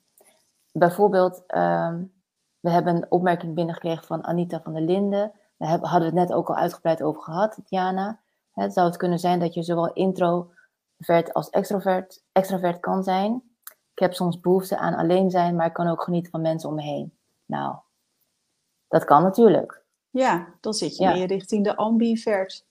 Bijvoorbeeld, 0.71 1.43
um, 1.55 2.13
we 2.59 2.69
hebben 2.69 2.95
een 2.95 3.11
opmerking 3.11 3.55
binnengekregen 3.55 4.05
van 4.05 4.23
Anita 4.23 4.61
van 4.61 4.73
der 4.73 4.81
Linden. 4.81 5.31
Daar 5.57 5.69
hadden 5.69 5.99
we 5.99 6.19
het 6.19 6.27
net 6.27 6.33
ook 6.33 6.49
al 6.49 6.55
uitgebreid 6.55 7.03
over 7.03 7.21
gehad, 7.21 7.59
Diana. 7.65 8.19
Het 8.53 8.73
zou 8.73 8.87
het 8.87 8.97
kunnen 8.97 9.19
zijn 9.19 9.39
dat 9.39 9.53
je 9.53 9.63
zowel 9.63 9.93
introvert 9.93 11.33
als 11.33 11.49
extrovert, 11.49 12.23
extrovert 12.31 12.79
kan 12.79 13.03
zijn. 13.03 13.43
Ik 13.93 13.99
heb 13.99 14.13
soms 14.13 14.39
behoefte 14.39 14.77
aan 14.77 14.93
alleen 14.93 15.29
zijn, 15.29 15.55
maar 15.55 15.65
ik 15.65 15.73
kan 15.73 15.87
ook 15.87 16.03
genieten 16.03 16.31
van 16.31 16.41
mensen 16.41 16.69
om 16.69 16.75
me 16.75 16.81
heen. 16.81 17.16
Nou, 17.47 17.75
dat 18.88 19.05
kan 19.05 19.23
natuurlijk. 19.23 19.83
Ja, 20.10 20.53
dan 20.60 20.73
zit 20.73 20.97
je 20.97 21.03
ja. 21.03 21.13
meer 21.13 21.27
richting 21.27 21.63
de 21.63 21.75
ambivert. 21.75 22.65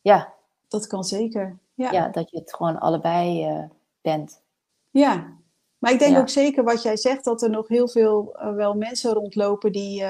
Ja. 0.00 0.32
Dat 0.68 0.86
kan 0.86 1.04
zeker. 1.04 1.58
ja. 1.74 1.90
ja. 1.90 2.08
dat 2.08 2.30
je 2.30 2.38
het 2.38 2.54
gewoon 2.54 2.78
allebei 2.78 3.50
uh, 3.50 3.64
bent. 4.00 4.42
Ja, 4.90 5.32
maar 5.78 5.92
ik 5.92 5.98
denk 5.98 6.18
ook 6.18 6.28
zeker 6.28 6.64
wat 6.64 6.82
jij 6.82 6.96
zegt, 6.96 7.24
dat 7.24 7.42
er 7.42 7.50
nog 7.50 7.68
heel 7.68 7.88
veel 7.88 8.36
uh, 8.36 8.54
wel 8.54 8.74
mensen 8.74 9.12
rondlopen 9.12 9.72
die 9.72 10.02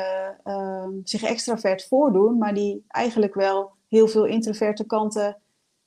uh, 0.44 0.88
zich 1.04 1.22
extravert 1.22 1.86
voordoen, 1.86 2.38
maar 2.38 2.54
die 2.54 2.84
eigenlijk 2.88 3.34
wel 3.34 3.72
heel 3.88 4.08
veel 4.08 4.24
introverte 4.24 4.86
kanten 4.86 5.36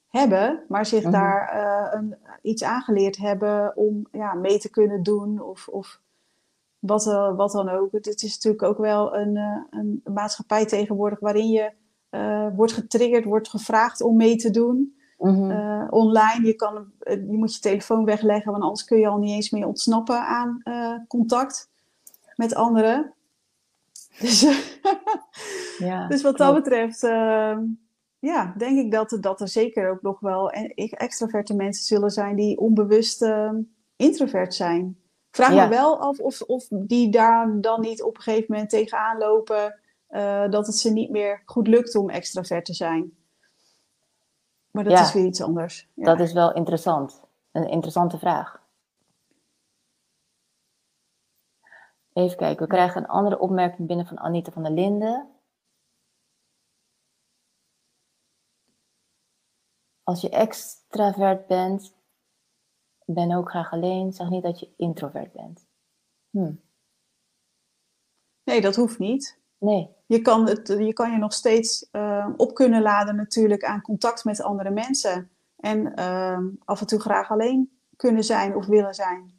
hebben, 0.08 0.64
maar 0.68 0.86
zich 0.86 1.04
mhm. 1.04 1.12
daar 1.12 1.56
een, 1.94 2.16
iets 2.42 2.64
aangeleerd 2.64 3.18
hebben 3.18 3.76
om 3.76 4.08
ja, 4.12 4.34
mee 4.34 4.60
te 4.60 4.70
kunnen 4.70 5.04
doen 5.04 5.42
of, 5.42 5.68
of 5.68 6.02
wat, 6.80 7.06
wat 7.36 7.52
dan 7.52 7.70
ook. 7.70 7.92
Het 7.92 8.24
is 8.24 8.34
natuurlijk 8.34 8.64
ook 8.64 8.78
wel 8.78 9.16
een, 9.16 9.40
een 9.70 10.02
maatschappij 10.14 10.66
tegenwoordig 10.66 11.20
waarin 11.20 11.50
je 11.50 11.72
wordt 12.56 12.74
getriggerd, 12.74 13.24
wordt 13.24 13.50
gevraagd 13.50 14.02
om 14.02 14.16
mee 14.16 14.36
te 14.36 14.50
doen. 14.50 14.96
Mhm. 15.18 15.52
Eh, 15.52 15.88
online. 15.90 16.46
Je, 16.46 16.56
kan, 16.56 16.92
eh, 17.00 17.16
je 17.16 17.38
moet 17.38 17.56
je 17.56 17.62
telefoon 17.62 18.06
wegleggen, 18.06 18.52
want 18.52 18.64
anders 18.64 18.86
kun 18.86 19.00
je 19.00 19.08
al 19.08 19.18
niet 19.18 19.32
eens 19.32 19.50
meer 19.50 19.68
ontsnappen 19.68 20.28
aan 20.28 20.62
uh, 20.64 20.94
contact 21.08 21.70
met 22.36 22.56
anderen. 22.56 23.12
Dus, 24.20 24.42
ja, 25.78 26.08
dus 26.12 26.22
wat 26.22 26.38
dat 26.38 26.54
betreft, 26.54 27.04
ehm, 27.04 27.64
ja, 28.20 28.54
denk 28.58 28.78
ik 28.78 28.92
dat, 28.92 29.18
dat 29.22 29.42
er 29.42 29.48
zeker 29.48 29.90
ook 29.90 30.02
nog 30.02 30.20
wel 30.20 30.52
extraverte 30.76 31.56
mensen 31.56 31.86
zullen 31.86 32.10
zijn 32.10 32.36
die 32.36 32.58
onbewust 32.58 33.22
ehm, 33.22 33.62
introvert 33.96 34.54
zijn. 34.54 34.98
Vraag 35.32 35.54
me 35.54 35.68
wel 35.68 36.00
af 36.00 36.20
of, 36.20 36.42
of 36.42 36.68
die 36.70 37.12
daar 37.12 37.62
dan 37.62 37.82
niet 37.82 38.04
op 38.04 38.16
een 38.16 38.22
gegeven 38.22 38.46
moment 38.50 38.70
tegenaan 38.70 39.18
lopen 39.18 39.80
dat 40.50 40.68
het 40.68 40.76
ze 40.76 40.92
niet 40.92 41.10
meer 41.10 41.42
goed 41.46 41.68
lukt 41.68 41.96
om 41.96 42.10
extravert 42.10 42.66
te 42.66 42.74
zijn. 42.74 43.18
Maar 44.72 44.84
dat 44.84 45.00
is 45.00 45.14
weer 45.14 45.26
iets 45.26 45.42
anders. 45.42 45.90
Ja. 45.94 46.04
Dat 46.04 46.20
is 46.20 46.34
wel 46.34 46.54
interessant. 46.54 47.22
Een 47.52 47.70
interessante 47.70 48.18
vraag. 48.18 48.66
Even 52.14 52.38
kijken, 52.38 52.68
we 52.68 52.74
krijgen 52.74 53.02
een 53.02 53.10
andere 53.10 53.40
opmerking 53.40 53.88
binnen 53.88 54.06
van 54.06 54.20
Anita 54.20 54.52
van 54.52 54.64
der 54.64 54.72
Linden. 54.72 55.30
Als 60.04 60.22
je 60.22 60.30
extravert 60.30 61.48
bent, 61.48 61.96
ben 63.14 63.32
ook 63.32 63.50
graag 63.50 63.72
alleen. 63.72 64.14
Zeg 64.14 64.30
niet 64.30 64.44
dat 64.44 64.60
je 64.60 64.70
introvert 64.78 65.32
bent. 65.32 65.66
Hm. 66.30 66.54
Nee, 68.44 68.62
dat 68.62 68.76
hoeft 68.76 69.00
niet. 69.00 69.40
Nee. 69.58 69.90
Je 70.06 70.22
kan, 70.22 70.48
het, 70.48 70.68
je 70.68 70.94
kan 70.94 71.12
je 71.12 71.18
nog 71.18 71.34
steeds 71.34 71.90
uh, 71.92 72.30
op 72.38 72.54
kunnen 72.54 72.82
laden 72.82 73.16
natuurlijk 73.16 73.64
aan 73.64 73.82
contact 73.82 74.24
met 74.24 74.42
andere 74.42 74.70
mensen. 74.70 75.30
En 75.58 76.00
uh, 76.00 76.40
af 76.66 76.82
en 76.82 76.88
toe 76.88 77.00
graag 77.00 77.32
alleen 77.32 77.80
kunnen 77.96 78.24
zijn 78.24 78.56
of 78.56 78.66
willen 78.66 78.94
zijn. 78.94 79.36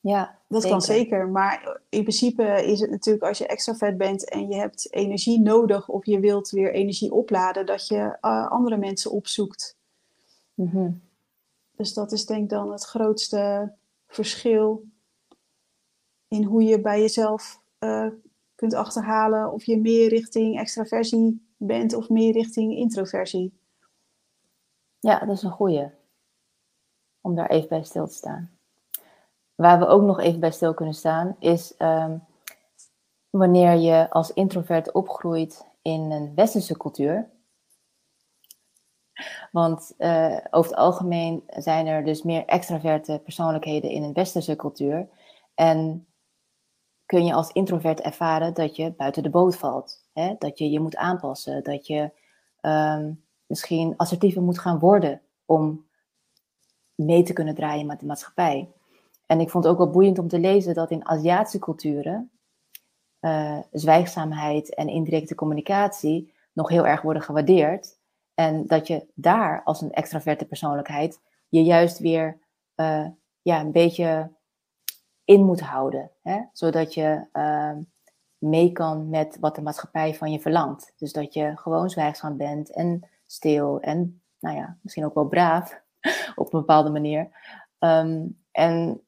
Ja, 0.00 0.38
dat 0.48 0.66
kan 0.66 0.82
zeker. 0.82 1.28
Maar 1.28 1.80
in 1.88 2.02
principe 2.02 2.64
is 2.64 2.80
het 2.80 2.90
natuurlijk 2.90 3.24
als 3.24 3.38
je 3.38 3.46
extravert 3.46 3.96
bent 3.96 4.28
en 4.28 4.48
je 4.48 4.56
hebt 4.56 4.92
energie 4.92 5.40
nodig 5.40 5.88
of 5.88 6.06
je 6.06 6.20
wilt 6.20 6.50
weer 6.50 6.72
energie 6.72 7.12
opladen, 7.12 7.66
dat 7.66 7.86
je 7.86 8.18
uh, 8.20 8.50
andere 8.50 8.76
mensen 8.76 9.10
opzoekt. 9.10 9.76
Mm 10.54 10.68
-hmm. 10.68 11.02
Dus 11.76 11.94
dat 11.94 12.12
is 12.12 12.26
denk 12.26 12.42
ik 12.42 12.48
dan 12.48 12.72
het 12.72 12.84
grootste 12.84 13.72
verschil 14.06 14.84
in 16.28 16.44
hoe 16.44 16.62
je 16.62 16.80
bij 16.80 17.00
jezelf 17.00 17.60
uh, 17.78 18.06
kunt 18.54 18.74
achterhalen 18.74 19.52
of 19.52 19.64
je 19.64 19.80
meer 19.80 20.08
richting 20.08 20.58
extraversie 20.58 21.48
bent 21.56 21.94
of 21.94 22.08
meer 22.08 22.32
richting 22.32 22.76
introversie. 22.76 23.58
Ja, 25.00 25.18
dat 25.18 25.36
is 25.36 25.42
een 25.42 25.50
goeie. 25.50 25.90
Om 27.20 27.34
daar 27.34 27.50
even 27.50 27.68
bij 27.68 27.84
stil 27.84 28.06
te 28.06 28.14
staan. 28.14 28.50
Waar 29.54 29.78
we 29.78 29.86
ook 29.86 30.02
nog 30.02 30.20
even 30.20 30.40
bij 30.40 30.50
stil 30.50 30.74
kunnen 30.74 30.94
staan, 30.94 31.36
is 31.38 31.74
um, 31.78 32.24
wanneer 33.30 33.74
je 33.74 34.10
als 34.10 34.32
introvert 34.32 34.92
opgroeit 34.92 35.66
in 35.82 36.10
een 36.10 36.34
westerse 36.34 36.76
cultuur. 36.76 37.30
Want 39.52 39.94
uh, 39.98 40.38
over 40.50 40.70
het 40.70 40.80
algemeen 40.80 41.42
zijn 41.48 41.86
er 41.86 42.04
dus 42.04 42.22
meer 42.22 42.44
extraverte 42.44 43.20
persoonlijkheden 43.24 43.90
in 43.90 44.02
een 44.02 44.12
westerse 44.12 44.56
cultuur. 44.56 45.08
En 45.54 46.06
kun 47.06 47.24
je 47.24 47.32
als 47.32 47.50
introvert 47.52 48.00
ervaren 48.00 48.54
dat 48.54 48.76
je 48.76 48.92
buiten 48.92 49.22
de 49.22 49.30
boot 49.30 49.56
valt. 49.56 50.06
Hè? 50.12 50.34
Dat 50.38 50.58
je 50.58 50.70
je 50.70 50.80
moet 50.80 50.96
aanpassen, 50.96 51.62
dat 51.62 51.86
je 51.86 52.10
um, 52.60 53.24
misschien 53.46 53.94
assertiever 53.96 54.42
moet 54.42 54.58
gaan 54.58 54.78
worden 54.78 55.20
om 55.44 55.86
mee 56.94 57.22
te 57.22 57.32
kunnen 57.32 57.54
draaien 57.54 57.86
met 57.86 58.00
de 58.00 58.06
maatschappij. 58.06 58.72
En 59.26 59.40
ik 59.40 59.50
vond 59.50 59.64
het 59.64 59.72
ook 59.72 59.78
wel 59.78 59.90
boeiend 59.90 60.18
om 60.18 60.28
te 60.28 60.38
lezen 60.38 60.74
dat 60.74 60.90
in 60.90 61.08
Aziatische 61.08 61.58
culturen 61.58 62.30
uh, 63.20 63.58
zwijgzaamheid 63.72 64.74
en 64.74 64.88
indirecte 64.88 65.34
communicatie 65.34 66.32
nog 66.52 66.68
heel 66.68 66.86
erg 66.86 67.02
worden 67.02 67.22
gewaardeerd. 67.22 67.98
En 68.34 68.66
dat 68.66 68.86
je 68.86 69.06
daar 69.14 69.62
als 69.64 69.80
een 69.80 69.92
extraverte 69.92 70.46
persoonlijkheid 70.46 71.20
je 71.48 71.62
juist 71.62 71.98
weer 71.98 72.38
uh, 72.76 73.06
ja, 73.42 73.60
een 73.60 73.72
beetje 73.72 74.32
in 75.24 75.44
moet 75.44 75.60
houden. 75.60 76.10
Hè? 76.22 76.40
Zodat 76.52 76.94
je 76.94 77.26
uh, 77.32 77.76
mee 78.38 78.72
kan 78.72 79.08
met 79.08 79.36
wat 79.40 79.54
de 79.54 79.62
maatschappij 79.62 80.14
van 80.14 80.32
je 80.32 80.40
verlangt. 80.40 80.92
Dus 80.96 81.12
dat 81.12 81.34
je 81.34 81.56
gewoon 81.56 81.90
zwijgzaam 81.90 82.36
bent 82.36 82.72
en 82.72 83.08
stil 83.26 83.80
en 83.80 84.22
nou 84.38 84.56
ja, 84.56 84.78
misschien 84.82 85.04
ook 85.04 85.14
wel 85.14 85.28
braaf 85.28 85.80
op 86.34 86.52
een 86.52 86.60
bepaalde 86.60 86.90
manier. 86.90 87.30
Um, 87.78 88.42
en 88.50 89.02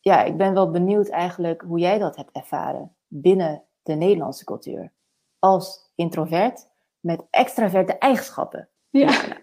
ja, 0.00 0.22
ik 0.22 0.36
ben 0.36 0.54
wel 0.54 0.70
benieuwd 0.70 1.08
eigenlijk 1.08 1.62
hoe 1.62 1.78
jij 1.78 1.98
dat 1.98 2.16
hebt 2.16 2.32
ervaren 2.32 2.96
binnen 3.06 3.62
de 3.82 3.94
Nederlandse 3.94 4.44
cultuur. 4.44 4.92
Als 5.38 5.90
introvert 5.94 6.68
met 7.04 7.22
extraverte 7.30 7.98
eigenschappen. 7.98 8.68
Ja. 8.90 9.42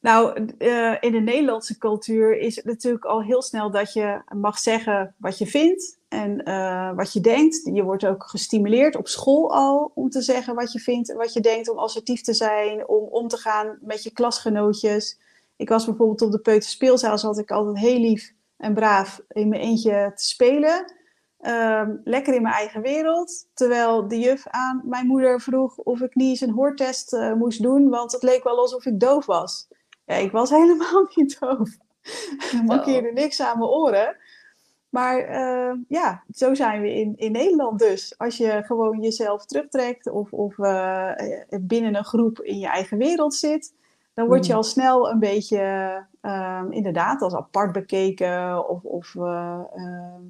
Nou, 0.00 0.48
uh, 0.58 0.96
in 1.06 1.12
de 1.12 1.20
Nederlandse 1.20 1.78
cultuur 1.78 2.38
is 2.38 2.56
het 2.56 2.64
natuurlijk 2.64 3.04
al 3.04 3.22
heel 3.22 3.42
snel 3.42 3.70
dat 3.70 3.92
je 3.92 4.22
mag 4.34 4.58
zeggen 4.58 5.14
wat 5.18 5.38
je 5.38 5.46
vindt 5.46 5.98
en 6.08 6.48
uh, 6.48 6.94
wat 6.94 7.12
je 7.12 7.20
denkt. 7.20 7.70
Je 7.72 7.82
wordt 7.82 8.06
ook 8.06 8.24
gestimuleerd 8.24 8.96
op 8.96 9.08
school 9.08 9.54
al 9.54 9.92
om 9.94 10.10
te 10.10 10.20
zeggen 10.20 10.54
wat 10.54 10.72
je 10.72 10.78
vindt 10.78 11.10
en 11.10 11.16
wat 11.16 11.32
je 11.32 11.40
denkt, 11.40 11.70
om 11.70 11.78
assertief 11.78 12.20
te 12.20 12.34
zijn, 12.34 12.88
om 12.88 13.08
om 13.08 13.28
te 13.28 13.36
gaan 13.36 13.78
met 13.80 14.02
je 14.02 14.10
klasgenootjes. 14.10 15.18
Ik 15.56 15.68
was 15.68 15.84
bijvoorbeeld 15.84 16.22
op 16.22 16.32
de 16.32 16.40
peuterspeelzaal, 16.40 17.18
zat 17.18 17.38
ik 17.38 17.50
altijd 17.50 17.78
heel 17.78 18.00
lief 18.00 18.32
en 18.56 18.74
braaf 18.74 19.20
in 19.28 19.48
mijn 19.48 19.62
eentje 19.62 20.12
te 20.14 20.24
spelen. 20.24 20.92
Uh, 21.42 21.88
lekker 22.04 22.34
in 22.34 22.42
mijn 22.42 22.54
eigen 22.54 22.82
wereld. 22.82 23.48
Terwijl 23.54 24.08
de 24.08 24.18
juf 24.18 24.46
aan 24.46 24.82
mijn 24.84 25.06
moeder 25.06 25.40
vroeg 25.40 25.76
of 25.76 26.00
ik 26.00 26.14
niet 26.14 26.28
eens 26.28 26.40
een 26.40 26.54
hoortest 26.54 27.12
uh, 27.12 27.32
moest 27.32 27.62
doen, 27.62 27.88
want 27.88 28.12
het 28.12 28.22
leek 28.22 28.44
wel 28.44 28.58
alsof 28.58 28.86
ik 28.86 29.00
doof 29.00 29.26
was. 29.26 29.68
Ja, 30.04 30.14
ik 30.14 30.32
was 30.32 30.50
helemaal 30.60 31.08
niet 31.14 31.40
doof. 31.40 31.68
Er 32.52 32.64
mankeerde 32.64 33.12
niks 33.12 33.40
aan 33.40 33.58
mijn 33.58 33.70
oren. 33.70 34.16
Maar 34.90 35.30
uh, 35.30 35.78
ja, 35.88 36.22
zo 36.34 36.54
zijn 36.54 36.82
we 36.82 36.94
in, 36.94 37.12
in 37.16 37.32
Nederland 37.32 37.78
dus. 37.78 38.18
Als 38.18 38.36
je 38.36 38.62
gewoon 38.64 39.00
jezelf 39.00 39.46
terugtrekt 39.46 40.10
of, 40.10 40.32
of 40.32 40.58
uh, 40.58 41.12
binnen 41.60 41.94
een 41.94 42.04
groep 42.04 42.40
in 42.40 42.58
je 42.58 42.66
eigen 42.66 42.98
wereld 42.98 43.34
zit, 43.34 43.74
dan 44.14 44.26
word 44.26 44.46
je 44.46 44.52
mm. 44.52 44.58
al 44.58 44.64
snel 44.64 45.10
een 45.10 45.18
beetje 45.18 45.58
uh, 46.22 46.62
inderdaad 46.70 47.22
als 47.22 47.34
apart 47.34 47.72
bekeken 47.72 48.68
of, 48.68 48.82
of 48.82 49.14
ehm, 49.14 50.22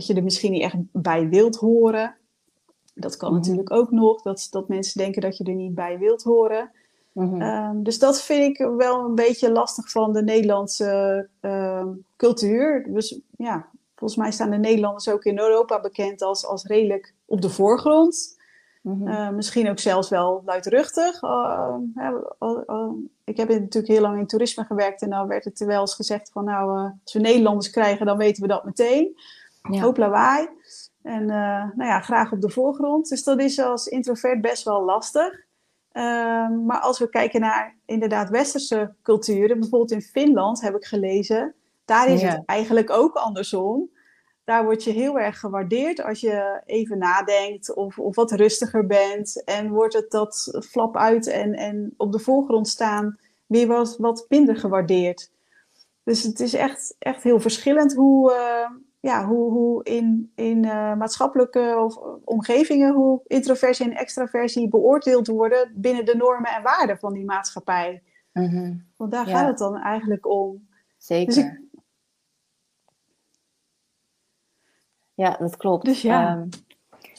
dat 0.00 0.08
je 0.08 0.14
er 0.14 0.22
misschien 0.22 0.52
niet 0.52 0.62
echt 0.62 0.76
bij 0.92 1.28
wilt 1.28 1.56
horen. 1.56 2.16
Dat 2.94 3.16
kan 3.16 3.30
mm. 3.30 3.36
natuurlijk 3.36 3.72
ook 3.72 3.90
nog, 3.90 4.22
dat, 4.22 4.46
dat 4.50 4.68
mensen 4.68 5.00
denken 5.00 5.22
dat 5.22 5.36
je 5.36 5.44
er 5.44 5.54
niet 5.54 5.74
bij 5.74 5.98
wilt 5.98 6.22
horen. 6.22 6.70
Mhm. 7.12 7.40
Ehm, 7.40 7.82
dus 7.82 7.98
dat 7.98 8.22
vind 8.22 8.58
ik 8.58 8.66
wel 8.76 9.04
een 9.04 9.14
beetje 9.14 9.52
lastig 9.52 9.90
van 9.90 10.12
de 10.12 10.22
Nederlandse 10.22 11.28
uh, 11.40 11.86
cultuur. 12.16 12.86
Dus 12.92 13.20
ja, 13.36 13.68
volgens 13.96 14.20
mij 14.20 14.30
staan 14.30 14.50
de 14.50 14.56
Nederlanders 14.56 15.08
ook 15.08 15.24
in 15.24 15.38
Europa 15.38 15.80
bekend 15.80 16.22
als, 16.22 16.46
als 16.46 16.64
redelijk 16.64 17.14
op 17.24 17.40
de 17.40 17.50
voorgrond. 17.50 18.38
Mm 18.82 19.34
misschien 19.34 19.70
ook 19.70 19.78
zelfs 19.78 20.08
wel 20.08 20.42
luidruchtig. 20.44 21.22
Uh, 21.22 21.76
ik 23.24 23.36
heb 23.36 23.48
natuurlijk 23.48 23.86
heel 23.86 24.00
lang 24.00 24.18
in 24.18 24.26
toerisme 24.26 24.64
gewerkt 24.64 25.02
en 25.02 25.10
dan 25.10 25.26
werd 25.26 25.44
het 25.44 25.58
wel 25.58 25.80
eens 25.80 25.94
gezegd 25.94 26.30
van 26.32 26.44
nou, 26.44 26.78
eh, 26.78 26.90
als 27.02 27.12
we 27.12 27.20
Nederlanders 27.20 27.70
krijgen, 27.70 28.06
dan 28.06 28.16
weten 28.16 28.42
we 28.42 28.48
dat 28.48 28.64
meteen. 28.64 29.16
Ja. 29.62 29.80
Hoop 29.80 29.96
lawaai. 29.96 30.48
En 31.02 31.26
nou 31.26 31.84
ja, 31.84 32.00
graag 32.00 32.32
op 32.32 32.40
de 32.40 32.50
voorgrond. 32.50 33.08
Dus 33.08 33.24
dat 33.24 33.40
is 33.40 33.60
als 33.60 33.86
introvert 33.86 34.40
best 34.40 34.64
wel 34.64 34.84
lastig. 34.84 35.48
Ehm, 35.92 36.64
maar 36.64 36.80
als 36.80 36.98
we 36.98 37.08
kijken 37.08 37.40
naar 37.40 37.76
inderdaad 37.84 38.30
westerse 38.30 38.94
culturen, 39.02 39.60
bijvoorbeeld 39.60 39.90
in 39.90 40.02
Finland 40.02 40.60
heb 40.60 40.74
ik 40.74 40.84
gelezen, 40.84 41.54
daar 41.84 42.08
is 42.08 42.22
het 42.22 42.42
eigenlijk 42.46 42.90
ook 42.90 43.14
andersom. 43.14 43.90
daar 44.44 44.64
word 44.64 44.84
je 44.84 44.90
heel 44.90 45.18
erg 45.18 45.38
gewaardeerd 45.38 46.02
als 46.02 46.20
je 46.20 46.62
even 46.66 46.98
nadenkt 46.98 47.74
of, 47.74 47.98
of 47.98 48.16
wat 48.16 48.32
rustiger 48.32 48.86
bent. 48.86 49.44
En 49.44 49.70
wordt 49.70 49.94
het 49.94 50.10
dat 50.10 50.58
flap 50.68 50.96
uit 50.96 51.26
en, 51.26 51.54
en 51.54 51.94
op 51.96 52.12
de 52.12 52.18
voorgrond 52.18 52.68
staan 52.68 53.18
weer 53.46 53.66
wat, 53.66 53.96
wat 53.98 54.26
minder 54.28 54.56
gewaardeerd. 54.56 55.30
Dus 56.04 56.22
het 56.22 56.40
is 56.40 56.54
echt, 56.54 56.94
echt 56.98 57.22
heel 57.22 57.40
verschillend 57.40 57.94
hoe, 57.94 58.32
uh, 58.32 58.76
ja, 59.00 59.26
hoe, 59.26 59.52
hoe 59.52 59.84
in, 59.84 60.32
in 60.34 60.64
uh, 60.64 60.94
maatschappelijke 60.94 61.76
of 61.78 61.96
omgevingen 62.24 62.94
hoe 62.94 63.20
introversie 63.26 63.86
en 63.86 63.96
extraversie 63.96 64.68
beoordeeld 64.68 65.26
worden 65.26 65.72
binnen 65.74 66.04
de 66.04 66.16
normen 66.16 66.50
en 66.50 66.62
waarden 66.62 66.98
van 66.98 67.12
die 67.12 67.24
maatschappij. 67.24 68.02
Mm 68.32 68.86
Want 68.96 69.10
daar 69.10 69.26
gaat 69.26 69.46
het 69.46 69.58
dan 69.58 69.76
eigenlijk 69.76 70.26
om. 70.26 70.68
Zeker. 70.98 71.34
Dus 71.34 71.44
ik... 71.44 71.60
Ja, 75.14 75.36
dat 75.38 75.56
klopt. 75.56 75.84
Dus 75.84 76.02
ja. 76.02 76.32
Um, 76.32 76.48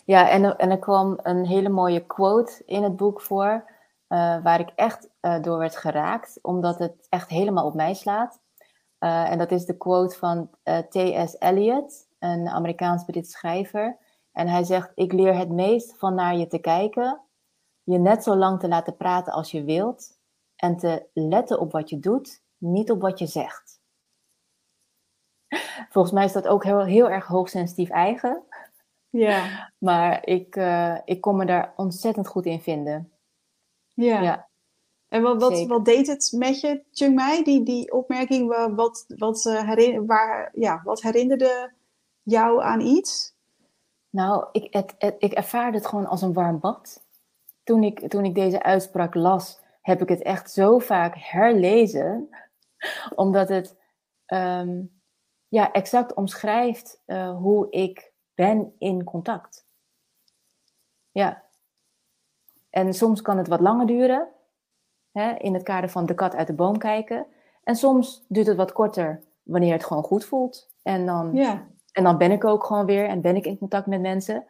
ja, 0.06 0.30
en, 0.30 0.58
en 0.58 0.70
er 0.70 0.80
kwam 0.80 1.20
een 1.24 1.46
hele 1.46 1.70
mooie 1.70 2.06
quote 2.06 2.62
in 2.66 2.84
het 2.84 2.96
boek 2.96 3.22
voor, 3.22 3.64
uh, 4.10 4.44
waar 4.44 4.60
ik 4.60 4.72
echt 4.76 5.10
uh, 5.22 5.42
door 5.42 5.58
werd 5.58 5.76
geraakt, 5.76 6.40
omdat 6.42 6.80
het 6.80 7.08
echt 7.10 7.30
helemaal 7.30 7.66
op 7.66 7.74
mij 7.74 7.94
slaat. 7.94 8.41
Uh, 9.04 9.32
en 9.32 9.38
dat 9.38 9.52
is 9.52 9.66
de 9.66 9.78
quote 9.78 10.18
van 10.18 10.50
T.S. 10.90 11.36
Eliot, 11.40 12.08
een 12.20 12.50
Amerikaans-Brits 12.50 13.32
schrijver. 13.32 13.98
En 14.32 14.48
hij 14.48 14.64
zegt: 14.64 14.92
Ik 14.96 15.14
leer 15.14 15.38
het 15.38 15.50
meest 15.50 15.98
van 15.98 16.16
naar 16.16 16.36
je 16.36 16.48
te 16.48 16.60
kijken, 16.60 17.22
je 17.84 17.98
net 17.98 18.24
zo 18.24 18.36
lang 18.36 18.60
te 18.60 18.68
laten 18.68 18.98
praten 18.98 19.34
als 19.34 19.52
je 19.52 19.64
wilt 19.64 20.20
en 20.56 20.78
te 20.78 21.08
letten 21.14 21.60
op 21.60 21.72
wat 21.72 21.90
je 21.90 22.00
doet, 22.00 22.42
niet 22.58 22.92
op 22.92 23.02
wat 23.02 23.20
je 23.20 23.28
zegt. 23.28 23.80
Volgens 25.94 26.14
mij 26.14 26.26
is 26.26 26.32
dat 26.32 26.48
ook 26.48 26.64
heel, 26.64 26.84
heel 26.84 27.10
erg 27.10 27.28
hoogsensitief 27.28 27.90
eigen. 27.90 28.44
Ja. 29.10 29.46
Maar 29.78 30.28
ik, 30.28 30.56
uh, 30.56 30.98
ik 31.06 31.22
kon 31.22 31.36
me 31.36 31.46
daar 31.46 31.74
ontzettend 31.76 32.28
goed 32.28 32.46
in 32.46 32.62
vinden. 32.62 33.12
Ja. 33.94 34.22
ja. 34.22 34.50
En 35.12 35.22
wat, 35.22 35.42
wat, 35.42 35.68
wat 35.68 35.86
deed 35.86 36.08
het 36.08 36.32
met 36.36 36.60
je, 36.60 36.84
Chung 36.92 37.16
Mai, 37.16 37.44
die, 37.44 37.64
die 37.64 37.92
opmerking? 37.92 38.48
Wat, 38.76 39.06
wat, 39.18 39.44
herin, 39.44 40.06
waar, 40.06 40.52
ja, 40.54 40.82
wat 40.84 41.02
herinnerde 41.02 41.74
jou 42.24 42.62
aan 42.62 42.80
iets? 42.80 43.36
Nou, 44.10 44.48
ik, 44.52 44.74
het, 44.74 44.96
het, 44.98 45.16
ik 45.20 45.34
ervaarde 45.34 45.78
het 45.78 45.88
gewoon 45.88 46.06
als 46.06 46.22
een 46.22 46.34
warm 46.34 46.60
bad. 46.60 47.04
Toen 47.64 47.84
ik, 47.84 48.10
toen 48.10 48.26
ik 48.26 48.36
deze 48.36 48.64
uitspraak 48.64 49.16
las, 49.16 49.60
heb 49.82 50.02
ik 50.02 50.10
het 50.10 50.22
echt 50.22 50.52
zo 50.52 50.80
vaak 50.80 51.16
herlezen, 51.18 52.30
omdat 53.16 53.50
het 53.50 53.78
um, 54.28 55.02
ja, 55.48 55.72
exact 55.72 56.14
omschrijft 56.14 57.02
uh, 57.08 57.38
hoe 57.38 57.70
ik 57.70 58.12
ben 58.36 58.76
in 58.78 59.04
contact. 59.04 59.66
Ja. 61.12 61.44
En 62.70 62.94
soms 62.94 63.22
kan 63.22 63.38
het 63.38 63.48
wat 63.48 63.60
langer 63.60 63.86
duren, 63.86 64.30
hè, 65.12 65.34
in 65.38 65.54
het 65.54 65.64
kader 65.64 65.90
van 65.90 66.06
de 66.06 66.14
kat 66.14 66.36
uit 66.36 66.48
de 66.48 66.54
boom 66.54 66.78
kijken. 66.78 67.26
En 67.64 67.76
soms 67.76 68.26
duurt 68.28 68.48
het 68.48 68.58
wat 68.58 68.72
korter 68.72 69.24
wanneer 69.44 69.74
het 69.74 69.86
gewoon 69.86 70.04
goed 70.04 70.26
voelt. 70.26 70.74
En 70.84 71.06
dan, 71.06 71.34
ja. 71.34 71.68
en 71.92 72.04
dan 72.04 72.18
ben 72.18 72.32
ik 72.32 72.46
ook 72.46 72.64
gewoon 72.64 72.86
weer 72.86 73.08
en 73.08 73.22
ben 73.22 73.36
ik 73.36 73.46
in 73.46 73.58
contact 73.58 73.86
met 73.86 74.02
mensen. 74.02 74.46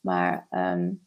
Maar 0.00 0.46
um, 0.50 1.06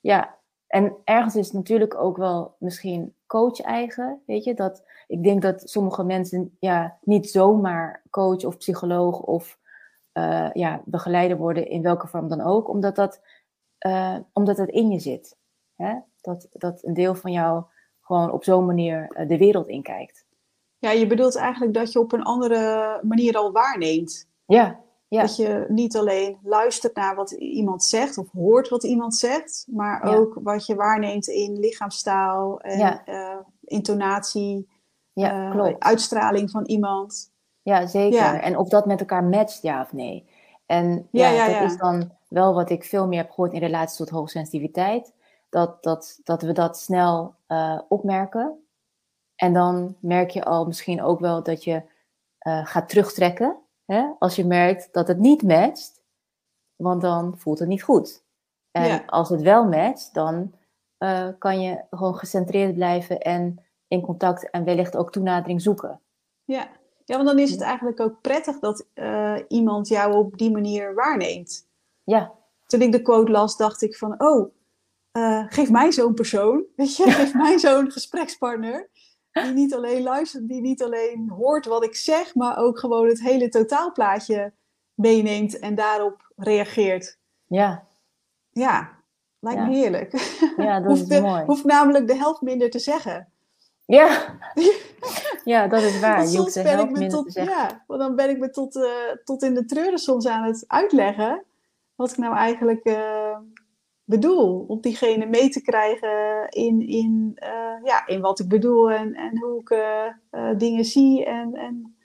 ja, 0.00 0.36
en 0.66 0.96
ergens 1.04 1.36
is 1.36 1.46
het 1.46 1.54
natuurlijk 1.54 1.94
ook 1.94 2.16
wel 2.16 2.56
misschien 2.58 3.14
coach-eigen, 3.26 4.22
weet 4.26 4.44
je. 4.44 4.54
Dat, 4.54 4.84
ik 5.06 5.22
denk 5.22 5.42
dat 5.42 5.70
sommige 5.70 6.04
mensen 6.04 6.56
ja, 6.58 6.98
niet 7.00 7.30
zomaar 7.30 8.02
coach 8.10 8.44
of 8.44 8.56
psycholoog 8.56 9.20
of 9.20 9.58
uh, 10.12 10.50
ja, 10.52 10.82
begeleider 10.84 11.36
worden 11.36 11.68
in 11.68 11.82
welke 11.82 12.06
vorm 12.06 12.28
dan 12.28 12.40
ook, 12.40 12.68
omdat 12.68 12.96
dat, 12.96 13.20
uh, 13.86 14.16
omdat 14.32 14.56
dat 14.56 14.68
in 14.68 14.90
je 14.90 14.98
zit. 14.98 15.38
Hè? 15.74 15.98
Dat, 16.20 16.48
dat 16.52 16.84
een 16.84 16.94
deel 16.94 17.14
van 17.14 17.32
jou 17.32 17.64
gewoon 18.06 18.32
op 18.32 18.44
zo'n 18.44 18.66
manier 18.66 19.10
uh, 19.10 19.28
de 19.28 19.38
wereld 19.38 19.68
inkijkt. 19.68 20.24
Ja, 20.78 20.90
je 20.90 21.06
bedoelt 21.06 21.36
eigenlijk 21.36 21.74
dat 21.74 21.92
je 21.92 21.98
op 21.98 22.12
een 22.12 22.22
andere 22.22 23.00
manier 23.02 23.36
al 23.36 23.52
waarneemt. 23.52 24.28
Ja, 24.46 24.80
ja. 25.08 25.20
Dat 25.20 25.36
je 25.36 25.64
niet 25.68 25.96
alleen 25.96 26.38
luistert 26.42 26.94
naar 26.94 27.14
wat 27.14 27.30
iemand 27.30 27.84
zegt 27.84 28.18
of 28.18 28.30
hoort 28.32 28.68
wat 28.68 28.84
iemand 28.84 29.16
zegt, 29.16 29.66
maar 29.70 30.02
ook 30.02 30.38
wat 30.42 30.66
je 30.66 30.74
waarneemt 30.74 31.26
in 31.26 31.58
lichaamstaal 31.58 32.60
en 32.60 32.78
ja. 32.78 33.02
uh, 33.06 33.36
intonatie, 33.64 34.68
ja, 35.12 35.54
uh, 35.54 35.74
uitstraling 35.78 36.50
van 36.50 36.64
iemand. 36.64 37.32
Ja, 37.62 37.86
zeker. 37.86 38.40
En 38.40 38.58
of 38.58 38.68
dat 38.68 38.86
met 38.86 39.00
elkaar 39.00 39.24
matcht, 39.24 39.62
ja 39.62 39.80
of 39.80 39.92
nee. 39.92 40.28
En 40.66 41.08
ja, 41.10 41.60
dat 41.60 41.70
is 41.70 41.76
dan 41.76 42.10
wel 42.28 42.54
wat 42.54 42.70
ik 42.70 42.84
veel 42.84 43.06
meer 43.06 43.18
heb 43.18 43.30
gehoord 43.30 43.52
in 43.52 43.60
relatie 43.60 43.96
tot 43.96 44.08
hoogsensitiviteit. 44.08 45.12
Dat, 45.48 45.82
dat, 45.82 46.20
dat 46.24 46.42
we 46.42 46.52
dat 46.52 46.78
snel 46.78 47.34
uh, 47.48 47.80
opmerken. 47.88 48.66
En 49.34 49.52
dan 49.52 49.96
merk 50.00 50.30
je 50.30 50.44
al 50.44 50.66
misschien 50.66 51.02
ook 51.02 51.20
wel 51.20 51.42
dat 51.42 51.64
je 51.64 51.82
gaat 52.64 52.88
terugtrekken 52.88 53.66
Hè? 53.86 54.06
Als 54.18 54.36
je 54.36 54.44
merkt 54.44 54.92
dat 54.92 55.08
het 55.08 55.18
niet 55.18 55.42
matcht, 55.42 56.02
want 56.76 57.00
dan 57.00 57.38
voelt 57.38 57.58
het 57.58 57.68
niet 57.68 57.82
goed. 57.82 58.24
En 58.70 59.06
als 59.06 59.28
het 59.28 59.42
wel 59.42 59.64
matcht, 59.64 60.14
dan 60.14 60.52
uh, 60.98 61.28
kan 61.38 61.60
je 61.60 61.84
gewoon 61.90 62.16
gecentreerd 62.16 62.74
blijven 62.74 63.20
en 63.20 63.64
in 63.88 64.00
contact 64.00 64.50
en 64.50 64.64
wellicht 64.64 64.96
ook 64.96 65.12
toenadering 65.12 65.62
zoeken. 65.62 66.00
Ja, 66.44 66.68
ja 67.04 67.16
want 67.16 67.28
dan 67.28 67.38
is 67.38 67.50
het 67.50 67.60
eigenlijk 67.60 68.00
ook 68.00 68.20
prettig 68.20 68.58
dat 68.58 68.86
uh, 68.94 69.36
iemand 69.48 69.88
jou 69.88 70.14
op 70.14 70.38
die 70.38 70.50
manier 70.50 70.94
waarneemt. 70.94 71.68
Ja. 72.04 72.32
Toen 72.66 72.82
ik 72.82 72.92
de 72.92 73.02
quote 73.02 73.30
las, 73.30 73.56
dacht 73.56 73.82
ik 73.82 73.96
van, 73.96 74.20
oh, 74.20 74.54
uh, 75.16 75.44
geef 75.48 75.70
mij 75.70 75.92
zo'n 75.92 76.14
persoon, 76.14 76.64
weet 76.76 76.96
je, 76.96 77.10
geef 77.10 77.34
mij 77.34 77.58
zo'n 77.58 77.90
gesprekspartner 77.90 78.88
die 79.32 79.52
niet 79.52 79.74
alleen 79.74 80.02
luistert, 80.02 80.48
die 80.48 80.60
niet 80.60 80.82
alleen 80.82 81.28
hoort 81.28 81.66
wat 81.66 81.84
ik 81.84 81.94
zeg, 81.94 82.34
maar 82.34 82.56
ook 82.56 82.78
gewoon 82.78 83.08
het 83.08 83.20
hele 83.20 83.48
totaalplaatje 83.48 84.52
meeneemt 84.94 85.58
en 85.58 85.74
daarop 85.74 86.32
reageert. 86.36 87.18
Ja. 87.46 87.86
Ja, 88.50 88.90
lijkt 89.40 89.60
me 89.60 89.74
heerlijk. 89.74 90.12
Ja, 90.56 90.80
dat 90.80 90.98
is 91.10 91.20
mooi. 91.20 91.44
Hoeft 91.44 91.64
namelijk 91.64 92.06
de 92.06 92.16
helft 92.16 92.40
minder 92.40 92.70
te 92.70 92.78
zeggen. 92.78 93.28
Ja, 93.84 94.38
ja 95.44 95.68
dat 95.68 95.82
is 95.82 96.00
waar. 96.00 96.28
Je 96.28 96.38
hoeft 96.38 96.54
de 96.54 96.60
helft 96.60 96.90
minder 96.90 97.08
tot. 97.08 97.32
Ja, 97.32 97.84
want 97.86 98.00
dan 98.00 98.16
ben 98.16 98.30
ik 98.30 98.38
me 98.38 98.50
tot, 98.50 98.76
uh, 98.76 98.84
tot 99.24 99.42
in 99.42 99.54
de 99.54 99.64
treuren 99.64 99.98
soms 99.98 100.26
aan 100.26 100.44
het 100.44 100.64
uitleggen 100.66 101.44
wat 101.94 102.10
ik 102.10 102.16
nou 102.16 102.34
eigenlijk 102.34 102.84
uh, 102.84 103.38
bedoel. 104.06 104.64
Om 104.68 104.80
diegene 104.80 105.26
mee 105.26 105.48
te 105.48 105.62
krijgen 105.62 106.48
in, 106.48 106.88
in, 106.88 107.36
uh, 107.42 107.84
ja, 107.84 108.06
in 108.06 108.20
wat 108.20 108.40
ik 108.40 108.48
bedoel 108.48 108.90
en, 108.90 109.14
en 109.14 109.38
hoe 109.38 109.60
ik 109.60 109.70
uh, 109.70 110.58
dingen 110.58 110.84
zie 110.84 111.24
en, 111.24 111.54
en 111.54 111.96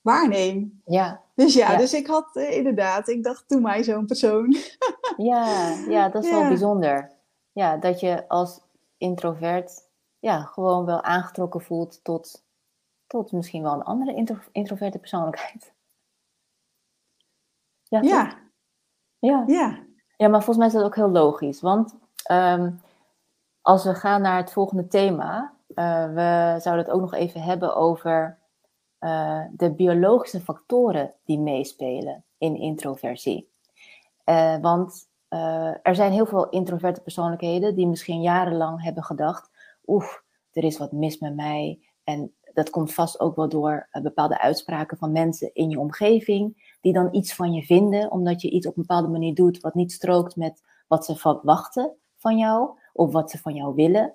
waarneem. 0.00 0.82
Ja. 0.84 1.22
Dus 1.34 1.54
ja, 1.54 1.76
dus 1.76 1.94
ik 1.94 2.06
had 2.06 2.36
inderdaad, 2.36 3.08
ik 3.08 3.22
dacht, 3.22 3.48
toen 3.48 3.62
mij 3.62 3.82
zo'n 3.82 4.06
persoon. 4.06 4.56
ja, 5.16 5.74
ja, 5.88 6.08
dat 6.08 6.24
is 6.24 6.30
wel 6.30 6.48
bijzonder. 6.48 7.10
Ja, 7.52 7.76
dat 7.76 8.00
je 8.00 8.28
als 8.28 8.60
introvert 8.98 9.88
ja, 10.18 10.42
gewoon 10.42 10.84
wel 10.84 11.02
aangetrokken 11.02 11.60
voelt 11.60 12.04
tot, 12.04 12.44
tot 13.06 13.32
misschien 13.32 13.62
wel 13.62 13.72
een 13.72 13.82
andere 13.82 14.14
intro, 14.14 14.36
introverte 14.52 14.98
persoonlijkheid. 14.98 15.72
Ja, 17.82 18.00
ja. 18.02 18.38
ja. 19.18 19.44
ja. 19.46 19.88
Ja, 20.20 20.28
maar 20.28 20.42
volgens 20.42 20.56
mij 20.56 20.66
is 20.66 20.72
dat 20.72 20.82
ook 20.82 20.94
heel 20.94 21.10
logisch. 21.10 21.60
Want 21.60 21.94
um, 22.30 22.80
als 23.60 23.84
we 23.84 23.94
gaan 23.94 24.22
naar 24.22 24.36
het 24.36 24.52
volgende 24.52 24.86
thema, 24.86 25.54
uh, 25.74 26.04
we 26.04 26.56
zouden 26.60 26.84
het 26.84 26.90
ook 26.90 27.00
nog 27.00 27.14
even 27.14 27.40
hebben 27.40 27.76
over 27.76 28.38
uh, 29.00 29.42
de 29.52 29.74
biologische 29.74 30.40
factoren 30.40 31.14
die 31.24 31.38
meespelen 31.38 32.24
in 32.38 32.56
introversie. 32.56 33.48
Uh, 34.24 34.56
want 34.60 35.08
er 35.82 35.94
zijn 35.94 36.12
heel 36.12 36.26
veel 36.26 36.48
introverte 36.48 37.00
persoonlijkheden 37.00 37.74
die 37.74 37.86
misschien 37.86 38.20
jarenlang 38.20 38.82
hebben 38.82 39.04
gedacht: 39.04 39.50
oef, 39.86 40.22
er 40.52 40.64
is 40.64 40.78
wat 40.78 40.92
mis 40.92 41.18
met 41.18 41.34
mij. 41.34 41.80
En 42.04 42.34
dat 42.52 42.70
komt 42.70 42.94
vast 42.94 43.20
ook 43.20 43.36
wel 43.36 43.48
door 43.48 43.88
bepaalde 44.02 44.40
uitspraken 44.40 44.96
van 44.96 45.12
mensen 45.12 45.54
in 45.54 45.70
je 45.70 45.78
omgeving 45.78 46.69
die 46.80 46.92
dan 46.92 47.08
iets 47.12 47.34
van 47.34 47.52
je 47.52 47.62
vinden, 47.62 48.10
omdat 48.10 48.42
je 48.42 48.50
iets 48.50 48.66
op 48.66 48.76
een 48.76 48.82
bepaalde 48.86 49.08
manier 49.08 49.34
doet 49.34 49.60
wat 49.60 49.74
niet 49.74 49.92
strookt 49.92 50.36
met 50.36 50.62
wat 50.88 51.04
ze 51.04 51.16
verwachten 51.16 51.92
van 52.16 52.38
jou 52.38 52.70
of 52.92 53.12
wat 53.12 53.30
ze 53.30 53.38
van 53.38 53.54
jou 53.54 53.74
willen. 53.74 54.14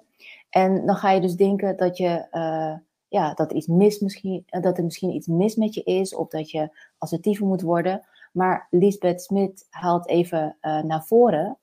En 0.49 0.85
dan 0.85 0.95
ga 0.95 1.11
je 1.11 1.21
dus 1.21 1.35
denken 1.35 1.77
dat 1.77 1.97
je 1.97 2.27
uh, 2.31 2.77
ja, 3.07 3.33
dat 3.33 3.51
iets 3.51 3.67
mis 3.67 3.99
misschien, 3.99 4.43
eh, 4.45 4.61
dat 4.61 4.77
er 4.77 4.83
misschien 4.83 5.15
iets 5.15 5.27
mis 5.27 5.55
met 5.55 5.73
je 5.73 5.83
is, 5.83 6.15
of 6.15 6.27
dat 6.27 6.51
je 6.51 6.77
assertiever 6.97 7.45
moet 7.45 7.61
worden. 7.61 8.07
Maar 8.31 8.67
Lisbeth 8.69 9.21
Smit 9.21 9.67
haalt 9.69 10.07
even 10.07 10.57
uh, 10.61 10.83
naar 10.83 11.03
voren 11.03 11.57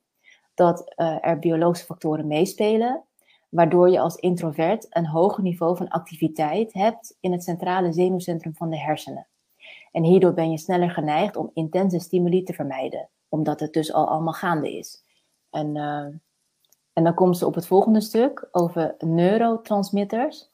dat 0.53 0.93
er 0.95 1.39
biologische 1.39 1.85
factoren 1.85 2.27
meespelen, 2.27 3.03
waardoor 3.49 3.89
je 3.89 3.99
als 3.99 4.15
introvert 4.15 4.85
een 4.89 5.07
hoger 5.07 5.43
niveau 5.43 5.77
van 5.77 5.87
activiteit 5.87 6.73
hebt 6.73 7.17
in 7.19 7.31
het 7.31 7.43
centrale 7.43 7.93
zenuwcentrum 7.93 8.55
van 8.55 8.69
de 8.69 8.79
hersenen. 8.79 9.27
En 9.93 10.03
hierdoor 10.03 10.33
ben 10.33 10.51
je 10.51 10.57
sneller 10.57 10.89
geneigd 10.89 11.35
om 11.35 11.51
intense 11.53 11.99
stimuli 11.99 12.43
te 12.43 12.53
vermijden, 12.53 13.09
omdat 13.29 13.59
het 13.59 13.73
dus 13.73 13.93
al 13.93 14.07
allemaal 14.07 14.33
gaande 14.33 14.77
is. 14.77 15.03
En, 15.49 15.75
uh, 15.75 16.05
en 16.93 17.03
dan 17.03 17.13
komt 17.13 17.37
ze 17.37 17.45
op 17.45 17.55
het 17.55 17.67
volgende 17.67 18.01
stuk 18.01 18.47
over 18.51 18.95
neurotransmitters. 18.99 20.51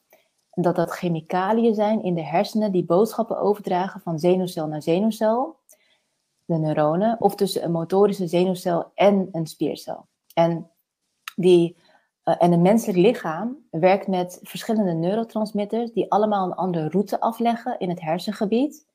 Dat 0.50 0.76
dat 0.76 0.90
chemicaliën 0.90 1.74
zijn 1.74 2.02
in 2.02 2.14
de 2.14 2.24
hersenen 2.24 2.72
die 2.72 2.84
boodschappen 2.84 3.38
overdragen 3.38 4.00
van 4.00 4.18
zenuwcel 4.18 4.66
naar 4.66 4.82
zenuwcel, 4.82 5.56
de 6.44 6.58
neuronen, 6.58 7.20
of 7.20 7.34
tussen 7.34 7.64
een 7.64 7.72
motorische 7.72 8.26
zenuwcel 8.26 8.90
en 8.94 9.28
een 9.32 9.46
spiercel. 9.46 10.06
En, 10.34 10.70
die, 11.36 11.76
uh, 12.24 12.34
en 12.38 12.52
een 12.52 12.62
menselijk 12.62 12.98
lichaam 12.98 13.56
werkt 13.70 14.06
met 14.06 14.40
verschillende 14.42 14.92
neurotransmitters 14.92 15.92
die 15.92 16.10
allemaal 16.10 16.46
een 16.46 16.54
andere 16.54 16.88
route 16.88 17.20
afleggen 17.20 17.78
in 17.78 17.88
het 17.88 18.00
hersengebied. 18.00 18.88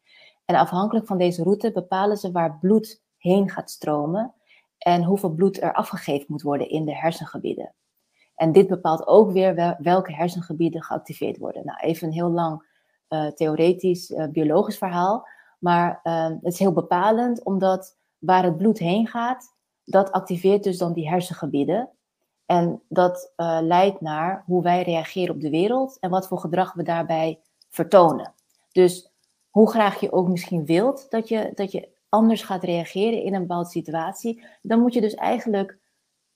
En 0.46 0.56
afhankelijk 0.56 1.08
van 1.08 1.18
deze 1.18 1.43
route 1.43 1.72
bepalen 1.72 2.18
ze 2.18 2.32
waar 2.32 2.58
bloed 2.60 3.04
heen 3.18 3.50
gaat 3.50 3.72
stromen 3.72 4.34
en 4.78 5.04
hoeveel 5.04 5.30
bloed 5.30 5.62
er 5.62 5.74
afgegeven 5.74 6.26
moet 6.28 6.41
worden 6.41 6.70
in 6.70 6.86
de 6.86 6.96
hersengebieden. 6.96 7.74
En 8.36 8.52
dit 8.52 8.68
bepaalt 8.68 9.08
ook 9.08 9.32
weer 9.32 9.76
welke 9.80 10.14
hersengebieden 10.14 10.84
geactiveerd 10.84 11.38
worden. 11.38 11.66
Nou, 11.66 11.80
even 11.80 12.08
een 12.08 12.14
heel 12.14 12.30
lang 12.30 12.66
uh, 13.10 13.28
theoretisch, 13.28 14.10
uh, 14.10 14.28
biologisch 14.28 14.78
verhaal. 14.78 15.28
Maar 15.60 16.00
uh, 16.04 16.26
het 16.26 16.54
is 16.54 16.60
heel 16.60 16.74
bepalend, 16.74 17.43
omdat 17.43 17.98
waar 18.18 18.43
het 18.43 18.58
bloed 18.58 18.80
heen 18.80 19.08
gaat, 19.08 19.54
dat 19.84 20.12
activeert 20.12 20.64
dus 20.64 20.78
dan 20.78 20.93
die 20.93 21.10
hersengebieden. 21.10 21.89
En 22.46 22.82
dat 22.89 23.34
leidt 23.62 24.02
naar 24.02 24.43
hoe 24.46 24.64
wij 24.64 24.84
reageren 24.84 25.36
op 25.36 25.41
de 25.41 25.50
wereld 25.50 26.00
en 26.00 26.10
wat 26.10 26.28
voor 26.28 26.39
gedrag 26.39 26.74
we 26.74 26.84
daarbij 26.84 27.39
vertonen. 27.70 28.34
Dus 28.72 29.14
hoe 29.56 29.70
graag 29.70 29.99
je 29.99 30.12
ook 30.12 30.28
misschien 30.28 30.66
wilt 30.66 31.10
dat 31.10 31.28
je, 31.30 31.51
dat 31.53 31.72
je 31.72 31.89
anders 32.10 32.41
gaat 32.41 32.64
reageren 32.64 33.24
in 33.24 33.34
een 33.34 33.41
bepaalde 33.41 33.70
situatie, 33.70 34.45
dan 34.62 34.80
moet 34.80 34.93
je 34.93 35.01
dus 35.01 35.14
eigenlijk 35.14 35.78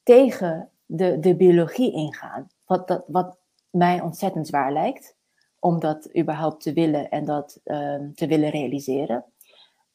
tegen 0.03 0.69
de, 0.85 1.19
de 1.19 1.35
biologie 1.35 1.91
ingaan. 1.91 2.47
Wat, 2.65 2.87
dat, 2.87 3.03
wat 3.07 3.39
mij 3.69 4.01
ontzettend 4.01 4.47
zwaar 4.47 4.73
lijkt, 4.73 5.15
om 5.59 5.79
dat 5.79 6.17
überhaupt 6.17 6.63
te 6.63 6.73
willen 6.73 7.09
en 7.09 7.25
dat 7.25 7.59
uh, 7.65 7.95
te 8.13 8.27
willen 8.27 8.49
realiseren. 8.49 9.25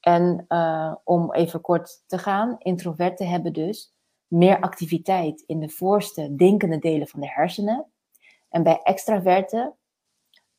En 0.01 0.45
uh, 0.49 0.95
om 1.05 1.33
even 1.33 1.61
kort 1.61 2.03
te 2.07 2.18
gaan, 2.18 2.57
introverten 2.59 3.29
hebben 3.29 3.53
dus 3.53 3.95
meer 4.27 4.61
activiteit 4.61 5.41
in 5.47 5.61
de 5.61 5.68
voorste 5.68 6.35
denkende 6.35 6.79
delen 6.79 7.09
van 7.09 7.20
de 7.20 7.31
hersenen. 7.31 7.87
En 8.49 8.62
bij 8.62 8.81
extraverten 8.83 9.75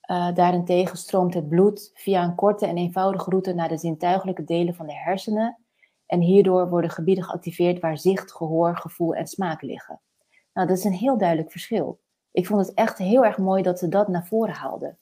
uh, 0.07 0.33
daarentegen 0.33 0.97
stroomt 0.97 1.33
het 1.33 1.49
bloed 1.49 1.91
via 1.93 2.23
een 2.23 2.35
korte 2.35 2.65
en 2.65 2.77
eenvoudige 2.77 3.29
route 3.29 3.53
naar 3.53 3.69
de 3.69 3.77
zintuigelijke 3.77 4.43
delen 4.43 4.75
van 4.75 4.85
de 4.85 4.93
hersenen. 4.93 5.57
En 6.05 6.21
hierdoor 6.21 6.69
worden 6.69 6.89
gebieden 6.89 7.23
geactiveerd 7.23 7.79
waar 7.79 7.97
zicht, 7.97 8.31
gehoor, 8.31 8.77
gevoel 8.77 9.15
en 9.15 9.27
smaak 9.27 9.61
liggen. 9.61 10.01
Nou, 10.53 10.67
dat 10.67 10.77
is 10.77 10.83
een 10.83 10.91
heel 10.91 11.17
duidelijk 11.17 11.51
verschil. 11.51 11.99
Ik 12.31 12.47
vond 12.47 12.65
het 12.65 12.75
echt 12.75 12.97
heel 12.97 13.25
erg 13.25 13.37
mooi 13.37 13.63
dat 13.63 13.79
ze 13.79 13.87
dat 13.87 14.07
naar 14.07 14.25
voren 14.25 14.53
haalden. 14.53 14.97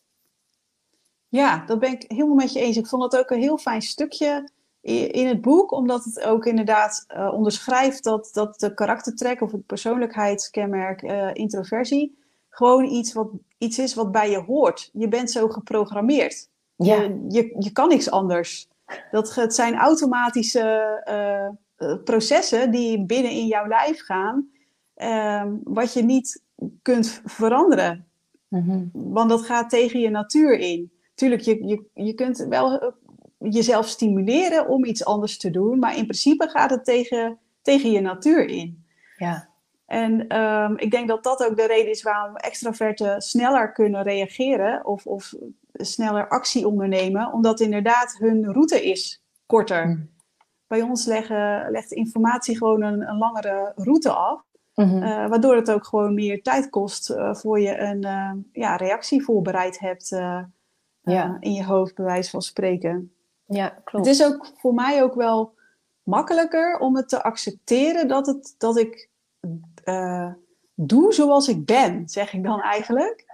Ja, 1.28 1.66
dat 1.66 1.80
ben 1.80 1.92
ik 1.92 2.06
helemaal 2.08 2.36
met 2.36 2.54
je 2.54 2.60
eens. 2.60 2.78
Ik 2.78 2.88
vond 2.88 3.04
het 3.04 3.18
ook 3.18 3.30
een 3.30 3.40
heel 3.40 3.58
fijn 3.58 3.82
stukje 3.82 4.50
in 4.82 5.28
het 5.28 5.42
boek, 5.42 5.72
omdat 5.72 6.04
het 6.04 6.24
ook 6.24 6.46
inderdaad 6.46 7.06
uh, 7.08 7.34
onderschrijft 7.34 8.04
dat, 8.04 8.30
dat 8.34 8.60
de 8.60 8.74
karaktertrek 8.74 9.42
of 9.42 9.52
het 9.52 9.66
persoonlijkheidskenmerk 9.66 11.02
uh, 11.02 11.30
introversie 11.34 12.22
gewoon 12.54 12.86
iets, 12.86 13.14
wat, 13.14 13.28
iets 13.64 13.80
is 13.80 13.94
wat 13.94 14.12
bij 14.12 14.30
je 14.30 14.40
hoort. 14.40 14.90
Je 14.94 15.08
bent 15.08 15.32
zo 15.32 15.48
geprogrammeerd. 15.48 16.50
Ja. 16.76 17.02
Je, 17.02 17.26
je, 17.30 17.56
je 17.60 17.72
kan 17.72 17.88
niks 17.88 18.10
anders. 18.10 18.68
Dat, 19.12 19.36
het 19.36 19.56
zijn 19.56 19.76
automatische 19.76 21.02
uh, 21.80 21.94
processen 22.04 22.72
die 22.72 23.06
binnen 23.06 23.32
in 23.32 23.48
jouw 23.48 23.68
lijf 23.68 24.06
gaan, 24.06 24.50
uh, 24.98 25.46
wat 25.64 25.94
je 25.94 26.04
niet 26.04 26.42
kunt 26.82 27.22
veranderen. 27.26 28.08
Mm-hmm. 28.48 28.90
Want 28.94 29.30
dat 29.30 29.42
gaat 29.42 29.70
tegen 29.70 30.00
je 30.00 30.10
natuur 30.10 30.60
in. 30.60 30.92
Tuurlijk, 31.16 31.42
je, 31.42 31.66
je, 31.66 31.84
je 31.94 32.14
kunt 32.14 32.46
wel 32.50 32.80
eh, 32.80 32.88
jezelf 33.38 33.88
stimuleren 33.88 34.68
om 34.68 34.86
iets 34.86 35.06
anders 35.06 35.38
te 35.38 35.50
doen, 35.50 35.80
maar 35.80 35.98
in 35.98 36.04
principe 36.04 36.48
gaat 36.48 36.70
het 36.70 36.86
tegen, 36.86 37.38
tegen 37.62 37.92
je 37.92 38.02
natuur 38.02 38.46
in. 38.46 38.84
Ja. 39.18 39.50
En 39.86 40.40
um, 40.42 40.78
ik 40.78 40.92
denk 40.92 41.08
dat 41.08 41.24
dat 41.24 41.46
ook 41.46 41.56
de 41.56 41.68
reden 41.68 41.90
is 41.90 42.04
waarom 42.04 42.36
extraverten 42.36 43.22
sneller 43.22 43.72
kunnen 43.72 44.04
reageren 44.04 44.86
of, 44.86 45.06
of 45.06 45.34
sneller 45.74 46.28
actie 46.28 46.68
ondernemen, 46.68 47.34
omdat 47.34 47.60
inderdaad 47.60 48.16
hun 48.18 48.52
route 48.52 48.90
is 48.90 49.24
korter. 49.46 49.88
Mm. 49.88 50.12
Bij 50.68 50.82
ons 50.82 51.06
leggen, 51.06 51.72
legt 51.72 51.92
informatie 51.92 52.58
gewoon 52.58 52.82
een, 52.82 53.10
een 53.10 53.18
langere 53.18 53.72
route 53.76 54.12
af, 54.12 54.42
mm 54.76 54.90
-hmm. 54.90 55.04
uh, 55.04 55.28
waardoor 55.28 55.56
het 55.56 55.72
ook 55.72 55.86
gewoon 55.86 56.14
meer 56.14 56.42
tijd 56.42 56.70
kost 56.70 57.10
uh, 57.10 57.34
voor 57.34 57.60
je 57.60 57.78
een 57.78 58.06
uh, 58.06 58.32
ja, 58.52 58.76
reactie 58.76 59.24
voorbereid 59.24 59.80
hebt 59.80 60.10
ja. 61.02 61.38
in 61.40 61.54
je 61.54 61.66
hoofd, 61.66 61.96
bij 61.96 62.06
wijze 62.06 62.30
van 62.30 62.42
spreken. 62.42 63.14
Ja, 63.46 63.70
klopt. 63.84 64.06
Het 64.06 64.16
is 64.16 64.26
ook 64.26 64.52
voor 64.58 64.74
mij 64.74 65.04
ook 65.04 65.16
wel 65.16 65.54
makkelijker 66.04 66.78
om 66.80 66.96
het 66.96 67.10
te 67.10 67.24
accepteren 67.24 68.08
dat, 68.08 68.28
het, 68.28 68.56
dat 68.58 68.78
ik 68.78 69.10
uh, 69.86 70.32
doe 70.74 71.14
zoals 71.14 71.48
ik 71.48 71.66
ben, 71.66 72.10
zeg 72.10 72.34
ik 72.34 72.44
dan 72.44 72.62
eigenlijk. 72.62 73.26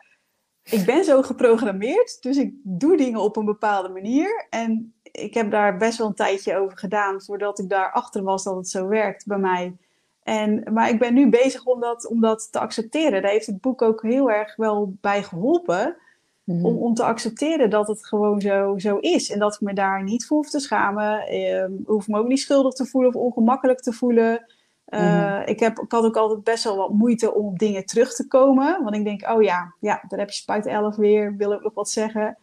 Ik 0.64 0.86
ben 0.86 1.04
zo 1.04 1.22
geprogrammeerd, 1.22 2.18
dus 2.22 2.38
ik 2.38 2.54
doe 2.64 2.98
dingen 2.98 3.20
op 3.20 3.36
een 3.36 3.46
bepaalde 3.46 3.90
manier. 3.90 4.48
En 4.50 4.94
ik 5.12 5.34
heb 5.34 5.52
daar 5.52 5.78
best 5.78 5.98
wel 5.98 6.08
een 6.08 6.14
tijdje 6.14 6.58
over 6.58 6.78
gedaan 6.78 7.22
voordat 7.22 7.60
ik 7.60 7.70
daarachter 7.70 8.24
was 8.24 8.44
dat 8.44 8.56
het 8.56 8.70
zo 8.70 8.88
werkt 8.88 9.26
bij 9.26 9.38
mij. 9.38 9.78
En, 10.24 10.64
maar 10.74 10.90
ik 10.90 11.00
ben 11.00 11.14
nu 11.14 11.30
bezig 11.30 11.66
om 11.66 11.80
dat, 11.80 12.08
om 12.08 12.22
dat 12.22 12.52
te 12.52 12.60
accepteren. 12.60 13.22
Daar 13.22 13.32
heeft 13.32 13.46
het 13.46 13.62
boek 13.62 13.82
ook 13.82 14.02
heel 14.02 14.32
erg 14.32 14.56
wel 14.56 14.94
bij 15.02 15.24
geholpen. 15.24 15.98
Mm-hmm. 16.44 16.66
Om, 16.66 16.78
om 16.78 16.94
te 16.94 17.04
accepteren 17.04 17.70
dat 17.70 17.88
het 17.88 18.06
gewoon 18.06 18.42
zo, 18.42 18.78
zo 18.78 18.98
is. 18.98 19.32
En 19.32 19.40
dat 19.40 19.54
ik 19.54 19.62
me 19.62 19.74
daar 19.74 20.04
niet 20.04 20.26
voor 20.26 20.38
hoef 20.38 20.50
te 20.50 20.60
schamen. 20.60 21.28
Eh, 21.28 21.66
hoef 21.86 22.08
me 22.08 22.18
ook 22.18 22.28
niet 22.28 22.40
schuldig 22.40 22.74
te 22.74 22.86
voelen 22.86 23.10
of 23.10 23.22
ongemakkelijk 23.22 23.80
te 23.80 23.94
voelen. 23.94 24.46
Uh, 24.90 25.42
ik, 25.46 25.60
heb, 25.60 25.80
ik 25.80 25.92
had 25.92 26.04
ook 26.04 26.18
altijd 26.18 26.44
best 26.44 26.64
wel 26.64 26.76
wat 26.76 26.94
moeite 26.94 27.34
om 27.34 27.46
op 27.46 27.60
dingen 27.60 27.86
terug 27.86 28.16
te 28.16 28.28
komen. 28.28 28.84
Want 28.84 28.96
ik 28.96 29.04
denk, 29.04 29.30
oh 29.30 29.42
ja, 29.42 29.74
ja 29.80 30.04
daar 30.08 30.20
heb 30.20 30.30
je 30.30 30.36
spuit 30.36 30.66
11 30.66 30.96
weer, 30.96 31.36
wil 31.38 31.52
ik 31.52 31.64
nog 31.64 31.74
wat 31.74 31.90
zeggen. 31.90 32.38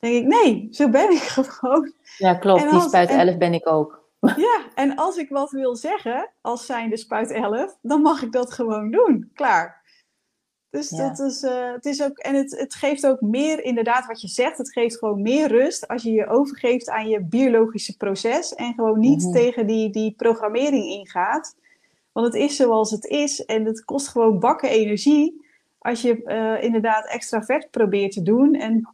Dan 0.00 0.10
denk 0.10 0.22
ik, 0.22 0.26
nee, 0.26 0.68
zo 0.70 0.88
ben 0.88 1.10
ik 1.10 1.22
gewoon. 1.36 1.92
Ja, 2.18 2.34
klopt, 2.34 2.62
als, 2.62 2.70
die 2.70 2.80
spuit 2.80 3.10
11 3.10 3.36
ben 3.36 3.54
ik 3.54 3.68
ook. 3.68 4.02
Ja, 4.36 4.60
en 4.74 4.96
als 4.96 5.16
ik 5.16 5.28
wat 5.28 5.50
wil 5.50 5.76
zeggen, 5.76 6.30
als 6.40 6.66
zijnde 6.66 6.96
spuit 6.96 7.30
11, 7.30 7.78
dan 7.82 8.02
mag 8.02 8.22
ik 8.22 8.32
dat 8.32 8.52
gewoon 8.52 8.90
doen. 8.90 9.30
Klaar. 9.34 9.82
Dus 10.70 10.90
ja. 10.90 11.08
dat 11.08 11.18
is, 11.18 11.42
uh, 11.42 11.72
het 11.72 11.84
is 11.84 12.02
ook, 12.02 12.18
en 12.18 12.34
het, 12.34 12.58
het 12.58 12.74
geeft 12.74 13.06
ook 13.06 13.20
meer, 13.20 13.64
inderdaad, 13.64 14.06
wat 14.06 14.20
je 14.20 14.28
zegt, 14.28 14.58
het 14.58 14.72
geeft 14.72 14.98
gewoon 14.98 15.22
meer 15.22 15.48
rust 15.48 15.88
als 15.88 16.02
je 16.02 16.12
je 16.12 16.26
overgeeft 16.26 16.90
aan 16.90 17.08
je 17.08 17.20
biologische 17.20 17.96
proces 17.96 18.54
en 18.54 18.74
gewoon 18.74 18.98
niet 18.98 19.22
-hmm. 19.22 19.32
tegen 19.32 19.66
die, 19.66 19.90
die 19.90 20.14
programmering 20.16 20.84
ingaat. 20.84 21.56
Want 22.14 22.26
het 22.26 22.34
is 22.34 22.56
zoals 22.56 22.90
het 22.90 23.04
is 23.04 23.44
en 23.44 23.64
het 23.64 23.84
kost 23.84 24.08
gewoon 24.08 24.38
bakken 24.38 24.68
energie 24.68 25.42
als 25.78 26.02
je 26.02 26.22
uh, 26.24 26.62
inderdaad 26.62 27.06
extravert 27.06 27.70
probeert 27.70 28.12
te 28.12 28.22
doen 28.22 28.54
en 28.54 28.88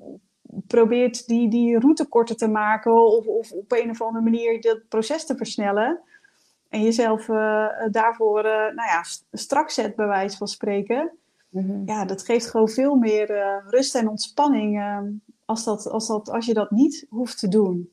probeert 0.67 1.27
die, 1.27 1.51
die 1.51 1.79
route 1.79 2.07
korter 2.07 2.37
te 2.37 2.49
maken 2.49 3.07
of, 3.07 3.27
of 3.27 3.53
op 3.53 3.73
een 3.73 3.91
of 3.91 4.03
andere 4.03 4.25
manier 4.25 4.61
dat 4.61 4.89
proces 4.89 5.27
te 5.27 5.37
versnellen. 5.37 6.01
En 6.69 6.83
jezelf 6.83 7.29
uh, 7.29 7.67
daarvoor 7.91 8.45
uh, 8.45 8.53
nou 8.53 8.75
ja, 8.75 9.05
strak 9.33 9.71
zet, 9.71 9.97
bij 9.97 10.07
wijze 10.07 10.37
van 10.37 10.49
spreken. 10.49 11.11
Mm 11.49 11.69
-hmm. 11.69 11.83
Ja, 11.87 12.05
dat 12.05 12.25
geeft 12.25 12.47
gewoon 12.47 12.69
veel 12.69 12.95
meer 12.95 13.27
rust 13.67 13.95
en 13.95 14.09
ontspanning 14.09 14.83
als, 15.45 15.65
dat, 15.65 15.87
als, 15.87 16.07
dat, 16.07 16.31
als 16.31 16.47
je 16.47 16.55
dat 16.55 16.71
niet 16.71 17.07
hoeft 17.09 17.39
te 17.39 17.49
doen. 17.49 17.91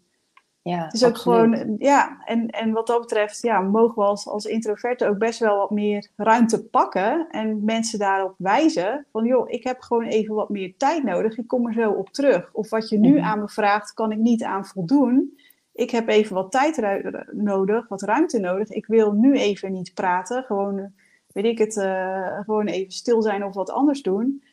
Ja, 0.68 0.84
het 0.84 0.94
is 0.94 1.06
ook 1.06 1.18
gewoon, 1.18 1.76
ja, 1.78 2.18
en, 2.26 2.48
en 2.48 2.72
wat 2.72 2.88
dat 2.88 3.00
betreft, 3.00 3.42
ja, 3.42 3.60
mogen 3.62 3.96
we 3.96 4.02
als, 4.04 4.28
als 4.28 4.46
introverten 4.46 5.10
ook 5.10 5.18
best 5.18 5.40
wel 5.40 5.58
wat 5.58 5.70
meer 5.70 6.10
ruimte 6.16 6.64
pakken 6.64 7.28
en 7.30 7.64
mensen 7.64 8.00
daarop 8.00 8.34
wijzen 8.38 9.06
van, 9.12 9.26
joh, 9.26 9.50
ik 9.50 9.64
heb 9.64 9.82
gewoon 9.82 10.06
even 10.06 10.36
wat 10.36 10.50
meer 10.50 10.74
tijd 10.78 11.04
nodig, 11.04 11.38
ik 11.38 11.48
kom 11.48 11.68
er 11.68 11.74
zo 11.74 11.92
op 11.92 12.10
terug. 12.10 12.50
Of 12.54 12.70
wat 12.70 12.90
je 12.90 12.98
nu 12.98 13.10
mm-hmm. 13.10 13.26
aan 13.26 13.40
me 13.40 13.50
vraagt, 13.50 13.94
kan 13.94 14.12
ik 14.12 14.18
niet 14.18 14.44
aan 14.44 14.66
voldoen. 14.66 15.40
Ik 15.74 15.92
heb 15.92 16.08
even 16.08 16.36
wat 16.36 16.52
tijd 16.52 17.02
nodig, 17.32 17.88
wat 17.88 18.02
ruimte 18.02 18.40
nodig. 18.40 18.70
Ik 18.70 18.86
wil 18.86 19.12
nu 19.12 19.38
even 19.38 19.72
niet 19.72 19.94
praten, 19.94 20.44
gewoon, 20.44 20.94
weet 21.28 21.46
ik 21.46 21.58
het, 21.58 21.76
uh, 21.76 22.40
gewoon 22.40 22.68
even 22.68 22.92
stil 22.92 23.22
zijn 23.22 23.44
of 23.44 23.54
wat 23.54 23.72
anders 23.72 24.02
doen. 24.02 24.44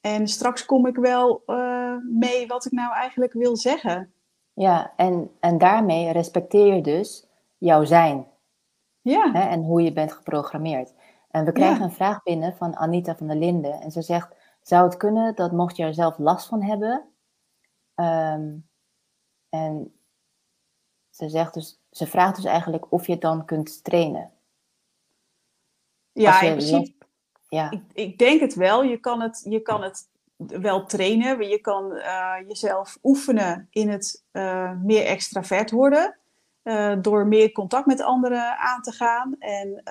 En 0.00 0.28
straks 0.28 0.64
kom 0.64 0.86
ik 0.86 0.96
wel 0.96 1.42
uh, 1.46 1.96
mee 2.10 2.46
wat 2.46 2.64
ik 2.64 2.72
nou 2.72 2.92
eigenlijk 2.92 3.32
wil 3.32 3.56
zeggen. 3.56 4.13
Ja, 4.54 4.92
en, 4.96 5.30
en 5.40 5.58
daarmee 5.58 6.12
respecteer 6.12 6.74
je 6.74 6.82
dus 6.82 7.26
jouw 7.58 7.84
zijn. 7.84 8.26
Ja. 9.00 9.32
Hè, 9.32 9.48
en 9.48 9.62
hoe 9.62 9.82
je 9.82 9.92
bent 9.92 10.12
geprogrammeerd. 10.12 10.94
En 11.30 11.44
we 11.44 11.52
krijgen 11.52 11.78
ja. 11.78 11.84
een 11.84 11.92
vraag 11.92 12.22
binnen 12.22 12.56
van 12.56 12.76
Anita 12.76 13.16
van 13.16 13.26
der 13.26 13.36
Linden. 13.36 13.80
En 13.80 13.90
ze 13.90 14.02
zegt, 14.02 14.36
zou 14.62 14.84
het 14.84 14.96
kunnen 14.96 15.34
dat 15.34 15.52
mocht 15.52 15.76
je 15.76 15.84
er 15.84 15.94
zelf 15.94 16.18
last 16.18 16.46
van 16.46 16.62
hebben... 16.62 17.08
Um, 17.94 18.68
en 19.54 19.94
ze, 21.10 21.28
zegt 21.28 21.54
dus, 21.54 21.80
ze 21.90 22.06
vraagt 22.06 22.36
dus 22.36 22.44
eigenlijk 22.44 22.92
of 22.92 23.06
je 23.06 23.12
het 23.12 23.20
dan 23.20 23.44
kunt 23.44 23.84
trainen. 23.84 24.32
Ja, 26.12 26.40
in 26.40 26.56
principe, 26.56 27.06
ja. 27.48 27.70
Ik, 27.70 27.82
ik, 27.92 28.18
denk 28.18 28.40
het 28.40 28.54
wel. 28.54 28.82
Je 28.82 28.98
kan 28.98 29.20
het, 29.20 29.46
je 29.48 29.60
kan 29.60 29.82
het 29.82 30.08
wel 30.36 30.86
trainen. 30.86 31.48
Je 31.48 31.60
kan 31.60 31.92
uh, 31.92 32.34
jezelf 32.48 32.98
oefenen 33.02 33.66
in 33.70 33.88
het 33.88 34.24
uh, 34.32 34.72
meer 34.82 35.04
extravert 35.04 35.70
worden. 35.70 36.16
Uh, 36.62 36.94
door 37.00 37.26
meer 37.26 37.52
contact 37.52 37.86
met 37.86 38.02
anderen 38.02 38.58
aan 38.58 38.82
te 38.82 38.92
gaan. 38.92 39.36
En 39.38 39.82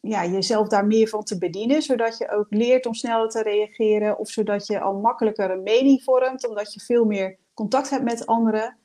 ja, 0.00 0.24
jezelf 0.24 0.68
daar 0.68 0.86
meer 0.86 1.08
van 1.08 1.24
te 1.24 1.38
bedienen. 1.38 1.82
Zodat 1.82 2.18
je 2.18 2.30
ook 2.30 2.46
leert 2.48 2.86
om 2.86 2.94
sneller 2.94 3.28
te 3.28 3.42
reageren. 3.42 4.18
Of 4.18 4.28
zodat 4.28 4.66
je 4.66 4.80
al 4.80 4.94
makkelijker 4.94 5.50
een 5.50 5.62
mening 5.62 6.02
vormt. 6.02 6.48
Omdat 6.48 6.74
je 6.74 6.80
veel 6.80 7.04
meer 7.04 7.38
contact 7.54 7.90
hebt 7.90 8.04
met 8.04 8.26
anderen. 8.26 8.76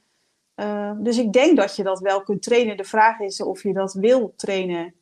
dus 0.98 1.18
ik 1.18 1.34
denk 1.34 1.58
dat 1.58 1.76
je 1.76 1.84
dat 1.84 2.00
wel 2.00 2.24
kunt 2.24 2.42
trainen. 2.42 2.78
De 2.78 2.84
vraag 2.84 3.20
is 3.20 3.44
of 3.44 3.64
je 3.64 3.74
dat 3.74 3.94
wil 3.94 4.34
trainen. 4.36 4.94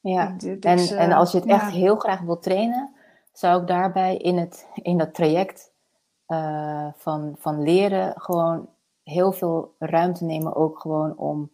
Ja, 0.00 0.36
en, 0.60 0.78
en 0.78 1.12
als 1.12 1.32
je 1.32 1.38
het 1.38 1.48
echt 1.48 1.70
heel 1.70 1.96
graag 1.96 2.20
wil 2.20 2.38
trainen, 2.38 2.94
zou 3.40 3.60
ik 3.60 3.66
daarbij 3.66 4.16
in, 4.16 4.38
het, 4.38 4.68
in 4.74 4.98
dat 4.98 5.14
traject 5.14 5.72
uh, 6.28 6.88
van, 6.96 7.34
van 7.38 7.62
leren 7.62 8.20
gewoon 8.20 8.68
heel 9.02 9.32
veel 9.32 9.74
ruimte 9.78 10.24
nemen, 10.24 10.54
ook 10.56 10.80
gewoon 10.80 11.16
om 11.16 11.52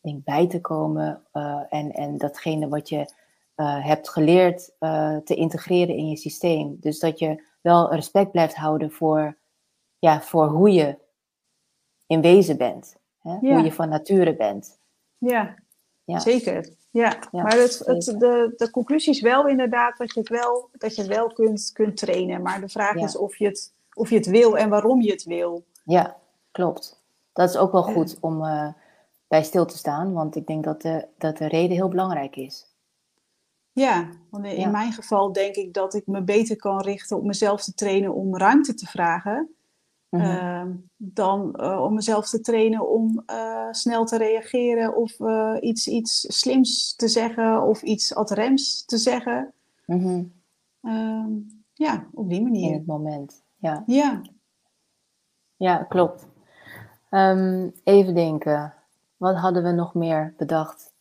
denk, 0.00 0.24
bij 0.24 0.46
te 0.46 0.60
komen 0.60 1.22
uh, 1.32 1.62
en, 1.68 1.92
en 1.92 2.18
datgene 2.18 2.68
wat 2.68 2.88
je 2.88 3.12
uh, 3.56 3.84
hebt 3.84 4.08
geleerd 4.08 4.72
te 5.24 5.34
integreren 5.34 5.96
in 5.96 6.08
je 6.08 6.16
systeem. 6.16 6.76
Dus 6.80 6.98
dat 6.98 7.18
je 7.18 7.42
wel 7.60 7.94
respect 7.94 8.30
blijft 8.30 8.54
houden 8.54 8.90
voor, 8.90 9.36
ja, 9.98 10.20
voor 10.20 10.46
hoe 10.46 10.72
je 10.72 10.98
in 12.06 12.20
wezen 12.20 12.56
bent, 12.56 12.96
hè? 13.18 13.36
hoe 13.38 13.62
je 13.62 13.72
van 13.72 13.88
nature 13.88 14.36
bent. 14.36 14.78
Ja, 15.18 15.54
ja. 16.04 16.18
zeker. 16.18 16.76
Ja, 16.90 17.18
maar 17.30 17.56
het, 17.56 17.82
het, 17.84 18.04
de, 18.04 18.52
de 18.56 18.70
conclusie 18.70 19.12
is 19.12 19.20
wel 19.20 19.46
inderdaad 19.46 19.98
dat 19.98 20.14
je 20.14 20.20
het 20.20 20.28
wel, 20.28 20.68
dat 20.72 20.94
je 20.94 21.02
het 21.02 21.10
wel 21.10 21.32
kunt, 21.32 21.70
kunt 21.72 21.96
trainen. 21.96 22.42
Maar 22.42 22.60
de 22.60 22.68
vraag 22.68 22.94
is 22.94 23.16
of 23.16 23.36
je, 23.36 23.46
het, 23.46 23.72
of 23.92 24.10
je 24.10 24.16
het 24.16 24.26
wil 24.26 24.56
en 24.56 24.68
waarom 24.68 25.00
je 25.00 25.10
het 25.10 25.24
wil. 25.24 25.64
Ja, 25.84 26.16
klopt. 26.50 27.02
Dat 27.32 27.48
is 27.48 27.56
ook 27.56 27.72
wel 27.72 27.82
goed 27.82 28.16
om 28.20 28.42
uh, 28.42 28.68
bij 29.28 29.42
stil 29.42 29.66
te 29.66 29.76
staan, 29.76 30.12
want 30.12 30.36
ik 30.36 30.46
denk 30.46 30.64
dat 30.64 30.82
de, 30.82 31.06
dat 31.18 31.36
de 31.36 31.48
reden 31.48 31.76
heel 31.76 31.88
belangrijk 31.88 32.36
is. 32.36 32.66
Ja, 33.72 34.08
want 34.30 34.44
in 34.46 34.70
mijn 34.70 34.92
geval 34.92 35.32
denk 35.32 35.54
ik 35.54 35.72
dat 35.72 35.94
ik 35.94 36.06
me 36.06 36.22
beter 36.22 36.56
kan 36.56 36.80
richten 36.80 37.16
op 37.16 37.24
mezelf 37.24 37.62
te 37.62 37.74
trainen 37.74 38.14
om 38.14 38.36
ruimte 38.36 38.74
te 38.74 38.86
vragen. 38.86 39.54
Mhm. 40.10 40.22
Ehm, 40.22 40.72
dan 40.96 41.54
uh, 41.60 41.82
om 41.82 41.94
mezelf 41.94 42.28
te 42.28 42.40
trainen 42.40 42.88
om 42.88 43.22
uh, 43.30 43.66
snel 43.70 44.04
te 44.04 44.16
reageren 44.16 44.96
of 44.96 45.18
uh, 45.18 45.56
iets, 45.60 45.88
iets 45.88 46.38
slims 46.38 46.94
te 46.96 47.08
zeggen 47.08 47.62
of 47.62 47.82
iets 47.82 48.14
ad 48.14 48.30
rems 48.30 48.84
te 48.84 48.96
zeggen. 48.96 49.52
Mm 49.86 50.36
ja, 51.78 52.06
op 52.12 52.28
die 52.28 52.42
manier. 52.42 52.68
In 52.68 52.72
het 52.72 52.86
moment, 52.86 53.42
ja. 53.56 53.82
Ja, 53.86 54.22
ja 55.56 55.76
klopt. 55.76 56.26
Um, 57.10 57.72
even 57.84 58.14
denken, 58.14 58.74
wat 59.16 59.36
hadden 59.36 59.62
we 59.62 59.70
nog 59.70 59.94
meer 59.94 60.34
bedacht 60.36 60.92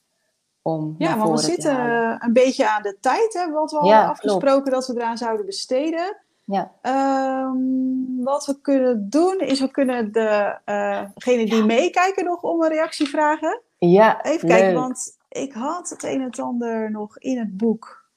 om 0.62 0.96
Ja, 0.98 1.16
maar 1.16 1.32
we 1.32 1.38
zitten 1.38 1.76
een 2.24 2.34
beetje 2.34 2.70
aan 2.70 2.82
de 2.82 2.98
tijd, 3.00 3.34
hè, 3.34 3.52
wat 3.52 3.72
we 3.72 3.78
ja, 3.78 3.82
hadden 3.82 4.10
afgesproken 4.10 4.64
klopt. 4.64 4.88
dat 4.88 4.96
we 4.96 5.02
eraan 5.02 5.18
zouden 5.18 5.46
besteden. 5.46 6.18
Ja. 6.48 6.72
Um, 6.82 8.24
wat 8.24 8.46
we 8.46 8.62
kunnen 8.62 9.10
doen, 9.10 9.40
is 9.40 9.60
we 9.60 9.72
kunnen 9.72 10.12
degene 10.12 11.44
uh 11.44 11.50
die 11.50 11.64
meekijken 11.64 12.26
nog 12.26 12.42
om 12.42 12.62
een 12.62 12.70
reactie 12.70 13.08
vragen. 13.08 13.62
Ja, 13.78 14.24
Even 14.24 14.48
kijken, 14.48 14.74
want 14.74 15.18
ik 15.30 15.54
had 15.54 15.90
het 15.90 16.04
een 16.04 16.22
en 16.22 16.32
ander 16.32 16.92
nog 16.92 17.18
in 17.18 17.38
het 17.38 17.58
boek 17.58 18.10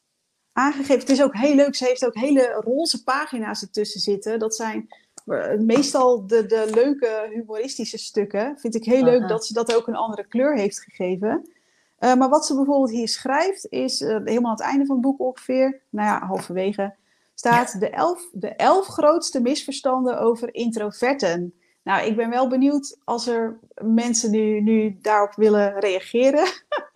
aangegeven. 0.52 0.98
Het 0.98 1.08
is 1.08 1.22
ook 1.22 1.36
heel 1.36 1.54
leuk, 1.54 1.74
ze 1.74 1.84
heeft 1.84 2.06
ook 2.06 2.14
hele 2.14 2.60
roze 2.64 3.02
pagina's 3.04 3.62
ertussen 3.62 4.00
zitten. 4.00 4.38
Dat 4.38 4.54
zijn 4.54 4.88
uh, 5.26 5.58
meestal 5.58 6.26
de, 6.26 6.46
de 6.46 6.70
leuke 6.74 7.28
humoristische 7.32 7.98
stukken. 7.98 8.58
Vind 8.58 8.74
ik 8.74 8.84
heel 8.84 9.04
leuk 9.04 9.28
dat 9.28 9.46
ze 9.46 9.52
dat 9.52 9.74
ook 9.74 9.86
een 9.86 9.96
andere 9.96 10.26
kleur 10.26 10.56
heeft 10.56 10.80
gegeven. 10.80 11.50
Uh, 11.98 12.14
maar 12.14 12.28
wat 12.28 12.46
ze 12.46 12.54
bijvoorbeeld 12.54 12.90
hier 12.90 13.08
schrijft, 13.08 13.66
is 13.70 14.00
helemaal 14.00 14.50
aan 14.50 14.50
het 14.50 14.60
einde 14.60 14.86
van 14.86 14.94
het 14.94 15.04
boek 15.04 15.20
ongeveer, 15.20 15.82
nou 15.90 16.08
ja, 16.08 16.26
halverwege 16.26 16.98
staat 17.40 17.80
de 17.80 17.90
elf, 17.90 18.28
de 18.32 18.48
elf 18.48 18.86
grootste 18.86 19.40
misverstanden 19.40 20.18
over 20.18 20.54
introverten. 20.54 21.54
Nou, 21.82 22.06
ik 22.06 22.16
ben 22.16 22.30
wel 22.30 22.48
benieuwd 22.48 22.98
als 23.04 23.26
er 23.26 23.58
mensen 23.82 24.30
nu, 24.30 24.60
nu 24.60 24.98
daarop 25.00 25.34
willen 25.34 25.80
reageren. 25.80 26.48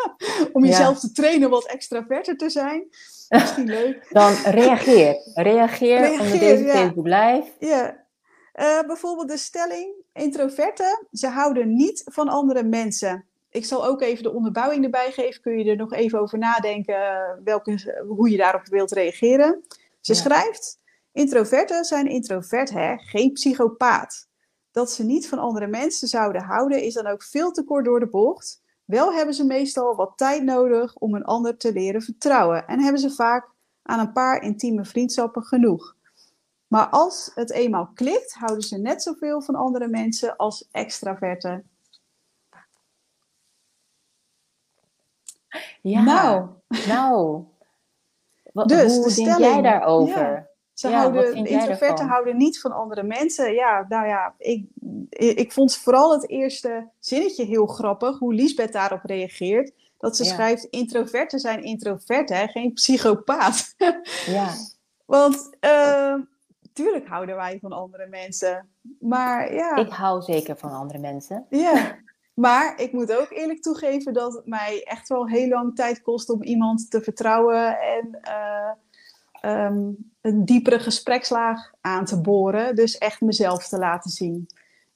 om 0.53 0.65
jezelf 0.65 1.01
te 1.01 1.13
trainen 1.13 1.51
wat 1.51 1.67
extraverter 1.67 2.37
te 2.37 2.51
zijn. 2.51 2.87
Misschien 3.29 3.67
leuk. 3.67 4.07
Dan 4.11 4.33
reageer. 4.33 5.17
Reageer, 5.35 6.01
reageer 6.01 6.21
onder 6.21 6.39
deze 6.39 6.65
ja. 6.65 6.73
Facebook 6.73 7.07
Live. 7.07 7.51
Ja. 7.59 8.05
Uh, 8.55 8.87
bijvoorbeeld 8.87 9.29
de 9.29 9.37
stelling: 9.37 9.93
introverten, 10.13 11.07
ze 11.13 11.29
houden 11.29 11.75
niet 11.75 12.03
van 12.05 12.29
andere 12.29 12.63
mensen. 12.63 13.25
Ik 13.51 13.65
zal 13.65 13.87
ook 13.87 14.03
even 14.03 14.23
de 14.23 14.35
onderbouwing 14.35 14.85
erbij 14.85 15.13
geven. 15.13 15.41
Kun 15.41 15.59
je 15.59 15.71
er 15.71 15.77
nog 15.77 15.93
even 15.93 16.21
over 16.21 16.39
nadenken 16.39 16.97
welke, 17.45 18.03
hoe 18.07 18.31
je 18.31 18.37
daarop 18.37 18.67
wilt 18.67 18.93
reageren. 18.93 19.65
Ze 20.05 20.15
schrijft: 20.15 20.79
Introverten 21.13 21.85
zijn 21.85 22.07
introvert, 22.07 22.71
hè? 22.71 22.97
geen 22.97 23.33
psychopaat. 23.33 24.29
Dat 24.71 24.91
ze 24.91 25.05
niet 25.05 25.29
van 25.29 25.39
andere 25.39 25.67
mensen 25.67 26.09
zouden 26.09 26.43
houden, 26.43 26.83
is 26.83 26.95
dan 26.95 27.07
ook 27.07 27.23
veel 27.23 27.53
te 27.53 27.65
kort 27.65 27.85
door 27.85 28.01
de 28.01 28.09
bocht. 28.09 28.63
Wel 28.85 29.15
hebben 29.15 29.35
ze 29.35 29.45
meestal 29.45 29.95
wat 29.95 30.13
tijd 30.17 30.43
nodig 30.43 30.95
om 30.97 31.15
een 31.15 31.25
ander 31.25 31.57
te 31.57 31.73
leren 31.73 32.03
vertrouwen 32.03 32.67
en 32.67 32.81
hebben 32.81 33.01
ze 33.01 33.11
vaak 33.11 33.51
aan 33.83 33.99
een 33.99 34.13
paar 34.13 34.43
intieme 34.43 34.85
vriendschappen 34.85 35.43
genoeg. 35.43 35.97
Maar 36.67 36.89
als 36.89 37.31
het 37.35 37.51
eenmaal 37.51 37.91
klikt, 37.95 38.35
houden 38.35 38.63
ze 38.63 38.79
net 38.79 39.03
zoveel 39.03 39.43
van 39.43 39.55
andere 39.55 39.89
mensen 39.89 40.37
als 40.37 40.69
extraverten. 40.71 41.69
Ja, 45.81 46.03
nou, 46.03 46.49
nou 46.87 47.45
wat, 48.55 48.69
dus, 48.69 48.97
hoe 48.97 49.25
denk 49.25 49.39
jij 49.39 49.63
daarover? 49.63 50.53
Ze 50.73 50.89
houden, 50.89 51.35
introverten 51.35 52.07
houden 52.07 52.37
niet 52.37 52.61
van 52.61 52.73
andere 52.73 53.03
mensen. 53.03 53.53
Ja, 53.53 53.87
nou 53.89 54.07
ja, 54.07 54.35
ik, 54.39 54.67
ik 55.11 55.53
vond 55.53 55.77
vooral 55.77 56.13
het 56.13 56.29
eerste 56.29 56.91
zinnetje 56.99 57.45
heel 57.45 57.67
grappig, 57.67 58.19
hoe 58.19 58.35
Liesbeth 58.35 58.73
daarop 58.73 59.05
reageert. 59.05 59.73
Dat 59.99 60.17
ze 60.17 60.25
schrijft, 60.25 60.65
introverten 60.65 61.39
zijn 61.39 61.63
introverten, 61.63 62.49
geen 62.49 62.73
psychopaat. 62.73 63.75
Ja. 64.27 64.51
Want 65.05 65.57
uh, 65.61 66.15
tuurlijk 66.73 67.09
houden 67.09 67.37
wij 67.37 67.59
van 67.61 67.73
andere 67.73 68.07
mensen. 68.07 68.69
Maar 69.01 69.55
ja. 69.55 69.77
Ik 69.77 69.93
hou 69.93 70.23
zeker 70.23 70.57
van 70.57 70.71
andere 70.71 70.99
mensen. 70.99 71.47
Ja. 71.51 71.97
Maar 72.35 72.81
ik 72.81 72.93
moet 72.93 73.13
ook 73.13 73.31
eerlijk 73.31 73.63
toegeven 73.63 74.13
dat 74.13 74.35
het 74.35 74.47
mij 74.47 74.83
echt 74.85 75.09
wel 75.09 75.29
heel 75.29 75.49
lang 75.49 75.75
tijd 75.75 76.03
kost 76.03 76.31
om 76.31 76.43
iemand 76.43 76.91
te 76.91 77.01
vertrouwen 77.01 77.79
en 77.81 78.21
uh, 78.29 79.65
um, 79.67 80.13
een 80.21 80.45
diepere 80.45 80.79
gesprekslaag 80.79 81.73
aan 81.81 82.05
te 82.05 82.21
boren. 82.21 82.75
Dus 82.75 82.99
echt 82.99 83.21
mezelf 83.21 83.69
te 83.69 83.79
laten 83.79 84.11
zien. 84.11 84.47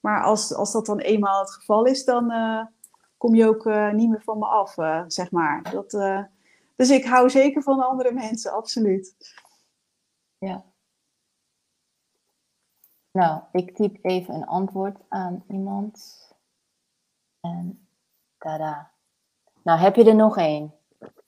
Maar 0.00 0.22
als, 0.22 0.54
als 0.54 0.72
dat 0.72 0.86
dan 0.86 0.98
eenmaal 0.98 1.40
het 1.40 1.50
geval 1.50 1.84
is, 1.84 2.04
dan 2.04 2.32
uh, 2.32 2.64
kom 3.16 3.34
je 3.34 3.46
ook 3.46 3.66
uh, 3.66 3.92
niet 3.92 4.08
meer 4.10 4.22
van 4.22 4.38
me 4.38 4.46
af, 4.46 4.74
zeg 5.06 5.30
maar. 5.30 5.70
Dat, 5.70 5.90
dus 6.76 6.90
ik 6.90 7.04
hou 7.04 7.30
zeker 7.30 7.62
van 7.62 7.80
andere 7.80 8.12
mensen, 8.12 8.52
absoluut. 8.52 9.14
Ja. 10.38 10.64
Nou, 13.12 13.42
ik 13.52 13.76
typ 13.76 13.98
even 14.02 14.34
een 14.34 14.46
antwoord 14.46 14.98
aan 15.08 15.44
iemand. 15.48 16.26
En 17.40 17.88
tada. 18.38 18.90
Nou, 19.62 19.78
heb 19.78 19.96
je 19.96 20.04
er 20.04 20.14
nog 20.14 20.36
één? 20.36 20.74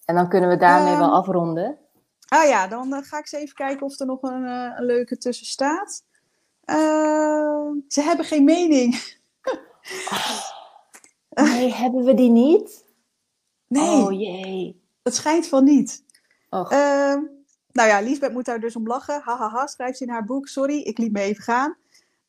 En 0.05 0.15
dan 0.15 0.29
kunnen 0.29 0.49
we 0.49 0.57
daarmee 0.57 0.97
wel 0.97 1.07
ehm, 1.07 1.15
afronden. 1.15 1.79
Ah 2.29 2.49
ja, 2.49 2.67
dan 2.67 2.95
uh, 2.95 3.03
ga 3.03 3.19
ik 3.19 3.33
eens 3.33 3.43
even 3.43 3.55
kijken 3.55 3.87
of 3.87 4.01
er 4.01 4.07
nog 4.07 4.23
een, 4.23 4.43
uh, 4.43 4.73
een 4.77 4.85
leuke 4.85 5.17
tussen 5.19 5.47
staat. 5.47 6.05
Uh, 6.65 7.71
ze 7.89 8.03
hebben 8.03 8.25
geen 8.25 8.45
mening. 8.45 9.19
oh, 11.29 11.53
nee, 11.53 11.73
hebben 11.83 12.05
we 12.05 12.15
die 12.15 12.31
niet? 12.31 12.85
Nee. 13.67 14.05
Oh 14.05 14.13
jee. 14.13 14.85
Het 15.03 15.15
schijnt 15.15 15.47
van 15.47 15.65
niet. 15.65 16.05
Ehm, 16.51 17.21
nou 17.73 17.89
ja, 17.89 18.01
Liesbeth 18.01 18.33
moet 18.33 18.45
daar 18.45 18.61
dus 18.61 18.77
om 18.77 18.87
lachen. 18.87 19.21
Hahaha, 19.25 19.49
ha, 19.49 19.59
ha, 19.59 19.67
schrijft 19.67 19.99
ze 19.99 20.05
in 20.05 20.11
haar 20.11 20.25
boek. 20.25 20.49
Sorry, 20.49 20.81
ik 20.81 20.99
liet 20.99 21.13
me 21.13 21.21
even 21.21 21.43
gaan. 21.43 21.77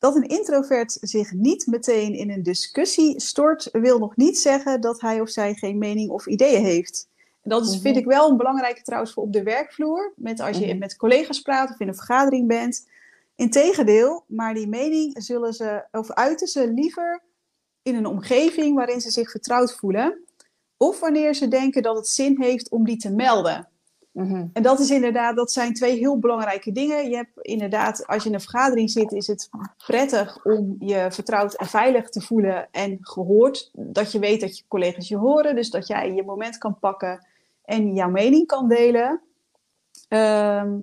Dat 0.01 0.15
een 0.15 0.27
introvert 0.27 0.97
zich 1.01 1.31
niet 1.31 1.67
meteen 1.67 2.13
in 2.13 2.29
een 2.29 2.43
discussie 2.43 3.19
stort, 3.19 3.69
wil 3.71 3.99
nog 3.99 4.15
niet 4.15 4.39
zeggen 4.39 4.81
dat 4.81 5.01
hij 5.01 5.21
of 5.21 5.29
zij 5.29 5.53
geen 5.53 5.77
mening 5.77 6.09
of 6.09 6.25
ideeën 6.25 6.63
heeft. 6.63 7.07
En 7.41 7.49
dat 7.49 7.65
is, 7.65 7.71
vind 7.71 7.95
mhm. 7.95 7.97
ik 7.97 8.05
wel 8.05 8.29
een 8.29 8.37
belangrijke 8.37 8.81
trouwens 8.81 9.13
voor 9.13 9.23
op 9.23 9.33
de 9.33 9.43
werkvloer, 9.43 10.13
met 10.15 10.39
als 10.39 10.57
je 10.57 10.65
mhm. 10.65 10.77
met 10.77 10.97
collega's 10.97 11.41
praat 11.41 11.69
of 11.69 11.79
in 11.79 11.87
een 11.87 11.95
vergadering 11.95 12.47
bent. 12.47 12.87
Integendeel, 13.35 14.23
maar 14.27 14.53
die 14.53 14.67
mening 14.67 15.23
zullen 15.23 15.53
ze, 15.53 15.83
of 15.91 16.11
uiten 16.11 16.47
ze 16.47 16.71
liever 16.71 17.23
in 17.81 17.95
een 17.95 18.05
omgeving 18.05 18.75
waarin 18.75 19.01
ze 19.01 19.11
zich 19.11 19.31
vertrouwd 19.31 19.75
voelen, 19.75 20.19
of 20.77 20.99
wanneer 20.99 21.33
ze 21.33 21.47
denken 21.47 21.83
dat 21.83 21.95
het 21.95 22.07
zin 22.07 22.41
heeft 22.41 22.69
om 22.69 22.85
die 22.85 22.97
te 22.97 23.11
melden. 23.11 23.70
Mhm. 24.11 24.47
En 24.53 24.63
dat 24.63 24.79
is 24.79 24.89
inderdaad, 24.89 25.35
dat 25.35 25.51
zijn 25.51 25.73
twee 25.73 25.97
heel 25.97 26.19
belangrijke 26.19 26.71
dingen. 26.71 27.09
Je 27.09 27.15
hebt 27.15 27.31
inderdaad, 27.41 28.07
als 28.07 28.23
je 28.23 28.29
in 28.29 28.35
een 28.35 28.41
vergadering 28.41 28.89
zit, 28.89 29.11
is 29.11 29.27
het 29.27 29.49
prettig 29.77 30.45
om 30.45 30.75
je 30.79 31.07
vertrouwd 31.09 31.53
en 31.53 31.65
veilig 31.65 32.09
te 32.09 32.21
voelen 32.21 32.67
en 32.71 32.97
gehoord. 33.01 33.71
Dat 33.73 34.11
je 34.11 34.19
weet 34.19 34.41
dat 34.41 34.57
je 34.57 34.63
collega's 34.67 35.07
je 35.07 35.17
horen, 35.17 35.55
dus 35.55 35.69
dat 35.69 35.87
jij 35.87 36.13
je 36.13 36.23
moment 36.23 36.57
kan 36.57 36.79
pakken 36.79 37.27
en 37.65 37.93
jouw 37.93 38.09
mening 38.09 38.47
kan 38.47 38.67
delen. 38.67 39.21
Ehm, 40.07 40.79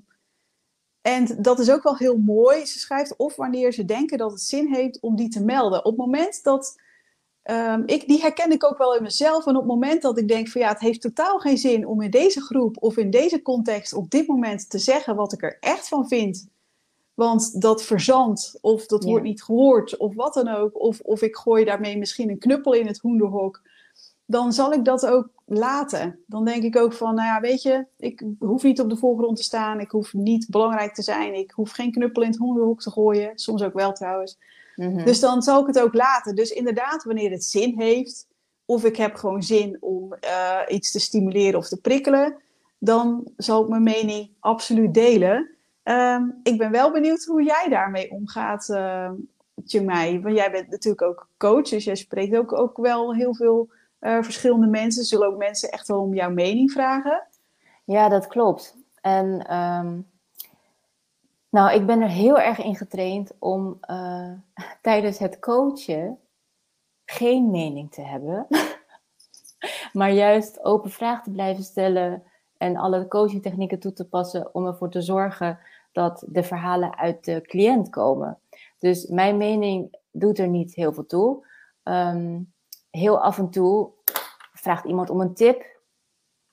en 1.01 1.43
dat 1.43 1.59
is 1.59 1.71
ook 1.71 1.83
wel 1.83 1.97
heel 1.97 2.17
mooi. 2.17 2.67
Ze 2.67 2.79
schrijft 2.79 3.17
of 3.17 3.37
wanneer 3.37 3.73
ze 3.73 3.85
denken 3.85 4.19
dat 4.19 4.31
het 4.31 4.41
zin 4.41 4.75
heeft 4.75 5.01
om 5.01 5.17
die 5.17 5.29
te 5.29 5.45
melden. 5.45 5.85
Op 5.85 5.97
het 5.97 6.07
moment 6.07 6.43
dat 6.43 6.81
Um, 7.51 7.83
ik, 7.87 8.09
die 8.09 8.21
herken 8.21 8.51
ik 8.51 8.65
ook 8.65 8.79
wel 8.79 8.97
in 8.97 9.03
mezelf. 9.03 9.47
En 9.47 9.55
op 9.55 9.63
het 9.63 9.71
moment 9.71 10.03
dat 10.03 10.19
ik 10.19 10.29
denk 10.29 10.49
van 10.49 10.61
ja, 10.61 10.69
het 10.69 10.81
heeft 10.81 11.01
totaal 11.01 11.39
geen 11.39 11.59
zin 11.59 11.87
om 11.87 12.03
in 12.03 12.11
deze 12.11 12.41
groep 12.41 12.77
of 12.81 12.97
in 12.97 13.11
deze 13.11 13.43
context 13.43 13.93
op 13.93 14.11
dit 14.11 14.27
moment 14.27 14.71
te 14.71 14.79
zeggen 14.79 15.17
wat 15.17 15.33
ik 15.33 15.43
er 15.43 15.57
echt 15.61 15.89
van 15.89 16.09
vind. 16.09 16.49
Want 17.15 17.61
dat 17.61 17.83
verzandt 17.83 18.59
of 18.61 18.87
dat 18.87 19.05
wordt 19.05 19.25
niet 19.25 19.43
gehoord 19.43 19.97
of 19.97 20.15
wat 20.15 20.35
dan 20.35 20.49
ook. 20.49 20.81
Of, 20.81 21.01
of 21.01 21.23
ik 21.23 21.37
gooi 21.37 21.65
daarmee 21.65 21.99
misschien 21.99 22.31
een 22.31 22.39
knuppel 22.39 22.73
in 22.73 22.87
het 22.87 22.99
hoenderhok. 22.99 23.63
Dan 24.25 24.53
zal 24.53 24.73
ik 24.73 24.85
dat 24.85 25.07
ook 25.07 25.29
laten. 25.45 26.19
Dan 26.27 26.45
denk 26.45 26.63
ik 26.63 26.77
ook 26.77 26.93
van, 26.93 27.15
nou 27.15 27.29
ja, 27.29 27.41
weet 27.41 27.63
je, 27.63 27.87
ik 27.97 28.25
hoef 28.39 28.63
niet 28.63 28.81
op 28.81 28.91
de 28.91 28.97
voorgrond 28.97 29.37
te 29.37 29.43
staan. 29.43 29.81
Ik 29.81 29.91
hoef 29.91 30.13
niet 30.13 30.47
belangrijk 30.51 30.95
te 30.95 31.03
zijn. 31.03 31.35
Ik 31.35 31.51
hoef 31.51 31.71
geen 31.71 31.93
knuppel 31.93 32.23
in 32.23 32.31
het 32.31 32.39
hoenderhok 32.39 32.81
te 32.81 32.91
gooien. 32.91 33.39
Soms 33.39 33.63
ook 33.63 33.75
wel 33.75 33.93
trouwens. 33.93 34.39
Mhm. 34.79 35.05
Dus 35.05 35.21
dan 35.21 35.43
zal 35.43 35.61
ik 35.61 35.67
het 35.67 35.81
ook 35.81 35.95
laten. 35.95 36.35
Dus 36.35 36.51
inderdaad, 36.51 37.05
wanneer 37.05 37.31
het 37.31 37.45
zin 37.45 37.81
heeft, 37.81 38.27
of 38.65 38.85
ik 38.85 38.97
heb 38.97 39.15
gewoon 39.15 39.43
zin 39.43 39.77
om 39.81 40.15
uh, 40.25 40.61
iets 40.69 40.93
te 40.93 41.01
stimuleren 41.01 41.59
of 41.59 41.69
te 41.69 41.81
prikkelen, 41.81 42.37
dan 42.79 43.31
zal 43.37 43.63
ik 43.63 43.69
mijn 43.69 43.83
mening 43.83 44.31
absoluut 44.41 44.95
delen. 44.95 45.51
Um, 45.85 46.41
ik 46.43 46.59
ben 46.59 46.71
wel 46.71 46.93
benieuwd 46.93 47.25
hoe 47.25 47.43
jij 47.43 47.67
daarmee 47.69 48.11
omgaat, 48.11 48.69
uh, 48.69 49.11
Chumai. 49.65 50.21
Want 50.21 50.37
jij 50.37 50.51
bent 50.51 50.71
natuurlijk 50.71 51.03
ook 51.03 51.29
coach, 51.37 51.69
dus 51.69 51.85
jij 51.85 51.97
spreekt 51.97 52.37
ook, 52.37 52.53
ook 52.53 52.77
wel 52.77 53.15
heel 53.15 53.35
veel 53.35 53.69
uh, 54.01 54.23
verschillende 54.23 54.67
mensen. 54.67 55.05
Zullen 55.05 55.29
ook 55.29 55.39
mensen 55.39 55.71
echt 55.71 55.89
wel 55.89 56.01
om 56.01 56.15
jouw 56.15 56.31
mening 56.31 56.71
vragen? 56.71 57.27
Ja, 57.85 58.09
dat 58.09 58.27
klopt. 58.27 58.77
En 59.01 59.55
um, 59.57 60.07
nou, 61.51 61.73
ik 61.73 61.87
ben 61.87 62.01
er 62.01 62.09
heel 62.09 62.39
erg 62.39 62.59
in 62.59 62.77
getraind 62.77 63.33
om 63.39 63.79
uh, 63.91 64.33
tijdens 64.83 65.19
het 65.19 65.39
coachen 65.39 66.19
geen 67.05 67.51
mening 67.51 67.93
te 67.93 68.03
hebben, 68.03 68.47
maar 69.93 70.13
juist 70.13 70.65
open 70.65 70.91
vragen 70.91 71.25
te 71.25 71.31
blijven 71.31 71.65
stellen 71.65 72.23
en 72.57 72.77
alle 72.77 73.09
coachingtechnieken 73.09 73.79
toe 73.79 73.93
te 73.93 74.09
passen 74.09 74.55
om 74.55 74.67
ervoor 74.67 74.91
te 74.91 75.03
zorgen 75.03 75.59
dat 75.93 76.25
de 76.27 76.43
verhalen 76.43 76.97
uit 76.97 77.25
de 77.25 77.41
cliënt 77.41 77.91
komen. 77.91 78.39
Dus 78.79 79.07
mijn 79.07 79.37
mening 79.37 79.99
doet 80.11 80.39
er 80.39 80.49
niet 80.49 80.75
heel 80.75 80.93
veel 80.93 81.07
toe. 81.07 81.47
Um, 81.83 82.53
heel 82.91 83.21
af 83.21 83.39
en 83.39 83.51
toe 83.51 83.91
vraagt 84.53 84.85
iemand 84.85 85.11
om 85.11 85.21
een 85.21 85.35
tip. 85.35 85.65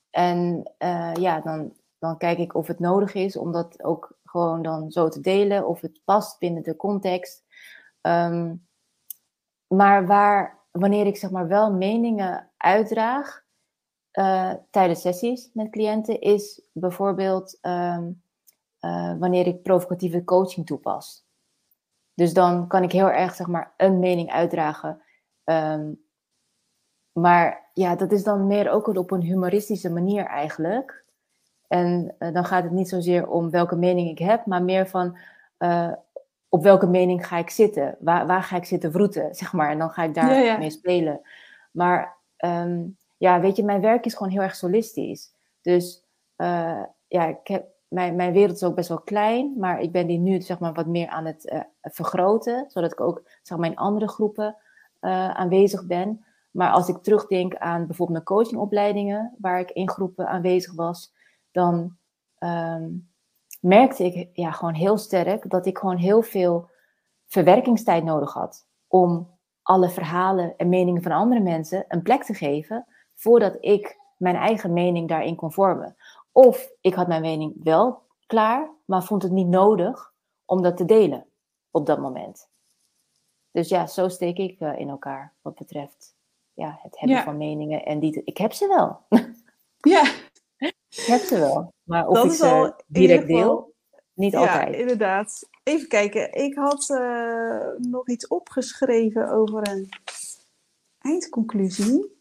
En 0.10 0.72
uh, 0.80 1.14
ja, 1.14 1.40
dan, 1.40 1.74
dan 2.00 2.18
kijk 2.18 2.38
ik 2.38 2.56
of 2.56 2.68
het 2.68 2.80
nodig 2.80 3.14
is 3.14 3.38
om 3.38 3.52
dat 3.52 3.84
ook 3.84 4.18
gewoon 4.36 4.62
dan 4.62 4.92
zo 4.92 5.10
te 5.10 5.20
delen 5.20 5.68
of 5.68 5.82
het 5.82 6.02
past 6.04 6.40
binnen 6.40 6.64
de 6.64 6.76
context. 6.76 7.44
Um, 8.02 8.68
maar 9.68 10.06
waar, 10.06 10.60
wanneer 10.72 11.06
ik 11.06 11.18
zeg 11.18 11.32
maar 11.32 11.48
wel 11.48 11.74
meningen 11.74 12.50
uitdraag 12.58 13.44
uh, 14.14 14.54
tijdens 14.70 15.02
sessies 15.02 15.50
met 15.54 15.70
cliënten, 15.70 16.22
is 16.22 16.62
bijvoorbeeld 16.72 17.58
um, 17.62 18.22
uh, 18.82 19.18
wanneer 19.18 19.48
ik 19.48 19.62
provocatieve 19.62 20.24
coaching 20.24 20.66
toepas. 20.66 21.26
Dus 22.14 22.34
dan 22.34 22.68
kan 22.68 22.84
ik 22.84 22.92
heel 22.92 23.12
erg 23.12 23.36
zeg 23.36 23.48
maar 23.48 23.74
een 23.78 24.00
mening 24.00 24.32
uitdragen. 24.32 25.02
Um, 25.44 26.04
maar 27.12 27.70
ja, 27.74 27.96
dat 27.96 28.12
is 28.12 28.24
dan 28.24 28.48
meer 28.48 28.70
ook 28.70 28.88
op 28.88 29.12
een 29.12 29.22
humoristische 29.22 29.90
manier 29.90 30.26
eigenlijk. 30.26 31.05
En 31.68 32.16
uh, 32.20 32.34
dan 32.34 32.46
gaat 32.46 32.64
het 32.64 32.72
niet 32.72 32.90
zozeer 32.90 33.28
om 33.28 33.50
welke 33.50 33.76
mening 33.76 34.10
ik 34.10 34.20
heb, 34.20 34.46
maar 34.46 34.64
meer 34.64 34.88
van 34.88 35.18
uh, 35.60 35.92
op 36.50 36.64
welke 36.64 36.88
mening 36.88 37.28
ga 37.28 37.38
ik 37.38 37.50
zitten? 37.50 37.96
Waar, 38.00 38.28
waar 38.28 38.44
ga 38.44 38.56
ik 38.56 38.66
zitten 38.66 38.92
vroeten, 38.92 39.36
zeg 39.36 39.54
maar. 39.54 39.70
En 39.70 39.78
dan 39.78 39.90
ga 39.90 40.04
ik 40.04 40.14
daar 40.14 40.44
ja, 40.44 40.58
mee 40.58 40.70
spelen. 40.70 41.22
Maar 41.72 42.18
um, 42.38 42.98
ja, 43.18 43.40
weet 43.40 43.56
je, 43.56 43.64
mijn 43.64 43.82
werk 43.82 44.06
is 44.06 44.14
gewoon 44.14 44.32
heel 44.32 44.42
erg 44.42 44.56
solistisch. 44.56 45.34
Dus 45.62 46.04
uh, 46.38 46.84
ja, 47.08 47.26
ik 47.26 47.48
heb, 47.48 47.66
mijn, 47.88 48.16
mijn 48.16 48.34
wereld 48.34 48.56
is 48.56 48.64
ook 48.64 48.76
best 48.76 48.90
wel 48.90 49.02
klein, 49.02 49.54
maar 49.58 49.82
ik 49.82 49.92
ben 49.92 50.08
die 50.08 50.20
nu 50.20 50.42
zeg 50.42 50.60
maar 50.60 50.74
wat 50.74 50.86
meer 50.86 51.08
aan 51.08 51.26
het 51.26 51.66
vergroten, 51.82 52.66
zodat 52.68 52.92
ik 52.92 53.02
ook 53.02 53.24
zeg 53.42 53.58
maar 53.58 53.70
in 53.70 53.76
andere 53.76 54.08
groepen 54.08 54.56
aanwezig 55.34 55.86
ben. 55.86 56.26
Maar 56.52 56.72
als 56.72 56.88
ik 56.88 56.98
terugdenk 56.98 57.56
aan 57.56 57.88
bijvoorbeeld 57.88 58.10
mijn 58.10 58.40
coachingopleidingen, 58.40 59.36
waar 59.38 59.60
ik 59.60 59.72
in 59.72 59.90
groepen 59.90 60.28
aanwezig 60.28 60.74
was, 60.74 61.14
dan 61.56 61.98
um, 62.40 63.10
merkte 63.60 64.04
ik 64.04 64.30
ja, 64.34 64.52
gewoon 64.52 64.74
heel 64.74 64.98
sterk 64.98 65.50
dat 65.50 65.66
ik 65.66 65.78
gewoon 65.78 65.98
heel 65.98 66.22
veel 66.22 66.70
verwerkingstijd 67.26 68.04
nodig 68.04 68.34
had 68.34 68.68
om 68.88 69.38
alle 69.62 69.90
verhalen 69.90 70.58
en 70.58 70.70
meningen 70.70 71.02
van 71.02 71.12
andere 71.12 71.42
mensen 71.42 71.86
een 71.88 72.02
plek 72.02 72.24
te 72.24 72.34
geven 72.34 72.86
voordat 73.14 73.58
ik 73.60 74.00
mijn 74.18 74.36
eigen 74.36 74.74
mening 74.74 75.08
daarin 75.08 75.36
kon 75.36 75.52
vormen. 75.52 75.96
Of 76.32 76.72
ik 76.82 76.94
had 76.94 77.08
mijn 77.08 77.22
mening 77.22 77.64
wel 77.64 78.02
klaar, 78.26 78.70
maar 78.86 79.04
vond 79.04 79.24
het 79.24 79.32
niet 79.32 79.48
nodig 79.48 80.14
om 80.46 80.62
dat 80.62 80.78
te 80.78 80.86
delen 80.86 81.26
op 81.72 81.86
dat 81.86 82.00
moment. 82.00 82.50
Dus 83.52 83.70
ja, 83.70 83.88
zo 83.88 84.08
steek 84.08 84.38
ik 84.38 84.60
uh, 84.60 84.80
in 84.80 84.90
elkaar 84.90 85.34
wat 85.42 85.56
betreft 85.56 86.16
ja, 86.54 86.80
het 86.82 87.00
hebben 87.00 87.24
van 87.24 87.38
meningen. 87.38 87.86
En 87.86 88.00
die, 88.00 88.22
ik 88.24 88.38
heb 88.38 88.54
ze 88.54 88.68
wel. 88.68 89.00
Ja, 89.86 90.04
heb 91.12 91.22
ze 91.22 91.40
wel. 91.40 91.74
Maar 91.84 92.08
of 92.08 92.16
dat 92.16 92.26
is 92.26 92.38
ze 92.38 92.84
direct 92.88 93.28
deel, 93.28 93.74
niet 94.14 94.36
altijd. 94.36 94.74
Ja, 94.74 94.80
inderdaad. 94.80 95.50
Even 95.64 95.88
kijken. 95.88 96.34
Ik 96.34 96.56
had 96.56 96.90
uh, 96.90 97.68
nog 97.78 98.08
iets 98.08 98.28
opgeschreven 98.28 99.30
over 99.30 99.68
een 99.68 99.90
eindconclusie. 101.00 102.14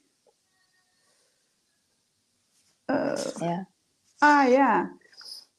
Uh, 2.87 3.17
ja. 3.39 3.69
Ah 4.19 4.49
ja. 4.49 4.93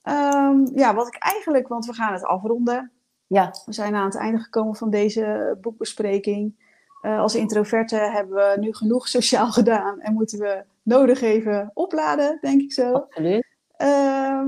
Um, 0.03 0.69
ja, 0.75 0.93
wat 0.93 1.07
ik 1.07 1.15
eigenlijk, 1.15 1.67
want 1.67 1.85
we 1.85 1.93
gaan 1.93 2.13
het 2.13 2.23
afronden. 2.23 2.91
Ja. 3.27 3.53
We 3.65 3.73
zijn 3.73 3.95
aan 3.95 4.05
het 4.05 4.15
einde 4.15 4.39
gekomen 4.39 4.75
van 4.75 4.89
deze 4.89 5.57
boekbespreking. 5.61 6.63
Uh, 7.01 7.19
als 7.19 7.35
introverte 7.35 7.95
hebben 7.95 8.35
we 8.35 8.59
nu 8.59 8.73
genoeg 8.73 9.07
sociaal 9.07 9.51
gedaan 9.59 9.99
en 9.99 10.13
moeten 10.13 10.39
we 10.39 10.63
nodig 10.85 11.21
even 11.21 11.71
opladen, 11.73 12.37
denk 12.41 12.61
ik 12.61 12.73
zo. 12.73 12.93
Absoluut. 12.93 13.45
Uh, 13.77 14.45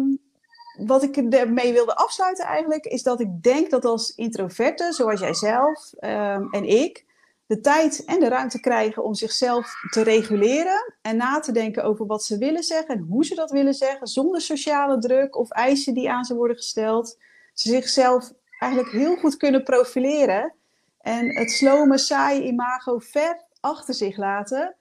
wat 0.78 1.04
ik 1.04 1.18
ermee 1.18 1.74
wilde 1.74 1.96
afsluiten 1.96 2.46
eigenlijk, 2.46 2.86
is 2.86 3.04
dat 3.04 3.20
ik 3.20 3.44
denk 3.44 3.70
dat 3.70 3.86
als 3.86 4.16
introverte, 4.16 4.94
zoals 4.94 5.20
jij 5.20 5.34
zelf 5.34 5.94
um, 6.00 6.48
en 6.52 6.64
ik, 6.64 7.06
de 7.48 7.60
tijd 7.60 8.06
en 8.06 8.20
de 8.20 8.28
ruimte 8.28 8.60
krijgen 8.60 9.04
om 9.04 9.14
zichzelf 9.14 9.74
te 9.90 10.02
reguleren 10.02 10.94
en 11.02 11.18
na 11.18 11.40
te 11.40 11.52
denken 11.52 11.84
over 11.84 12.06
wat 12.06 12.24
ze 12.24 12.38
willen 12.38 12.64
zeggen 12.64 12.96
en 12.96 13.06
hoe 13.10 13.26
ze 13.26 13.36
dat 13.36 13.52
willen 13.52 13.74
zeggen, 13.74 14.08
zonder 14.08 14.42
sociale 14.42 14.98
druk 14.98 15.38
of 15.38 15.50
eisen 15.52 15.94
die 15.94 16.12
aan 16.12 16.26
ze 16.26 16.36
worden 16.36 16.56
gesteld. 16.56 17.18
Ze 17.54 17.70
zichzelf 17.70 18.32
eigenlijk 18.60 18.94
heel 18.94 19.16
goed 19.16 19.38
kunnen 19.38 19.64
profileren 19.64 20.54
en 21.00 21.38
het 21.38 21.52
slome, 21.52 21.98
saaie 21.98 22.44
imago 22.44 23.00
ver 23.00 23.46
achter 23.60 23.94
zich 23.94 24.18
laten. 24.18 24.76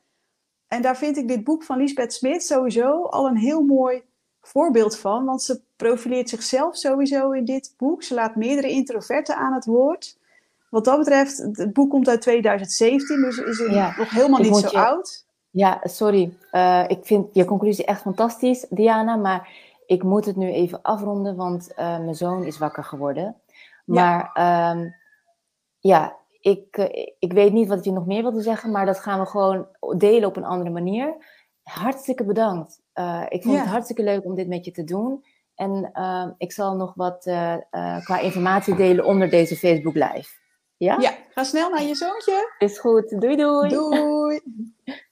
En 0.68 0.82
daar 0.82 0.96
vind 0.96 1.16
ik 1.16 1.28
dit 1.28 1.44
boek 1.44 1.62
van 1.62 1.78
Lisbeth 1.78 2.12
Smit 2.12 2.44
sowieso 2.44 3.02
al 3.02 3.26
een 3.26 3.36
heel 3.36 3.62
mooi 3.62 4.02
voorbeeld 4.40 4.98
van. 4.98 5.24
Want 5.24 5.42
ze 5.42 5.60
profileert 5.76 6.28
zichzelf 6.28 6.76
sowieso 6.76 7.30
in 7.30 7.44
dit 7.44 7.74
boek. 7.76 8.02
Ze 8.02 8.14
laat 8.14 8.36
meerdere 8.36 8.68
introverten 8.68 9.36
aan 9.36 9.52
het 9.52 9.64
woord. 9.64 10.18
Wat 10.68 10.84
dat 10.84 10.98
betreft, 10.98 11.36
het 11.38 11.72
boek 11.72 11.90
komt 11.90 12.08
uit 12.08 12.20
2017, 12.20 13.20
dus 13.20 13.38
is 13.38 13.58
het 13.58 13.96
nog 13.96 14.10
helemaal 14.10 14.40
niet 14.40 14.56
zo 14.56 14.76
oud. 14.76 15.24
Ja, 15.50 15.80
sorry. 15.82 16.36
Uh, 16.52 16.84
ik 16.88 16.98
vind 17.02 17.28
je 17.32 17.44
conclusie 17.44 17.84
echt 17.84 18.00
fantastisch, 18.00 18.66
Diana. 18.70 19.16
Maar 19.16 19.48
ik 19.86 20.02
moet 20.02 20.24
het 20.24 20.36
nu 20.36 20.50
even 20.50 20.82
afronden, 20.82 21.36
want 21.36 21.70
uh, 21.70 21.76
mijn 21.76 22.14
zoon 22.14 22.44
is 22.44 22.58
wakker 22.58 22.84
geworden. 22.84 23.36
Maar 23.84 24.30
ja, 24.34 24.70
um, 24.70 24.94
ja 25.78 26.16
ik, 26.46 26.76
uh, 26.76 26.86
ik 27.18 27.32
weet 27.32 27.52
niet 27.52 27.68
wat 27.68 27.84
je 27.84 27.92
nog 27.92 28.06
meer 28.06 28.22
wilde 28.22 28.42
zeggen, 28.42 28.70
maar 28.70 28.86
dat 28.86 29.00
gaan 29.00 29.20
we 29.20 29.26
gewoon 29.26 29.66
delen 29.96 30.28
op 30.28 30.36
een 30.36 30.44
andere 30.44 30.70
manier. 30.70 31.16
Hartstikke 31.62 32.24
bedankt. 32.24 32.82
Uh, 32.94 33.22
ik 33.28 33.42
vond 33.42 33.54
ja. 33.54 33.60
het 33.60 33.70
hartstikke 33.70 34.02
leuk 34.02 34.24
om 34.24 34.34
dit 34.34 34.48
met 34.48 34.64
je 34.64 34.70
te 34.70 34.84
doen. 34.84 35.24
En 35.54 35.90
uh, 35.94 36.26
ik 36.38 36.52
zal 36.52 36.76
nog 36.76 36.94
wat 36.94 37.26
uh, 37.26 37.56
qua 38.04 38.18
informatie 38.18 38.74
delen 38.74 39.04
onder 39.04 39.30
deze 39.30 39.56
Facebook 39.56 39.94
Live. 39.94 40.28
Ja? 40.76 40.96
Ja, 41.00 41.14
ga 41.30 41.44
snel 41.44 41.70
naar 41.70 41.82
je 41.82 41.94
zoontje. 41.94 42.54
Is 42.58 42.78
goed. 42.78 43.20
Doei 43.20 43.36
doei. 43.36 43.68
Doei. 43.68 44.40